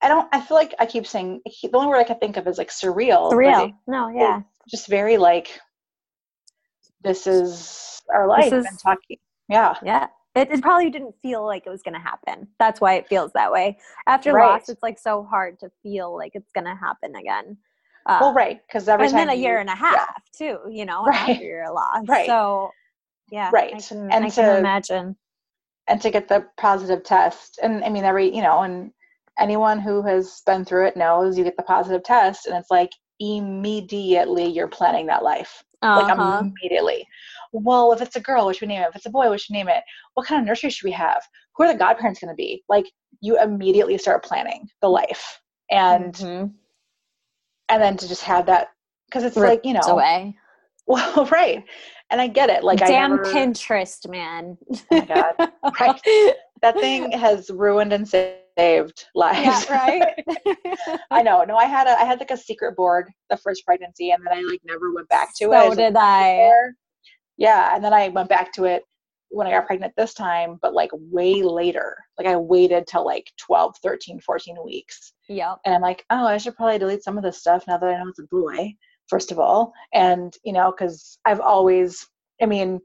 I 0.01 0.07
don't. 0.07 0.27
I 0.31 0.39
feel 0.39 0.55
like 0.55 0.73
I 0.79 0.85
keep 0.85 1.05
saying 1.05 1.41
the 1.45 1.69
only 1.73 1.87
word 1.87 1.97
I 1.97 2.03
can 2.03 2.19
think 2.19 2.37
of 2.37 2.47
is 2.47 2.57
like 2.57 2.69
surreal. 2.69 3.31
Surreal. 3.31 3.73
No, 3.87 4.07
yeah. 4.09 4.41
Just 4.69 4.87
very 4.87 5.17
like. 5.17 5.59
This 7.03 7.25
is 7.25 8.01
our 8.13 8.27
life. 8.27 8.53
Is, 8.53 8.65
and 8.65 8.79
talking. 8.79 9.17
Yeah. 9.49 9.73
Yeah. 9.83 10.07
It, 10.33 10.49
it 10.49 10.61
probably 10.61 10.89
didn't 10.89 11.15
feel 11.21 11.45
like 11.45 11.63
it 11.65 11.69
was 11.69 11.81
going 11.81 11.95
to 11.95 11.99
happen. 11.99 12.47
That's 12.57 12.79
why 12.79 12.93
it 12.93 13.07
feels 13.07 13.31
that 13.33 13.51
way. 13.51 13.77
After 14.07 14.31
Right. 14.31 14.51
loss, 14.51 14.69
it's 14.69 14.81
like 14.81 14.97
so 14.97 15.23
hard 15.23 15.59
to 15.59 15.69
feel 15.83 16.15
like 16.15 16.31
it's 16.35 16.51
going 16.55 16.65
to 16.65 16.75
happen 16.75 17.15
again. 17.15 17.57
Uh, 18.05 18.17
Well, 18.21 18.33
right. 18.33 18.61
Because 18.67 18.87
every 18.89 19.07
and 19.07 19.15
then 19.17 19.29
a 19.29 19.33
you- 19.33 19.43
year 19.43 19.59
and 19.59 19.69
a 19.69 19.73
yeah, 19.73 19.77
half 19.77 20.23
too, 20.31 20.59
you 20.69 20.85
know, 20.85 21.03
Right. 21.05 21.29
after 21.31 21.43
your 21.43 21.71
loss. 21.71 22.03
Right. 22.07 22.25
So, 22.27 22.71
yeah. 23.29 23.47
I 23.49 23.51
Right. 23.51 23.85
can, 23.87 24.11
And 24.11 24.25
I 24.25 24.29
to- 24.29 24.35
can 24.35 24.59
imagine. 24.59 25.15
and 25.87 26.01
to 26.01 26.09
get 26.11 26.27
the 26.27 26.47
positive 26.57 27.03
test 27.03 27.59
and 27.63 27.83
i 27.83 27.89
mean 27.89 28.03
every 28.05 28.33
you 28.33 28.41
know 28.43 28.61
and 28.61 28.91
anyone 29.39 29.79
who 29.79 30.03
has 30.03 30.41
been 30.45 30.63
through 30.63 30.85
it 30.85 30.95
knows 30.95 31.37
you 31.37 31.43
get 31.43 31.57
the 31.57 31.63
positive 31.63 32.03
test 32.03 32.45
and 32.45 32.55
it's 32.55 32.69
like 32.69 32.91
immediately 33.19 34.45
you're 34.45 34.67
planning 34.67 35.07
that 35.07 35.23
life 35.23 35.63
like 35.81 36.07
Uh-huh. 36.09 36.43
immediately 36.43 37.05
well 37.51 37.91
if 37.93 38.01
it's 38.01 38.15
a 38.15 38.19
girl 38.21 38.45
what 38.45 38.55
should 38.55 38.67
we 38.67 38.73
name 38.75 38.83
it 38.83 38.89
if 38.89 38.95
it's 38.95 39.07
a 39.07 39.09
boy 39.09 39.27
what 39.27 39.41
should 39.41 39.53
we 39.53 39.57
name 39.57 39.69
it 39.69 39.83
what 40.13 40.27
kind 40.27 40.39
of 40.39 40.45
nursery 40.47 40.69
should 40.69 40.85
we 40.85 40.91
have 40.91 41.21
who 41.55 41.63
are 41.63 41.73
the 41.73 41.77
godparents 41.79 42.19
going 42.19 42.29
to 42.29 42.35
be 42.35 42.63
like 42.69 42.85
you 43.19 43.41
immediately 43.41 43.97
start 43.97 44.23
planning 44.23 44.69
the 44.81 44.87
life 44.87 45.41
and 45.71 46.13
Mhm. 46.15 46.53
And 47.71 47.81
then 47.81 47.97
to 47.97 48.07
just 48.07 48.21
have 48.23 48.45
that 48.45 48.69
because 49.07 49.23
it's 49.23 49.35
Ripped 49.35 49.49
like 49.49 49.65
you 49.65 49.73
know 49.73 49.81
away. 49.87 50.35
well 50.87 51.25
right 51.27 51.63
and 52.09 52.19
i 52.19 52.27
get 52.27 52.49
it 52.49 52.63
like 52.63 52.79
Damn 52.79 53.13
i 53.13 53.15
never, 53.15 53.23
Pinterest, 53.25 54.09
man. 54.09 54.57
oh 54.69 54.81
my 54.91 55.05
god 55.05 55.51
right 55.79 56.35
that 56.61 56.75
thing 56.75 57.11
has 57.17 57.49
ruined 57.49 57.93
and 57.93 58.07
saved 58.07 59.05
lives 59.15 59.65
yeah, 59.69 59.73
right. 59.73 60.25
I 61.11 61.23
know. 61.23 61.43
No, 61.43 61.55
I 61.55 61.65
had 61.65 61.87
a 61.87 61.99
I 61.99 62.05
had 62.05 62.19
like 62.19 62.31
a 62.31 62.37
secret 62.37 62.75
board 62.75 63.09
the 63.29 63.37
first 63.37 63.65
pregnancy, 63.65 64.11
and 64.11 64.25
then 64.25 64.37
I 64.37 64.41
like 64.41 64.61
never 64.63 64.93
went 64.93 65.09
back 65.09 65.29
to 65.37 65.51
it. 65.51 65.69
So 65.69 65.75
did 65.75 65.95
I. 65.97 66.51
Yeah, 67.37 67.75
and 67.75 67.83
then 67.83 67.93
I 67.93 68.09
went 68.09 68.29
back 68.29 68.53
to 68.53 68.65
it 68.65 68.83
when 69.29 69.47
I 69.47 69.51
got 69.51 69.65
pregnant 69.65 69.93
this 69.95 70.13
time, 70.13 70.59
but 70.61 70.73
like 70.73 70.91
way 70.93 71.41
later. 71.41 71.97
Like 72.17 72.27
I 72.27 72.35
waited 72.35 72.85
till 72.87 73.05
like 73.05 73.31
12, 73.39 73.75
13, 73.81 74.19
14 74.19 74.57
weeks. 74.63 75.13
Yep. 75.31 75.59
And 75.65 75.75
I'm 75.75 75.81
like, 75.81 76.05
oh, 76.09 76.25
I 76.25 76.37
should 76.37 76.55
probably 76.55 76.77
delete 76.77 77.03
some 77.03 77.17
of 77.17 77.23
this 77.23 77.39
stuff 77.39 77.63
now 77.67 77.77
that 77.77 77.89
I 77.89 77.97
know 77.97 78.09
it's 78.09 78.19
a 78.19 78.23
boy, 78.23 78.75
first 79.07 79.31
of 79.31 79.39
all. 79.39 79.73
And, 79.93 80.35
you 80.43 80.51
know, 80.51 80.71
because 80.71 81.17
I've 81.25 81.39
always, 81.39 82.05
I 82.41 82.45
mean, 82.47 82.81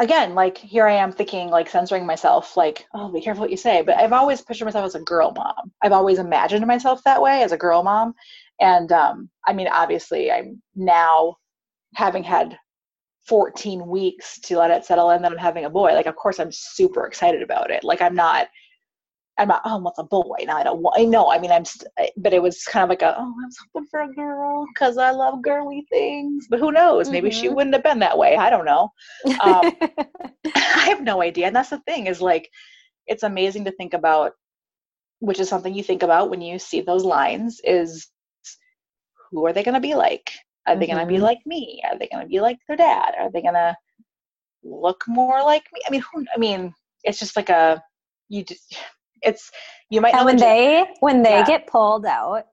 again, 0.00 0.34
like 0.34 0.58
here 0.58 0.86
I 0.86 0.94
am 0.94 1.12
thinking, 1.12 1.48
like 1.48 1.68
censoring 1.68 2.04
myself, 2.06 2.56
like, 2.56 2.86
oh, 2.92 3.08
be 3.08 3.20
careful 3.20 3.42
what 3.42 3.50
you 3.52 3.56
say. 3.56 3.82
But 3.82 3.98
I've 3.98 4.12
always 4.12 4.40
pictured 4.40 4.64
myself 4.64 4.84
as 4.86 4.94
a 4.96 5.00
girl 5.00 5.32
mom. 5.36 5.72
I've 5.82 5.92
always 5.92 6.18
imagined 6.18 6.66
myself 6.66 7.02
that 7.04 7.22
way 7.22 7.42
as 7.42 7.52
a 7.52 7.56
girl 7.56 7.84
mom. 7.84 8.14
And 8.60 8.90
um, 8.90 9.30
I 9.46 9.52
mean, 9.52 9.68
obviously, 9.68 10.32
I'm 10.32 10.60
now 10.74 11.36
having 11.94 12.24
had 12.24 12.58
14 13.28 13.86
weeks 13.86 14.40
to 14.40 14.58
let 14.58 14.72
it 14.72 14.84
settle 14.84 15.10
in 15.10 15.22
that 15.22 15.30
I'm 15.30 15.38
having 15.38 15.66
a 15.66 15.70
boy. 15.70 15.92
Like, 15.92 16.06
of 16.06 16.16
course, 16.16 16.40
I'm 16.40 16.50
super 16.50 17.06
excited 17.06 17.42
about 17.42 17.70
it. 17.70 17.84
Like, 17.84 18.02
I'm 18.02 18.14
not. 18.16 18.48
I'm 19.38 19.48
not, 19.48 19.62
oh, 19.64 19.78
what's 19.78 19.98
a 19.98 20.04
boy? 20.04 20.36
Now 20.46 20.56
I 20.58 20.64
don't 20.64 20.80
want, 20.82 20.98
I 20.98 21.04
know, 21.04 21.30
I 21.30 21.38
mean, 21.38 21.52
I'm, 21.52 21.64
st- 21.64 21.90
but 22.16 22.32
it 22.34 22.42
was 22.42 22.62
kind 22.64 22.84
of 22.84 22.88
like 22.90 23.02
a, 23.02 23.14
oh, 23.18 23.22
I 23.42 23.44
was 23.46 23.56
hoping 23.72 23.88
for 23.90 24.00
a 24.02 24.12
girl 24.14 24.66
because 24.74 24.98
I 24.98 25.10
love 25.10 25.42
girly 25.42 25.86
things. 25.90 26.46
But 26.50 26.60
who 26.60 26.72
knows? 26.72 27.10
Maybe 27.10 27.30
she 27.30 27.48
Mhm. 27.48 27.54
wouldn't 27.54 27.74
have 27.74 27.84
been 27.84 28.00
that 28.00 28.18
way. 28.18 28.36
I 28.36 28.50
don't 28.50 28.64
know. 28.64 28.90
Um, 29.40 29.76
I 30.56 30.86
have 30.88 31.02
no 31.02 31.22
idea. 31.22 31.46
And 31.46 31.56
that's 31.56 31.70
the 31.70 31.80
thing 31.80 32.06
is 32.06 32.20
like, 32.20 32.50
it's 33.06 33.22
amazing 33.22 33.64
to 33.66 33.72
think 33.72 33.94
about, 33.94 34.32
which 35.20 35.40
is 35.40 35.48
something 35.48 35.74
you 35.74 35.82
think 35.82 36.02
about 36.02 36.30
when 36.30 36.40
you 36.42 36.58
see 36.58 36.80
those 36.80 37.04
lines 37.04 37.60
is 37.64 38.08
who 39.30 39.46
are 39.46 39.52
they 39.52 39.62
going 39.62 39.74
to 39.74 39.80
be 39.80 39.94
like? 39.94 40.30
Are 40.66 40.76
they 40.76 40.86
going 40.86 40.98
to 40.98 41.06
be 41.06 41.18
like 41.18 41.38
me? 41.46 41.82
Are 41.90 41.98
they 41.98 42.08
going 42.08 42.22
to 42.22 42.28
be 42.28 42.40
like 42.40 42.58
their 42.66 42.76
dad? 42.76 43.14
Are 43.18 43.30
they 43.30 43.42
going 43.42 43.54
to 43.54 43.76
look 44.62 45.04
more 45.08 45.42
like 45.42 45.64
me? 45.72 45.80
I 45.86 45.90
mean, 45.90 46.02
who, 46.12 46.24
I 46.34 46.38
mean, 46.38 46.74
it's 47.04 47.18
just 47.18 47.36
like 47.36 47.48
a, 47.48 47.82
you 48.28 48.44
just, 48.44 48.76
it's, 49.22 49.50
you 49.90 50.00
might 50.00 50.14
and 50.14 50.24
when 50.24 50.36
they 50.36 50.86
when 51.00 51.22
they 51.22 51.30
Yeah. 51.38 51.46
get 51.46 51.66
pulled 51.66 52.06
out 52.06 52.44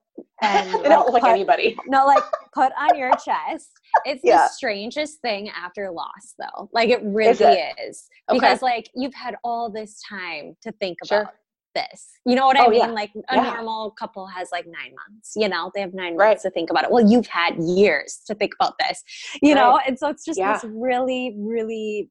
and 0.42 0.72
they 0.84 0.88
don't 0.88 1.04
look 1.04 1.12
like 1.14 1.22
put- 1.22 1.30
anybody. 1.30 1.76
no 1.86 2.06
like 2.06 2.22
put 2.54 2.72
on 2.78 2.96
your 2.98 3.10
chest 3.24 3.70
it's 4.04 4.22
Yeah. 4.24 4.36
the 4.38 4.48
strangest 4.48 5.20
thing 5.20 5.50
after 5.50 5.90
loss 5.90 6.34
though 6.38 6.68
like 6.72 6.88
it 6.90 7.00
really 7.02 7.30
Is 7.30 7.40
is, 7.40 7.44
it? 7.48 8.32
Okay. 8.32 8.38
because 8.40 8.62
like 8.62 8.88
you've 8.94 9.14
had 9.14 9.36
all 9.44 9.70
this 9.70 10.00
time 10.08 10.56
to 10.62 10.72
think 10.72 10.98
Sure. 11.04 11.22
about 11.22 11.34
this 11.74 12.08
you 12.24 12.34
know 12.34 12.46
what 12.46 12.56
i 12.58 12.64
Oh, 12.64 12.70
mean 12.70 12.80
yeah. 12.80 12.86
like 12.86 13.10
a 13.28 13.36
Yeah. 13.36 13.42
normal 13.52 13.90
couple 13.90 14.26
has 14.28 14.48
like 14.50 14.64
nine 14.66 14.94
months 15.06 15.34
you 15.36 15.46
know 15.46 15.70
they 15.74 15.82
have 15.82 15.92
nine 15.92 16.16
Right. 16.16 16.28
months 16.30 16.42
to 16.44 16.50
think 16.50 16.70
about 16.70 16.84
it 16.84 16.90
well 16.90 17.06
you've 17.06 17.26
had 17.26 17.54
years 17.58 18.22
to 18.26 18.34
think 18.34 18.52
about 18.58 18.74
this 18.78 19.02
you 19.42 19.54
know 19.54 19.78
and 19.86 19.98
so 19.98 20.08
it's 20.08 20.24
just 20.24 20.38
Yeah. 20.38 20.54
this 20.54 20.64
really 20.64 21.36
really 21.38 22.10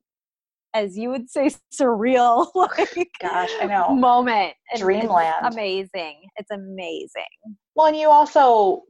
as 0.75 0.95
you 0.97 1.09
would 1.09 1.29
say 1.29 1.49
surreal 1.73 2.47
like 2.55 3.09
Gosh, 3.21 3.51
I 3.59 3.65
know. 3.65 3.95
moment 3.95 4.53
and 4.71 4.73
it's 4.73 4.81
Dreamland. 4.81 5.33
amazing 5.45 6.21
it's 6.35 6.51
amazing 6.51 7.07
Well, 7.75 7.87
and 7.87 7.97
you 7.97 8.09
also 8.09 8.83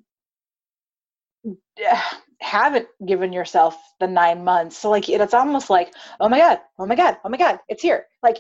haven't 2.42 2.88
given 3.08 3.32
yourself 3.32 3.78
the 4.00 4.08
nine 4.08 4.44
months. 4.44 4.78
So, 4.78 4.90
like, 4.90 5.08
it's 5.10 5.34
almost 5.34 5.70
like, 5.70 5.94
oh 6.20 6.28
my 6.28 6.40
God, 6.40 6.60
oh 6.80 6.86
my 6.86 6.96
God, 6.96 7.18
oh 7.24 7.30
my 7.30 7.38
God, 7.38 7.60
it's 7.70 7.82
here. 7.82 8.06
Like, 8.24 8.38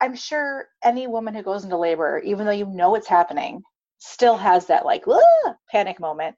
i'm 0.00 0.14
sure 0.14 0.66
any 0.82 1.06
woman 1.06 1.34
who 1.34 1.42
goes 1.42 1.64
into 1.64 1.76
labor, 1.76 2.18
even 2.24 2.44
though 2.46 2.52
you 2.52 2.66
know 2.66 2.94
it's 2.94 3.08
happening, 3.08 3.62
still 3.98 4.36
has 4.36 4.66
that, 4.66 4.84
like, 4.84 5.04
panic 5.70 6.00
moment. 6.00 6.36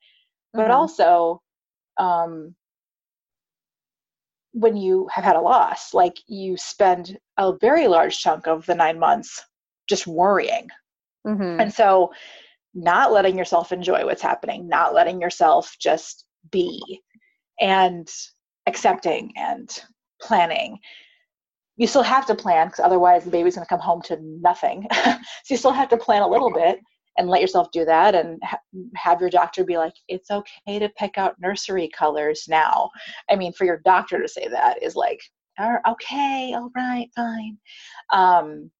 But 0.54 0.70
Mhm. 0.70 0.74
also, 0.74 1.42
um, 1.98 2.54
when 4.58 4.74
you 4.74 5.06
have 5.12 5.24
had 5.24 5.36
a 5.36 5.40
loss, 5.40 5.92
like, 5.92 6.16
you 6.26 6.56
spend 6.56 7.18
a 7.36 7.52
very 7.60 7.86
large 7.88 8.18
chunk 8.18 8.46
of 8.46 8.64
the 8.64 8.74
nine 8.74 8.98
months 8.98 9.44
just 9.86 10.06
worrying 10.06 10.66
Mhm. 11.26 11.60
and 11.60 11.72
so, 11.72 12.12
not 12.74 13.12
letting 13.12 13.36
yourself 13.36 13.72
enjoy 13.72 14.04
what's 14.04 14.22
happening, 14.22 14.66
not 14.68 14.94
letting 14.94 15.20
yourself 15.20 15.76
just 15.78 16.24
be 16.50 17.02
and 17.60 18.08
accepting 18.66 19.32
and 19.36 19.82
planning. 20.20 20.78
You 21.76 21.86
still 21.86 22.02
have 22.02 22.26
to 22.26 22.34
plan 22.34 22.68
because 22.68 22.80
otherwise 22.80 23.24
the 23.24 23.30
baby's 23.30 23.54
going 23.56 23.64
to 23.66 23.68
come 23.68 23.80
home 23.80 24.02
to 24.02 24.18
nothing. 24.22 24.86
so, 25.04 25.18
you 25.50 25.56
still 25.56 25.72
have 25.72 25.88
to 25.90 25.96
plan 25.96 26.22
a 26.22 26.28
little 26.28 26.52
bit 26.52 26.80
and 27.18 27.28
let 27.28 27.40
yourself 27.40 27.70
do 27.72 27.84
that 27.84 28.14
and 28.14 28.40
ha- 28.44 28.58
have 28.96 29.20
your 29.20 29.30
doctor 29.30 29.64
be 29.64 29.78
like, 29.78 29.94
it's 30.08 30.30
okay 30.30 30.78
to 30.78 30.88
pick 30.90 31.18
out 31.18 31.40
nursery 31.40 31.88
colors 31.88 32.44
now. 32.48 32.90
I 33.30 33.36
mean, 33.36 33.52
for 33.52 33.64
your 33.64 33.80
doctor 33.84 34.20
to 34.20 34.28
say 34.28 34.48
that 34.48 34.82
is 34.82 34.96
like, 34.96 35.20
"Oh, 35.58 35.76
okay, 35.92 36.52
all 36.54 36.70
right, 36.76 37.08
fine. 37.16 37.58
Um, 38.12 38.70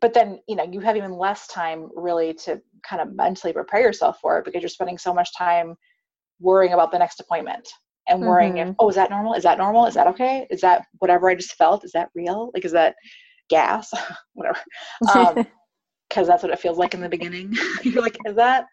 but 0.00 0.12
then 0.14 0.40
you 0.48 0.56
know 0.56 0.64
you 0.64 0.80
have 0.80 0.96
even 0.96 1.12
less 1.12 1.46
time 1.46 1.88
really 1.94 2.34
to 2.34 2.60
kind 2.82 3.00
of 3.00 3.14
mentally 3.14 3.52
prepare 3.52 3.80
yourself 3.80 4.18
for 4.20 4.38
it 4.38 4.44
because 4.44 4.62
you're 4.62 4.68
spending 4.68 4.98
so 4.98 5.14
much 5.14 5.36
time 5.36 5.76
worrying 6.40 6.72
about 6.72 6.90
the 6.92 6.98
next 6.98 7.20
appointment 7.20 7.68
and 8.08 8.24
worrying 8.24 8.58
if 8.58 8.68
Mhm. 8.68 8.76
oh 8.80 8.88
is 8.88 8.96
that 8.96 9.10
normal? 9.10 9.34
Is 9.34 9.44
that 9.44 9.58
normal? 9.58 9.86
Is 9.86 9.94
that 9.94 10.06
okay? 10.08 10.46
Is 10.50 10.60
that 10.62 10.86
whatever 10.98 11.28
i 11.30 11.34
just 11.34 11.54
felt? 11.56 11.84
Is 11.84 11.92
that 11.92 12.10
real? 12.14 12.50
Like 12.54 12.64
is 12.64 12.72
that 12.72 12.96
gas? 13.48 13.90
Whatever. 14.34 14.58
Um 15.12 15.46
because 16.08 16.26
that's 16.26 16.42
what 16.42 16.52
it 16.52 16.58
feels 16.58 16.78
like 16.78 16.94
in 16.94 17.00
the 17.00 17.08
beginning 17.08 17.54
you're 17.82 18.02
like 18.02 18.16
is 18.26 18.36
that 18.36 18.66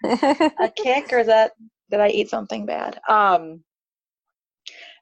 a 0.60 0.70
kick 0.76 1.12
or 1.12 1.20
is 1.20 1.28
that 1.28 1.52
did 1.90 2.00
i 2.00 2.08
eat 2.10 2.30
something 2.30 2.66
bad 2.66 3.00
um 3.10 3.64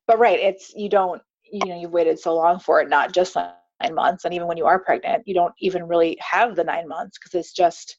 but 0.08 0.20
right 0.20 0.40
it's 0.40 0.74
you 0.76 0.90
don't 0.90 1.22
you 1.52 1.66
know 1.68 1.80
you've 1.80 1.92
waited 1.92 2.20
so 2.20 2.36
long 2.36 2.60
for 2.60 2.82
it 2.82 2.90
not 2.90 3.14
just 3.14 3.36
nine 3.36 3.94
months 3.94 4.26
and 4.26 4.34
even 4.34 4.48
when 4.48 4.58
you 4.58 4.66
are 4.66 4.80
pregnant 4.80 5.24
you 5.26 5.34
don't 5.34 5.54
even 5.60 5.88
really 5.88 6.18
have 6.20 6.56
the 6.56 6.64
nine 6.64 6.88
months 6.88 7.18
because 7.18 7.38
it's 7.38 7.54
just 7.54 7.98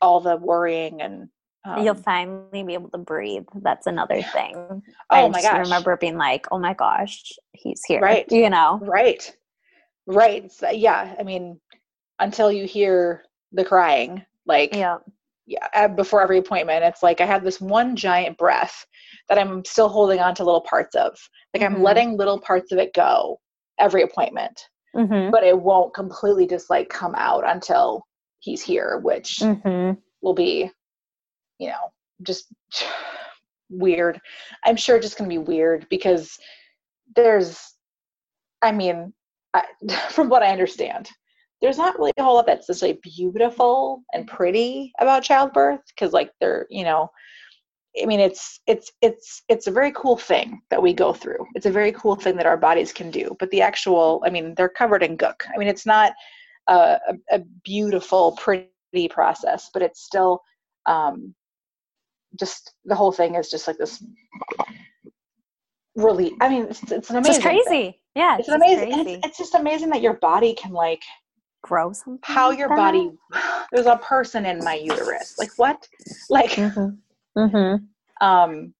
all 0.00 0.20
the 0.20 0.36
worrying 0.36 1.00
and 1.00 1.28
um, 1.66 1.82
You'll 1.82 1.94
finally 1.94 2.62
be 2.62 2.74
able 2.74 2.90
to 2.90 2.98
breathe. 2.98 3.46
That's 3.62 3.86
another 3.86 4.20
thing. 4.20 4.54
oh 4.54 4.82
I 5.08 5.28
my 5.30 5.40
gosh 5.40 5.64
remember 5.64 5.96
being 5.96 6.18
like, 6.18 6.44
"Oh 6.52 6.58
my 6.58 6.74
gosh, 6.74 7.32
he's 7.52 7.82
here!" 7.86 8.00
Right. 8.02 8.30
You 8.30 8.50
know. 8.50 8.80
right 8.82 9.34
right 10.06 10.52
so, 10.52 10.70
yeah 10.70 11.14
i 11.18 11.22
mean 11.22 11.58
until 12.20 12.50
you 12.50 12.66
hear 12.66 13.24
the 13.52 13.64
crying 13.64 14.24
like 14.46 14.74
Yeah. 14.74 14.98
yeah 15.46 15.86
before 15.88 16.22
every 16.22 16.38
appointment 16.38 16.84
it's 16.84 17.02
like 17.02 17.20
i 17.20 17.26
have 17.26 17.44
this 17.44 17.60
one 17.60 17.96
giant 17.96 18.36
breath 18.38 18.84
that 19.28 19.38
i'm 19.38 19.64
still 19.64 19.88
holding 19.88 20.20
on 20.20 20.34
to 20.34 20.44
little 20.44 20.62
parts 20.62 20.94
of 20.94 21.16
like 21.54 21.62
i'm 21.62 21.76
Mhm. 21.76 21.82
letting 21.82 22.16
little 22.16 22.40
parts 22.40 22.72
of 22.72 22.78
it 22.78 22.92
go 22.94 23.40
every 23.78 24.02
appointment 24.02 24.58
Mm-hmm. 24.96 25.30
but 25.32 25.42
it 25.42 25.58
won't 25.58 25.92
completely 25.92 26.46
just 26.46 26.70
like 26.70 26.88
come 26.88 27.14
out 27.16 27.42
until 27.44 28.06
he's 28.38 28.62
here 28.62 29.00
which 29.02 29.38
Mm-hmm. 29.40 29.98
will 30.22 30.34
be 30.34 30.70
you 31.58 31.68
know 31.68 31.92
just 32.22 32.46
weird 33.70 34.20
i'm 34.64 34.76
sure 34.76 35.00
just 35.00 35.16
gonna 35.18 35.28
be 35.28 35.38
weird 35.38 35.86
because 35.90 36.38
there's 37.16 37.74
i 38.62 38.70
mean 38.70 39.12
I, 39.52 39.64
from 40.10 40.28
what 40.28 40.42
i 40.42 40.50
understand 40.52 41.08
there's 41.64 41.78
not 41.78 41.98
really 41.98 42.12
a 42.18 42.22
whole 42.22 42.34
lot 42.34 42.46
that's 42.46 42.68
necessarily 42.68 42.98
beautiful 43.02 44.04
and 44.12 44.28
pretty 44.28 44.92
about 45.00 45.22
childbirth 45.22 45.80
because 45.88 46.12
like 46.12 46.30
they're 46.40 46.66
you 46.68 46.84
know 46.84 47.10
I 48.02 48.06
mean, 48.06 48.18
it's 48.18 48.60
it's 48.66 48.90
it's 49.02 49.42
it's 49.48 49.66
a 49.68 49.70
very 49.70 49.92
cool 49.92 50.16
thing 50.16 50.60
that 50.70 50.82
we 50.82 50.92
go 50.92 51.12
through. 51.12 51.46
It's 51.54 51.66
a 51.66 51.70
very 51.70 51.92
cool 51.92 52.16
thing 52.16 52.36
that 52.36 52.46
our 52.46 52.56
bodies 52.56 52.92
can 52.92 53.10
do. 53.10 53.36
But 53.38 53.50
the 53.50 53.62
actual, 53.62 54.20
I 54.26 54.30
mean, 54.30 54.54
they're 54.56 54.68
covered 54.68 55.04
in 55.04 55.16
gook. 55.16 55.42
I 55.54 55.58
mean, 55.58 55.68
it's 55.68 55.86
not 55.86 56.12
a, 56.66 56.98
a, 57.30 57.38
beautiful, 57.62 58.32
pretty 58.32 59.08
process, 59.10 59.70
but 59.72 59.80
it's 59.82 60.02
still 60.02 60.40
um, 60.86 61.34
just 62.38 62.74
the 62.84 62.96
whole 62.96 63.12
thing 63.12 63.36
is 63.36 63.48
just 63.48 63.68
like 63.68 63.78
this. 63.78 64.02
Really, 65.94 66.32
I 66.40 66.48
mean, 66.48 66.64
it's, 66.64 66.82
it's 66.90 67.10
an 67.10 67.16
amazing. 67.16 67.34
It's 67.36 67.44
crazy. 67.44 67.64
Thing. 67.68 67.94
Yeah, 68.16 68.38
it's, 68.38 68.48
it's 68.48 68.56
amazing. 68.56 68.92
It's, 68.92 69.26
it's 69.28 69.38
just 69.38 69.54
amazing 69.54 69.90
that 69.90 70.02
your 70.02 70.14
body 70.14 70.54
can 70.54 70.72
like 70.72 71.02
grow 71.64 71.92
something. 71.92 72.20
How 72.22 72.50
your 72.50 72.68
that? 72.68 72.76
body? 72.76 73.10
There's 73.72 73.86
a 73.86 73.96
person 73.96 74.46
in 74.46 74.58
my 74.58 74.74
uterus. 74.74 75.36
Like 75.38 75.50
what? 75.56 75.88
Like. 76.30 76.50
Mm-hmm 76.50 76.96
Mm-hmm. 77.36 78.26
Um, 78.26 78.74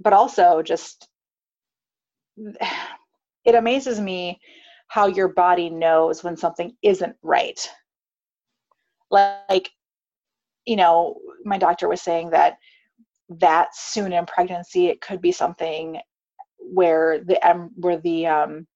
but 0.00 0.12
also 0.12 0.62
just 0.62 1.08
it 2.36 3.54
amazes 3.54 4.00
me 4.00 4.40
how 4.88 5.06
your 5.06 5.28
body 5.28 5.70
knows 5.70 6.24
when 6.24 6.36
something 6.36 6.74
isn't 6.82 7.16
right. 7.22 7.68
Like, 9.10 9.70
you 10.66 10.76
know, 10.76 11.18
my 11.44 11.58
doctor 11.58 11.88
was 11.88 12.00
saying 12.00 12.30
that 12.30 12.58
that 13.28 13.74
soon 13.74 14.12
in 14.12 14.24
pregnancy 14.24 14.86
it 14.86 15.02
could 15.02 15.20
be 15.20 15.32
something 15.32 16.00
where 16.58 17.22
the 17.22 17.40
um, 17.48 17.70
where 17.76 17.98
the 17.98 18.26
um, 18.26 18.66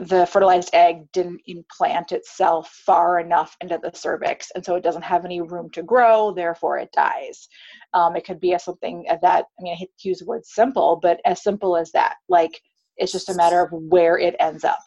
the 0.00 0.26
fertilized 0.26 0.70
egg 0.72 1.10
didn't 1.12 1.40
implant 1.46 2.12
itself 2.12 2.68
far 2.84 3.20
enough 3.20 3.56
into 3.60 3.78
the 3.82 3.96
cervix 3.96 4.50
and 4.54 4.64
so 4.64 4.74
it 4.74 4.82
doesn't 4.82 5.02
have 5.02 5.24
any 5.24 5.40
room 5.40 5.70
to 5.70 5.82
grow 5.82 6.32
therefore 6.32 6.78
it 6.78 6.90
dies. 6.92 7.48
Um, 7.94 8.16
it 8.16 8.24
could 8.24 8.40
be 8.40 8.54
as 8.54 8.64
something 8.64 9.04
that 9.08 9.44
i 9.58 9.62
mean 9.62 9.72
i 9.72 9.76
hate 9.76 9.90
to 10.00 10.08
use 10.08 10.18
the 10.18 10.26
word 10.26 10.44
simple 10.44 10.98
but 11.00 11.20
as 11.24 11.42
simple 11.42 11.76
as 11.76 11.92
that. 11.92 12.16
Like 12.28 12.60
it's 12.96 13.12
just 13.12 13.30
a 13.30 13.34
matter 13.34 13.60
of 13.60 13.70
where 13.72 14.18
it 14.18 14.36
ends 14.38 14.64
up. 14.64 14.82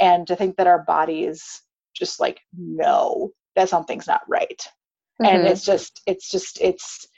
And 0.00 0.26
to 0.26 0.36
think 0.36 0.56
that 0.56 0.66
our 0.66 0.84
bodies 0.84 1.62
just 1.94 2.20
like 2.20 2.40
know 2.56 3.32
that 3.56 3.68
something's 3.68 4.06
not 4.06 4.22
right. 4.28 4.62
Mm-hmm. 5.20 5.34
and 5.34 5.48
it's 5.48 5.64
just 5.64 6.00
it's 6.06 6.30
just 6.30 6.60
it's 6.60 7.08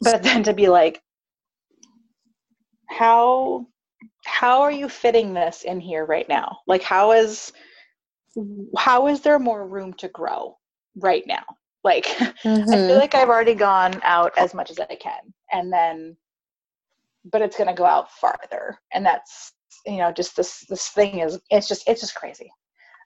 but 0.00 0.22
then 0.24 0.42
to 0.42 0.52
be 0.52 0.68
like 0.68 1.00
how 2.88 3.66
how 4.30 4.62
are 4.62 4.72
you 4.72 4.88
fitting 4.88 5.34
this 5.34 5.62
in 5.62 5.80
here 5.80 6.06
right 6.06 6.28
now 6.28 6.58
like 6.66 6.82
how 6.82 7.12
is 7.12 7.52
how 8.78 9.08
is 9.08 9.20
there 9.20 9.38
more 9.38 9.66
room 9.66 9.92
to 9.92 10.08
grow 10.08 10.56
right 10.96 11.24
now 11.26 11.42
like 11.82 12.06
mm-hmm. 12.06 12.48
i 12.48 12.64
feel 12.64 12.66
mm-hmm. 12.66 12.98
like 12.98 13.14
i've 13.14 13.28
already 13.28 13.54
gone 13.54 14.00
out 14.02 14.32
as 14.38 14.54
much 14.54 14.70
as 14.70 14.78
i 14.78 14.94
can 14.94 15.20
and 15.52 15.72
then 15.72 16.16
but 17.32 17.42
it's 17.42 17.56
going 17.56 17.68
to 17.68 17.74
go 17.74 17.84
out 17.84 18.10
farther 18.12 18.78
and 18.94 19.04
that's 19.04 19.52
you 19.84 19.98
know 19.98 20.12
just 20.12 20.36
this 20.36 20.64
this 20.68 20.88
thing 20.88 21.18
is 21.18 21.38
it's 21.50 21.68
just 21.68 21.86
it's 21.88 22.00
just 22.00 22.14
crazy 22.14 22.50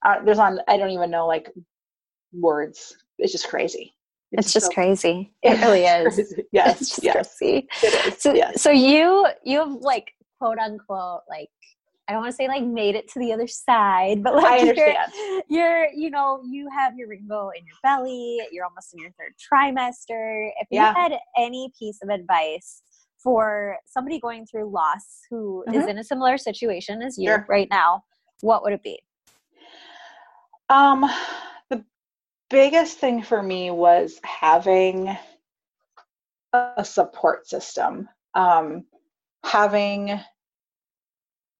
uh, 0.04 0.22
there's 0.24 0.38
on 0.38 0.60
i 0.68 0.76
don't 0.76 0.90
even 0.90 1.10
know 1.10 1.26
like 1.26 1.50
words 2.32 2.96
it's 3.18 3.32
just 3.32 3.48
crazy 3.48 3.94
it's, 4.32 4.46
it's 4.46 4.52
just 4.52 4.66
so, 4.66 4.72
crazy 4.72 5.32
it 5.42 5.60
really 5.60 5.84
is 5.84 6.14
crazy. 6.14 6.44
yes 6.52 6.80
it's 6.80 6.90
just 6.90 7.02
yes 7.02 7.38
crazy. 7.38 7.68
it 7.82 8.12
is 8.12 8.22
so, 8.22 8.34
yes. 8.34 8.60
so 8.60 8.70
you 8.70 9.26
you 9.42 9.58
have 9.58 9.72
like 9.80 10.13
quote 10.38 10.58
unquote 10.58 11.22
like 11.28 11.50
I 12.06 12.12
don't 12.12 12.20
want 12.20 12.32
to 12.32 12.36
say 12.36 12.48
like 12.48 12.64
made 12.64 12.96
it 12.96 13.08
to 13.12 13.18
the 13.18 13.32
other 13.32 13.46
side, 13.46 14.22
but 14.22 14.34
like 14.34 14.76
you're, 14.76 14.94
you're, 15.48 15.88
you 15.94 16.10
know, 16.10 16.42
you 16.44 16.68
have 16.76 16.96
your 16.98 17.08
rainbow 17.08 17.50
in 17.56 17.64
your 17.64 17.76
belly. 17.82 18.40
You're 18.52 18.66
almost 18.66 18.92
in 18.92 19.00
your 19.00 19.10
third 19.12 19.32
trimester. 19.40 20.50
If 20.60 20.68
yeah. 20.70 20.90
you 20.90 20.94
had 20.94 21.18
any 21.38 21.72
piece 21.78 21.98
of 22.02 22.10
advice 22.10 22.82
for 23.22 23.78
somebody 23.86 24.20
going 24.20 24.44
through 24.46 24.70
loss 24.70 25.20
who 25.30 25.64
mm-hmm. 25.66 25.80
is 25.80 25.86
in 25.86 25.98
a 25.98 26.04
similar 26.04 26.36
situation 26.36 27.00
as 27.00 27.16
you 27.16 27.28
sure. 27.28 27.46
right 27.48 27.68
now, 27.70 28.04
what 28.42 28.62
would 28.62 28.74
it 28.74 28.82
be? 28.82 29.00
Um, 30.68 31.10
the 31.70 31.82
biggest 32.50 32.98
thing 32.98 33.22
for 33.22 33.42
me 33.42 33.70
was 33.70 34.20
having 34.24 35.16
a 36.52 36.84
support 36.84 37.48
system. 37.48 38.08
Um, 38.34 38.84
having 39.44 40.20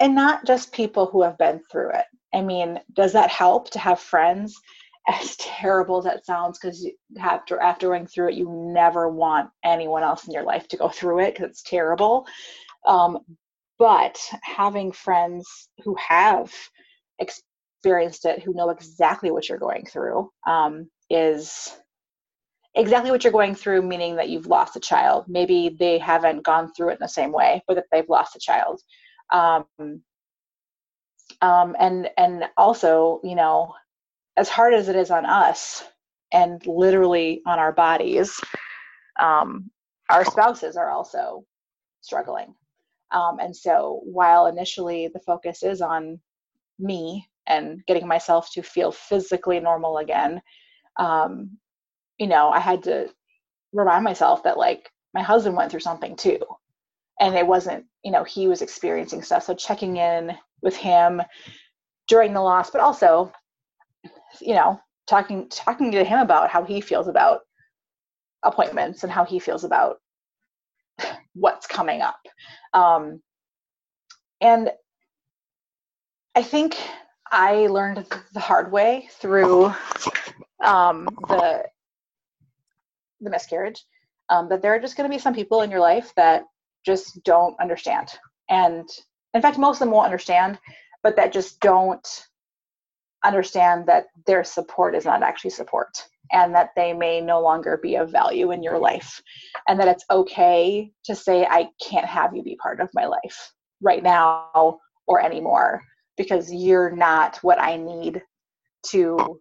and 0.01 0.15
not 0.15 0.45
just 0.47 0.73
people 0.73 1.07
who 1.07 1.23
have 1.23 1.39
been 1.39 1.61
through 1.71 1.91
it. 1.91 2.07
I 2.35 2.43
mean 2.43 2.81
does 2.93 3.13
that 3.13 3.31
help 3.31 3.71
to 3.71 3.79
have 3.79 4.01
friends? 4.01 4.55
As 5.07 5.37
terrible 5.37 5.99
as 5.99 6.05
that 6.05 6.25
sounds 6.25 6.59
because 6.59 6.89
after 7.21 7.61
after 7.61 7.89
going 7.89 8.07
through 8.07 8.29
it 8.29 8.37
you 8.37 8.49
never 8.73 9.11
want 9.11 9.51
anyone 9.63 10.03
else 10.03 10.27
in 10.27 10.33
your 10.33 10.45
life 10.45 10.67
to 10.69 10.79
go 10.79 10.89
through 10.89 11.21
it 11.21 11.35
because 11.35 11.51
it's 11.51 11.63
terrible. 11.63 12.27
Um, 12.87 13.19
but 13.79 14.19
having 14.43 14.93
friends 14.93 15.69
who 15.83 15.95
have 15.97 16.51
experienced 17.19 18.25
it 18.25 18.43
who 18.43 18.55
know 18.55 18.71
exactly 18.71 19.31
what 19.31 19.47
you're 19.47 19.59
going 19.59 19.85
through 19.85 20.31
um, 20.47 20.89
is 21.11 21.77
exactly 22.75 23.11
what 23.11 23.25
you're 23.25 23.33
going 23.33 23.55
through, 23.55 23.83
meaning 23.83 24.17
that 24.17 24.29
you've 24.29 24.47
lost 24.47 24.77
a 24.77 24.81
child. 24.81 25.25
Maybe 25.29 25.77
they 25.79 25.99
haven't 25.99 26.45
gone 26.45 26.73
through 26.73 26.91
it 26.91 26.95
in 26.95 26.99
the 27.01 27.09
same 27.09 27.33
way, 27.33 27.63
but 27.67 27.75
that 27.75 27.87
they've 27.93 28.09
lost 28.09 28.37
a 28.37 28.41
child. 28.41 28.81
Um, 29.33 29.67
um, 31.41 31.77
and 31.79 32.11
and 32.17 32.45
also, 32.57 33.21
you 33.25 33.35
know, 33.35 33.75
as 34.37 34.49
hard 34.49 34.75
as 34.75 34.89
it 34.89 34.97
is 34.97 35.11
on 35.11 35.27
us, 35.27 35.85
and 36.33 36.65
literally 36.67 37.43
on 37.47 37.59
our 37.59 37.73
bodies, 37.73 38.41
um, 39.21 39.71
our 40.11 40.25
spouses 40.25 40.77
are 40.77 40.91
also 40.91 41.45
struggling. 42.01 42.55
Um, 43.13 43.39
and 43.39 43.57
so, 43.57 44.01
while 44.05 44.47
initially 44.47 45.09
the 45.13 45.21
focus 45.21 45.63
is 45.63 45.81
on 45.81 46.21
me 46.79 47.29
and 47.47 47.85
getting 47.87 48.09
myself 48.09 48.51
to 48.53 48.63
feel 48.63 48.91
physically 48.91 49.61
normal 49.61 49.99
again, 49.99 50.43
um, 50.99 51.57
you 52.19 52.27
know, 52.27 52.51
I 52.51 52.61
had 52.61 52.83
to 52.85 53.09
remind 53.73 54.05
myself 54.05 54.43
that 54.45 54.59
like 54.59 54.91
my 55.13 55.23
husband 55.23 55.57
went 55.57 55.71
through 55.71 55.81
something 55.81 56.17
too. 56.17 56.41
And 57.21 57.35
it 57.37 57.47
wasn't, 57.47 57.85
you 58.03 58.11
know, 58.11 58.25
he 58.25 58.49
was 58.49 58.63
experiencing 58.63 59.23
stuff. 59.23 59.45
So 59.45 59.55
checking 59.55 59.97
in 59.97 60.37
with 60.63 60.77
him 60.77 61.23
during 62.09 62.33
the 62.33 62.41
loss, 62.41 62.71
but 62.71 62.81
also, 62.81 63.33
you 64.41 64.55
know, 64.55 64.81
talking 65.07 65.49
talking 65.49 65.93
to 65.93 66.05
him 66.05 66.19
about 66.19 66.51
how 66.51 66.65
he 66.65 66.81
feels 66.81 67.09
about 67.09 67.41
appointments 68.43 69.05
and 69.05 69.13
how 69.13 69.25
he 69.25 69.39
feels 69.39 69.65
about 69.65 69.99
what's 71.35 71.67
coming 71.67 72.01
up. 72.01 72.19
Um, 72.73 73.23
and 74.41 74.71
I 76.35 76.43
think 76.43 76.77
I 77.31 77.69
learned 77.69 78.07
the 78.33 78.41
hard 78.41 78.73
way 78.73 79.09
through 79.21 79.73
um, 80.65 81.09
the 81.29 81.65
the 83.25 83.31
miscarriage 83.31 83.85
um, 84.31 84.49
there 84.49 84.75
are 84.75 84.81
just 84.81 84.97
going 84.97 85.09
to 85.09 85.15
be 85.15 85.21
some 85.21 85.35
people 85.35 85.61
in 85.63 85.71
your 85.71 85.81
life 85.81 86.13
that 86.17 86.45
just 86.87 87.23
don't 87.25 87.55
understand. 87.61 88.09
And 88.49 88.89
in 89.35 89.43
fact 89.43 89.59
most 89.59 89.77
of 89.77 89.81
them 89.81 89.91
won't 89.91 90.07
understand 90.07 90.59
but 91.03 91.17
that 91.17 91.33
just 91.33 91.61
don't 91.61 92.25
understand 93.25 93.87
that 93.87 94.07
their 94.27 94.45
support 94.45 94.95
is 94.95 95.05
not 95.05 95.23
actually 95.23 95.51
support 95.51 96.07
and 96.33 96.55
that 96.55 96.71
they 96.77 96.93
may 96.93 97.21
no 97.21 97.41
longer 97.41 97.79
be 97.83 97.97
of 97.97 98.11
value 98.11 98.53
in 98.53 98.63
your 98.63 98.79
life 98.79 99.21
and 99.69 99.79
that 99.79 99.89
it's 99.89 100.05
okay 100.11 100.91
to 101.05 101.15
say 101.15 101.47
i 101.47 101.69
can't 101.83 102.07
have 102.07 102.35
you 102.35 102.43
be 102.43 102.57
part 102.57 102.81
of 102.81 102.89
my 102.95 103.07
life 103.07 103.53
right 103.81 104.03
now 104.03 104.79
or 105.07 105.21
anymore 105.21 105.83
because 106.17 106.53
you're 106.53 106.95
not 106.95 107.39
what 107.39 107.61
i 107.61 107.77
need 107.77 108.23
to 108.83 109.41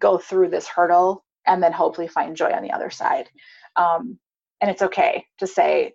go 0.00 0.18
through 0.18 0.48
this 0.48 0.66
hurdle 0.66 1.24
and 1.46 1.62
then 1.62 1.72
hopefully 1.72 2.08
find 2.08 2.36
joy 2.36 2.50
on 2.50 2.62
the 2.62 2.72
other 2.72 2.90
side. 2.90 3.28
Um, 3.76 4.18
and 4.60 4.70
it's 4.70 4.82
okay 4.82 5.24
to 5.38 5.46
say, 5.46 5.94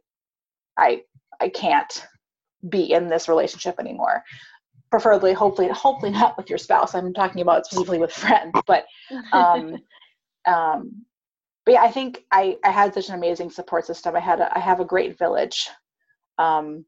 I 0.77 1.03
I 1.39 1.49
can't 1.49 2.05
be 2.67 2.91
in 2.91 3.07
this 3.07 3.27
relationship 3.27 3.79
anymore. 3.79 4.23
Preferably, 4.89 5.33
hopefully, 5.33 5.67
hopefully 5.69 6.11
not 6.11 6.37
with 6.37 6.49
your 6.49 6.57
spouse. 6.57 6.95
I'm 6.95 7.13
talking 7.13 7.41
about 7.41 7.65
specifically 7.65 7.99
with 7.99 8.11
friends, 8.11 8.53
but 8.65 8.85
um, 9.31 9.77
um, 10.47 11.05
but 11.65 11.73
yeah, 11.73 11.83
I 11.83 11.91
think 11.91 12.23
I 12.31 12.57
I 12.63 12.71
had 12.71 12.93
such 12.93 13.09
an 13.09 13.15
amazing 13.15 13.51
support 13.51 13.85
system. 13.85 14.15
I 14.15 14.19
had 14.19 14.39
a, 14.39 14.55
I 14.55 14.59
have 14.59 14.79
a 14.79 14.85
great 14.85 15.17
village. 15.17 15.69
Um, 16.37 16.85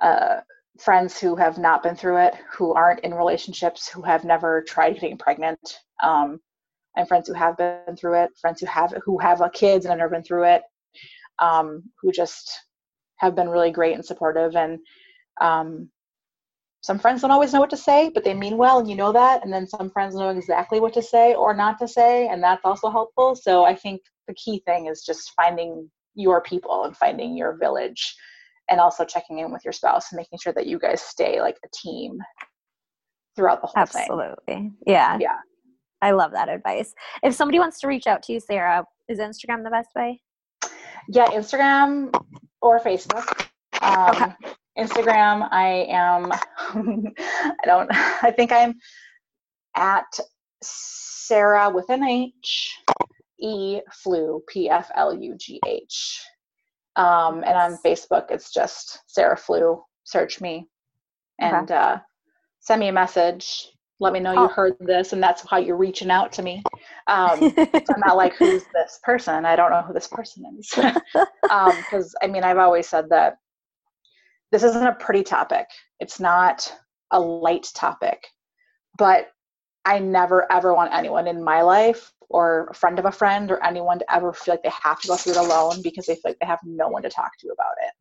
uh, 0.00 0.40
friends 0.78 1.20
who 1.20 1.36
have 1.36 1.58
not 1.58 1.82
been 1.82 1.94
through 1.94 2.18
it, 2.18 2.34
who 2.50 2.72
aren't 2.72 3.00
in 3.00 3.12
relationships, 3.12 3.88
who 3.88 4.02
have 4.02 4.24
never 4.24 4.62
tried 4.62 4.94
getting 4.94 5.18
pregnant, 5.18 5.80
um, 6.02 6.40
and 6.96 7.06
friends 7.06 7.28
who 7.28 7.34
have 7.34 7.56
been 7.56 7.96
through 7.96 8.22
it, 8.22 8.30
friends 8.40 8.60
who 8.60 8.66
have 8.66 8.94
who 9.04 9.18
have 9.18 9.42
kids 9.52 9.84
and 9.84 9.90
have 9.90 9.98
never 9.98 10.10
been 10.10 10.22
through 10.22 10.44
it, 10.44 10.62
um, 11.38 11.82
who 12.00 12.12
just 12.12 12.50
have 13.16 13.34
been 13.34 13.48
really 13.48 13.70
great 13.70 13.94
and 13.94 14.04
supportive. 14.04 14.56
And 14.56 14.78
um, 15.40 15.90
some 16.82 16.98
friends 16.98 17.20
don't 17.20 17.30
always 17.30 17.52
know 17.52 17.60
what 17.60 17.70
to 17.70 17.76
say, 17.76 18.10
but 18.12 18.24
they 18.24 18.34
mean 18.34 18.56
well, 18.56 18.78
and 18.78 18.88
you 18.88 18.96
know 18.96 19.12
that. 19.12 19.44
And 19.44 19.52
then 19.52 19.66
some 19.66 19.90
friends 19.90 20.14
know 20.14 20.30
exactly 20.30 20.80
what 20.80 20.94
to 20.94 21.02
say 21.02 21.34
or 21.34 21.54
not 21.54 21.78
to 21.78 21.88
say, 21.88 22.28
and 22.28 22.42
that's 22.42 22.64
also 22.64 22.90
helpful. 22.90 23.34
So 23.34 23.64
I 23.64 23.74
think 23.74 24.00
the 24.26 24.34
key 24.34 24.62
thing 24.66 24.86
is 24.86 25.02
just 25.04 25.32
finding 25.34 25.90
your 26.14 26.42
people 26.42 26.84
and 26.84 26.96
finding 26.96 27.36
your 27.36 27.56
village, 27.56 28.16
and 28.68 28.80
also 28.80 29.04
checking 29.04 29.38
in 29.38 29.52
with 29.52 29.62
your 29.64 29.72
spouse 29.72 30.10
and 30.10 30.16
making 30.16 30.38
sure 30.42 30.52
that 30.54 30.66
you 30.66 30.78
guys 30.78 31.02
stay 31.02 31.40
like 31.40 31.56
a 31.64 31.68
team 31.74 32.18
throughout 33.36 33.60
the 33.60 33.66
whole 33.66 33.82
Absolutely. 33.82 34.26
thing. 34.46 34.74
Absolutely. 34.88 34.92
Yeah. 34.92 35.18
Yeah. 35.20 35.36
I 36.02 36.12
love 36.12 36.32
that 36.32 36.48
advice. 36.48 36.94
If 37.22 37.34
somebody 37.34 37.58
wants 37.58 37.80
to 37.80 37.88
reach 37.88 38.06
out 38.06 38.22
to 38.24 38.32
you, 38.32 38.40
Sarah, 38.40 38.84
is 39.08 39.18
Instagram 39.18 39.64
the 39.64 39.70
best 39.70 39.90
way? 39.94 40.20
Yeah, 41.08 41.26
Instagram 41.28 42.14
or 42.62 42.80
Facebook. 42.80 43.46
Um, 43.82 44.10
okay. 44.10 44.32
Instagram, 44.78 45.48
I 45.50 45.86
am, 45.90 46.32
I 46.32 47.66
don't, 47.66 47.88
I 47.92 48.32
think 48.34 48.52
I'm 48.52 48.74
at 49.76 50.18
Sarah 50.62 51.70
with 51.70 51.88
an 51.90 52.04
H, 52.04 52.78
E 53.40 53.80
Pflugh, 53.90 54.40
P 54.48 54.68
F 54.70 54.90
L 54.94 55.14
U 55.14 55.34
G 55.38 55.60
H. 55.66 56.22
Um, 56.96 57.44
and 57.44 57.56
on 57.56 57.78
Facebook, 57.84 58.26
it's 58.30 58.52
just 58.52 59.00
Sarah 59.06 59.36
Pflugh. 59.36 59.80
Search 60.04 60.40
me 60.40 60.66
and 61.38 61.70
okay. 61.70 61.74
uh, 61.74 61.98
send 62.60 62.80
me 62.80 62.88
a 62.88 62.92
message. 62.92 63.68
Let 64.00 64.14
me 64.14 64.20
know 64.20 64.32
you 64.32 64.40
oh. 64.40 64.48
heard 64.48 64.76
this, 64.80 65.12
and 65.12 65.22
that's 65.22 65.46
how 65.46 65.58
you're 65.58 65.76
reaching 65.76 66.10
out 66.10 66.32
to 66.32 66.42
me. 66.42 66.62
Um, 67.06 67.38
so 67.54 67.94
I'm 67.94 68.00
not 68.06 68.16
like, 68.16 68.34
who's 68.34 68.64
this 68.74 68.98
person? 69.02 69.44
I 69.44 69.56
don't 69.56 69.70
know 69.70 69.82
who 69.82 69.92
this 69.92 70.08
person 70.08 70.44
is. 70.58 70.70
Because, 70.74 71.04
um, 71.50 72.04
I 72.22 72.26
mean, 72.26 72.42
I've 72.42 72.58
always 72.58 72.88
said 72.88 73.10
that 73.10 73.36
this 74.52 74.62
isn't 74.62 74.86
a 74.86 74.94
pretty 74.94 75.22
topic. 75.22 75.66
It's 76.00 76.18
not 76.18 76.74
a 77.10 77.20
light 77.20 77.68
topic. 77.74 78.26
But 78.96 79.28
I 79.84 79.98
never 79.98 80.50
ever 80.50 80.74
want 80.74 80.92
anyone 80.92 81.26
in 81.26 81.42
my 81.42 81.62
life 81.62 82.12
or 82.28 82.68
a 82.70 82.74
friend 82.74 82.98
of 82.98 83.06
a 83.06 83.12
friend 83.12 83.50
or 83.50 83.62
anyone 83.64 83.98
to 83.98 84.14
ever 84.14 84.32
feel 84.32 84.54
like 84.54 84.62
they 84.62 84.72
have 84.82 85.00
to 85.00 85.08
go 85.08 85.16
through 85.16 85.32
it 85.32 85.38
alone 85.38 85.82
because 85.82 86.06
they 86.06 86.14
feel 86.14 86.30
like 86.30 86.38
they 86.40 86.46
have 86.46 86.60
no 86.64 86.88
one 86.88 87.02
to 87.02 87.10
talk 87.10 87.36
to 87.38 87.48
about 87.48 87.74
it. 87.82 87.92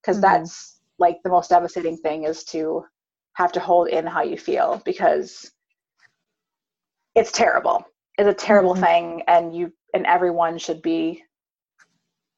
Because 0.00 0.16
mm-hmm. 0.16 0.42
that's 0.42 0.80
like 0.98 1.18
the 1.24 1.30
most 1.30 1.50
devastating 1.50 1.96
thing 1.98 2.24
is 2.24 2.44
to 2.44 2.84
have 3.36 3.52
to 3.52 3.60
hold 3.60 3.88
in 3.88 4.06
how 4.06 4.22
you 4.22 4.36
feel 4.36 4.82
because 4.84 5.50
it's 7.14 7.30
terrible. 7.30 7.86
It's 8.18 8.28
a 8.28 8.34
terrible 8.34 8.74
mm-hmm. 8.74 8.84
thing 8.84 9.22
and 9.28 9.54
you 9.54 9.72
and 9.94 10.06
everyone 10.06 10.58
should 10.58 10.82
be 10.82 11.22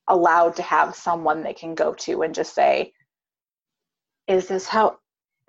allowed 0.08 0.56
to 0.56 0.62
have 0.62 0.96
someone 0.96 1.42
they 1.42 1.54
can 1.54 1.74
go 1.74 1.94
to 1.94 2.22
and 2.22 2.34
just 2.34 2.54
say, 2.54 2.92
is 4.26 4.48
this 4.48 4.66
how 4.66 4.98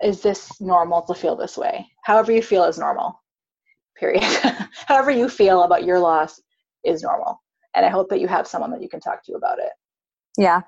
is 0.02 0.22
this 0.22 0.60
normal 0.60 1.02
to 1.02 1.14
feel 1.14 1.36
this 1.36 1.58
way? 1.58 1.86
However 2.04 2.32
you 2.32 2.42
feel 2.42 2.64
is 2.64 2.78
normal. 2.78 3.20
Period. 3.98 4.22
However 4.86 5.10
you 5.10 5.28
feel 5.28 5.64
about 5.64 5.84
your 5.84 5.98
loss 5.98 6.40
is 6.84 7.02
normal. 7.02 7.42
And 7.74 7.84
i 7.84 7.88
hope 7.88 8.08
that 8.08 8.20
you 8.20 8.28
have 8.28 8.46
someone 8.46 8.70
that 8.70 8.82
you 8.82 8.88
can 8.88 9.00
talk 9.00 9.24
to 9.24 9.32
about 9.32 9.58
it. 9.58 9.72
Yeah 10.38 10.62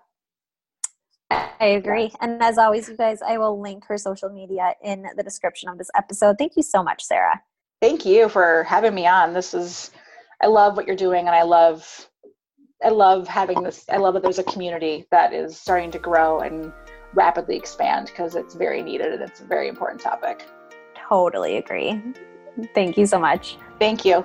I 1.60 1.66
agree. 1.66 2.12
And 2.20 2.42
as 2.42 2.58
always, 2.58 2.88
you 2.88 2.96
guys, 2.96 3.22
I 3.22 3.38
will 3.38 3.60
link 3.60 3.84
her 3.86 3.98
social 3.98 4.28
media 4.30 4.74
in 4.82 5.06
the 5.16 5.22
description 5.22 5.68
of 5.68 5.78
this 5.78 5.90
episode. 5.96 6.36
Thank 6.38 6.56
you 6.56 6.62
so 6.62 6.82
much, 6.82 7.02
Sarah. 7.02 7.40
Thank 7.80 8.04
you 8.06 8.28
for 8.28 8.64
having 8.64 8.94
me 8.94 9.06
on. 9.06 9.32
This 9.32 9.54
is, 9.54 9.90
I 10.42 10.46
love 10.46 10.76
what 10.76 10.86
you're 10.86 10.96
doing, 10.96 11.26
and 11.26 11.34
I 11.34 11.42
love, 11.42 12.08
I 12.84 12.90
love 12.90 13.28
having 13.28 13.62
this. 13.62 13.84
I 13.88 13.96
love 13.96 14.14
that 14.14 14.22
there's 14.22 14.38
a 14.38 14.44
community 14.44 15.06
that 15.10 15.32
is 15.32 15.56
starting 15.56 15.90
to 15.92 15.98
grow 15.98 16.40
and 16.40 16.72
rapidly 17.14 17.56
expand 17.56 18.06
because 18.06 18.34
it's 18.34 18.54
very 18.54 18.82
needed 18.82 19.12
and 19.12 19.22
it's 19.22 19.40
a 19.40 19.44
very 19.44 19.68
important 19.68 20.00
topic. 20.00 20.46
Totally 20.94 21.56
agree. 21.56 22.00
Thank 22.74 22.96
you 22.96 23.06
so 23.06 23.18
much. 23.18 23.56
Thank 23.78 24.04
you. 24.04 24.24